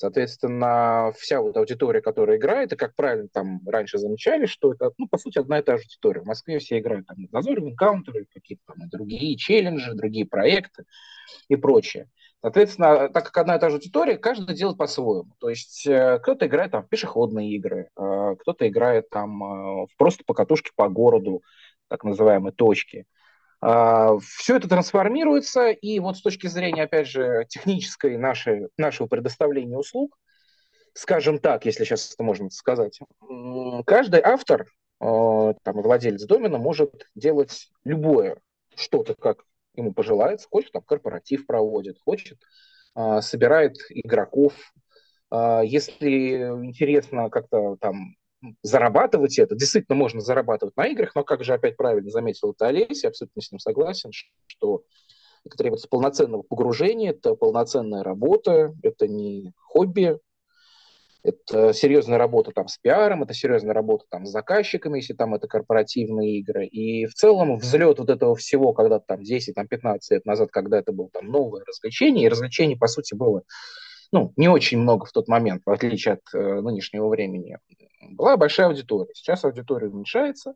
[0.02, 5.07] Соответственно, вся вот аудитория, которая играет, и как правильно там раньше замечали, что это, ну,
[5.07, 6.22] по сути, одна и та же аудитория.
[6.22, 10.86] В Москве все играют там в в Encounter, какие-то там другие челленджи, другие проекты
[11.49, 12.10] и прочее.
[12.41, 15.36] Соответственно, так как одна и та же аудитория, каждый делает по-своему.
[15.40, 20.23] То есть э, кто-то играет там в пешеходные игры, э, кто-то играет там э, просто
[20.26, 21.44] по катушке по городу,
[21.90, 23.06] так называемые точки.
[23.62, 29.78] А, Все это трансформируется, и вот с точки зрения, опять же, технической нашей, нашего предоставления
[29.78, 30.18] услуг,
[30.94, 33.00] скажем так, если сейчас это можно сказать,
[33.86, 34.68] каждый автор,
[35.00, 38.38] там, владелец домена может делать любое.
[38.76, 39.44] Что-то, как
[39.76, 42.40] ему пожелается, хочет там корпоратив проводит, хочет,
[43.22, 44.54] собирает игроков,
[45.30, 46.36] А, если
[46.66, 48.16] интересно как-то там
[48.63, 53.03] зарабатывать это, действительно можно зарабатывать на играх, но как же опять правильно заметил это Олесь,
[53.03, 54.11] я абсолютно с ним согласен,
[54.47, 54.84] что
[55.45, 60.19] это требуется полноценного погружения, это полноценная работа, это не хобби,
[61.23, 65.47] это серьезная работа там с пиаром, это серьезная работа там с заказчиками, если там это
[65.47, 66.65] корпоративные игры.
[66.65, 70.80] И в целом взлет вот этого всего, когда там 10, там 15 лет назад, когда
[70.80, 73.43] это было там новое развлечение, и развлечений, по сути, было
[74.12, 77.58] ну, не очень много в тот момент, в отличие от э, нынешнего времени,
[78.10, 79.14] была большая аудитория.
[79.14, 80.56] Сейчас аудитория уменьшается.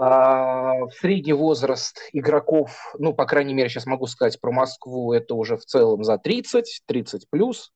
[0.00, 5.56] А, средний возраст игроков, ну, по крайней мере, сейчас могу сказать про Москву, это уже
[5.56, 7.72] в целом за 30, 30 плюс,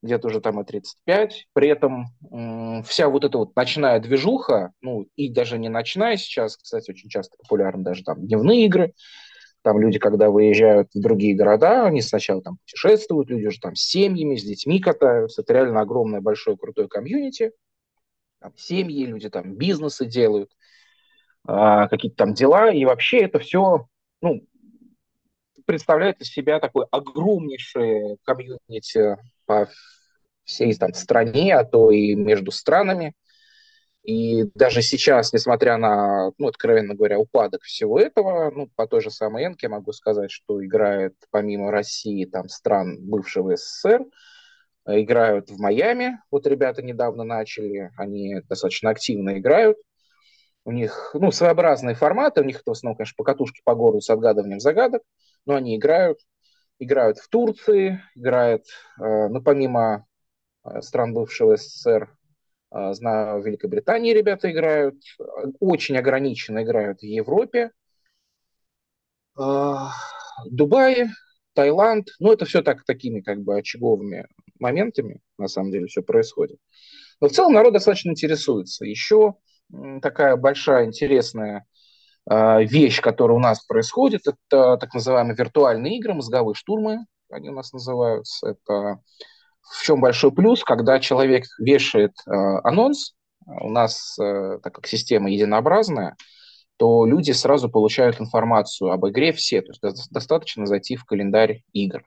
[0.00, 1.48] где-то уже там и 35.
[1.52, 6.56] При этом м, вся вот эта вот ночная движуха, ну, и даже не ночная сейчас,
[6.56, 8.92] кстати, очень часто популярны даже там дневные игры,
[9.68, 13.82] там люди, когда выезжают в другие города, они сначала там путешествуют, люди уже там с
[13.82, 15.42] семьями, с детьми катаются.
[15.42, 17.52] Это реально огромное, большое, крутое комьюнити.
[18.40, 20.50] Там семьи, люди там бизнесы делают,
[21.46, 22.72] а, какие-то там дела.
[22.72, 23.86] И вообще это все
[24.22, 24.40] ну,
[25.66, 29.68] представляет из себя такое огромнейшее комьюнити по
[30.44, 33.12] всей там стране, а то и между странами–
[34.08, 39.10] и даже сейчас, несмотря на, ну, откровенно говоря, упадок всего этого, ну, по той же
[39.10, 44.06] самой Энке могу сказать, что играет помимо России, там, стран бывшего СССР,
[44.86, 46.22] играют в Майами.
[46.30, 49.76] Вот ребята недавно начали, они достаточно активно играют.
[50.64, 54.08] У них, ну, своеобразные форматы, у них это в основном, конечно, покатушки по городу с
[54.08, 55.02] отгадыванием загадок,
[55.44, 56.18] но они играют.
[56.78, 58.64] Играют в Турции, играют,
[58.98, 60.06] э, ну, помимо
[60.64, 62.08] э, стран бывшего СССР,
[62.70, 64.96] знаю, в Великобритании ребята играют,
[65.60, 67.70] очень ограниченно играют в Европе.
[69.36, 69.92] А,
[70.50, 71.08] Дубай,
[71.54, 74.26] Таиланд, ну это все так, такими как бы очаговыми
[74.58, 76.58] моментами, на самом деле, все происходит.
[77.20, 78.84] Но в целом народ достаточно интересуется.
[78.84, 79.34] Еще
[80.02, 81.66] такая большая интересная
[82.26, 87.54] а, вещь, которая у нас происходит, это так называемые виртуальные игры, мозговые штурмы, они у
[87.54, 88.48] нас называются.
[88.48, 89.00] Это
[89.70, 92.30] в чем большой плюс, когда человек вешает э,
[92.64, 93.14] анонс,
[93.46, 96.16] у нас, э, так как система единообразная,
[96.76, 99.62] то люди сразу получают информацию об игре все.
[99.62, 102.02] То есть достаточно зайти в календарь игр.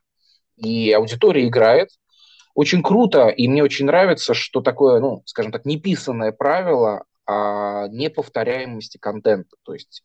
[0.56, 1.90] И аудитория играет.
[2.54, 8.98] Очень круто, и мне очень нравится, что такое, ну, скажем так, неписанное правило о неповторяемости
[8.98, 9.56] контента.
[9.64, 10.04] То есть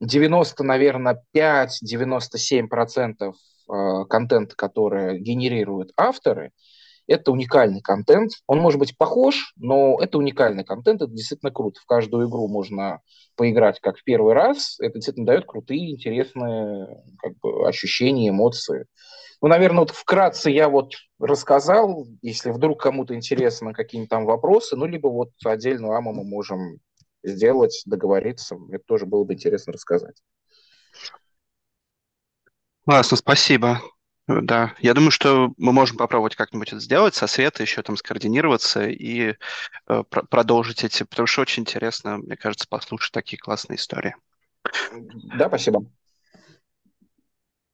[0.00, 6.52] 90, наверное, 5-97% э, контента, который генерируют авторы–
[7.06, 8.32] это уникальный контент.
[8.46, 11.80] Он может быть похож, но это уникальный контент, это действительно круто.
[11.80, 13.00] В каждую игру можно
[13.36, 14.78] поиграть как в первый раз.
[14.80, 18.86] Это действительно дает крутые, интересные как бы, ощущения, эмоции.
[19.42, 24.86] Ну, наверное, вот вкратце я вот рассказал, если вдруг кому-то интересно какие-нибудь там вопросы, ну,
[24.86, 26.78] либо вот отдельную аму мы можем
[27.22, 28.56] сделать, договориться.
[28.70, 30.16] Это тоже было бы интересно рассказать.
[32.84, 33.80] Классно, спасибо.
[34.28, 38.88] Да, я думаю, что мы можем попробовать как-нибудь это сделать, со света еще там скоординироваться
[38.88, 39.34] и
[39.86, 44.16] э, пр- продолжить эти, потому что очень интересно, мне кажется, послушать такие классные истории.
[45.36, 45.86] Да, спасибо.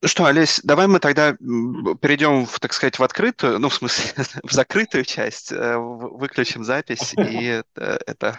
[0.02, 4.12] Ну что, Олесь, давай мы тогда перейдем, в, так сказать, в открытую, ну, в смысле,
[4.42, 8.38] в закрытую часть, э, выключим запись, и э, это...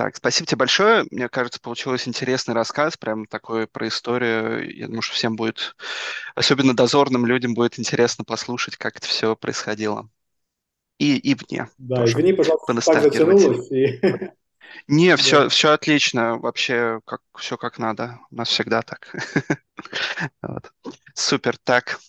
[0.00, 1.04] Так, спасибо тебе большое.
[1.10, 4.74] Мне кажется, получился интересный рассказ, прям такой про историю.
[4.74, 5.76] Я думаю, что всем будет,
[6.34, 10.08] особенно дозорным людям, будет интересно послушать, как это все происходило.
[10.96, 11.68] И, и мне.
[11.76, 13.70] Да, извини, пожалуйста, так затянулось.
[13.70, 14.00] И...
[14.88, 15.48] Не, все, да.
[15.50, 16.38] все отлично.
[16.38, 18.20] Вообще, как, все как надо.
[18.30, 19.14] У нас всегда так.
[20.40, 20.72] вот.
[21.12, 21.58] Супер.
[21.58, 22.00] Так,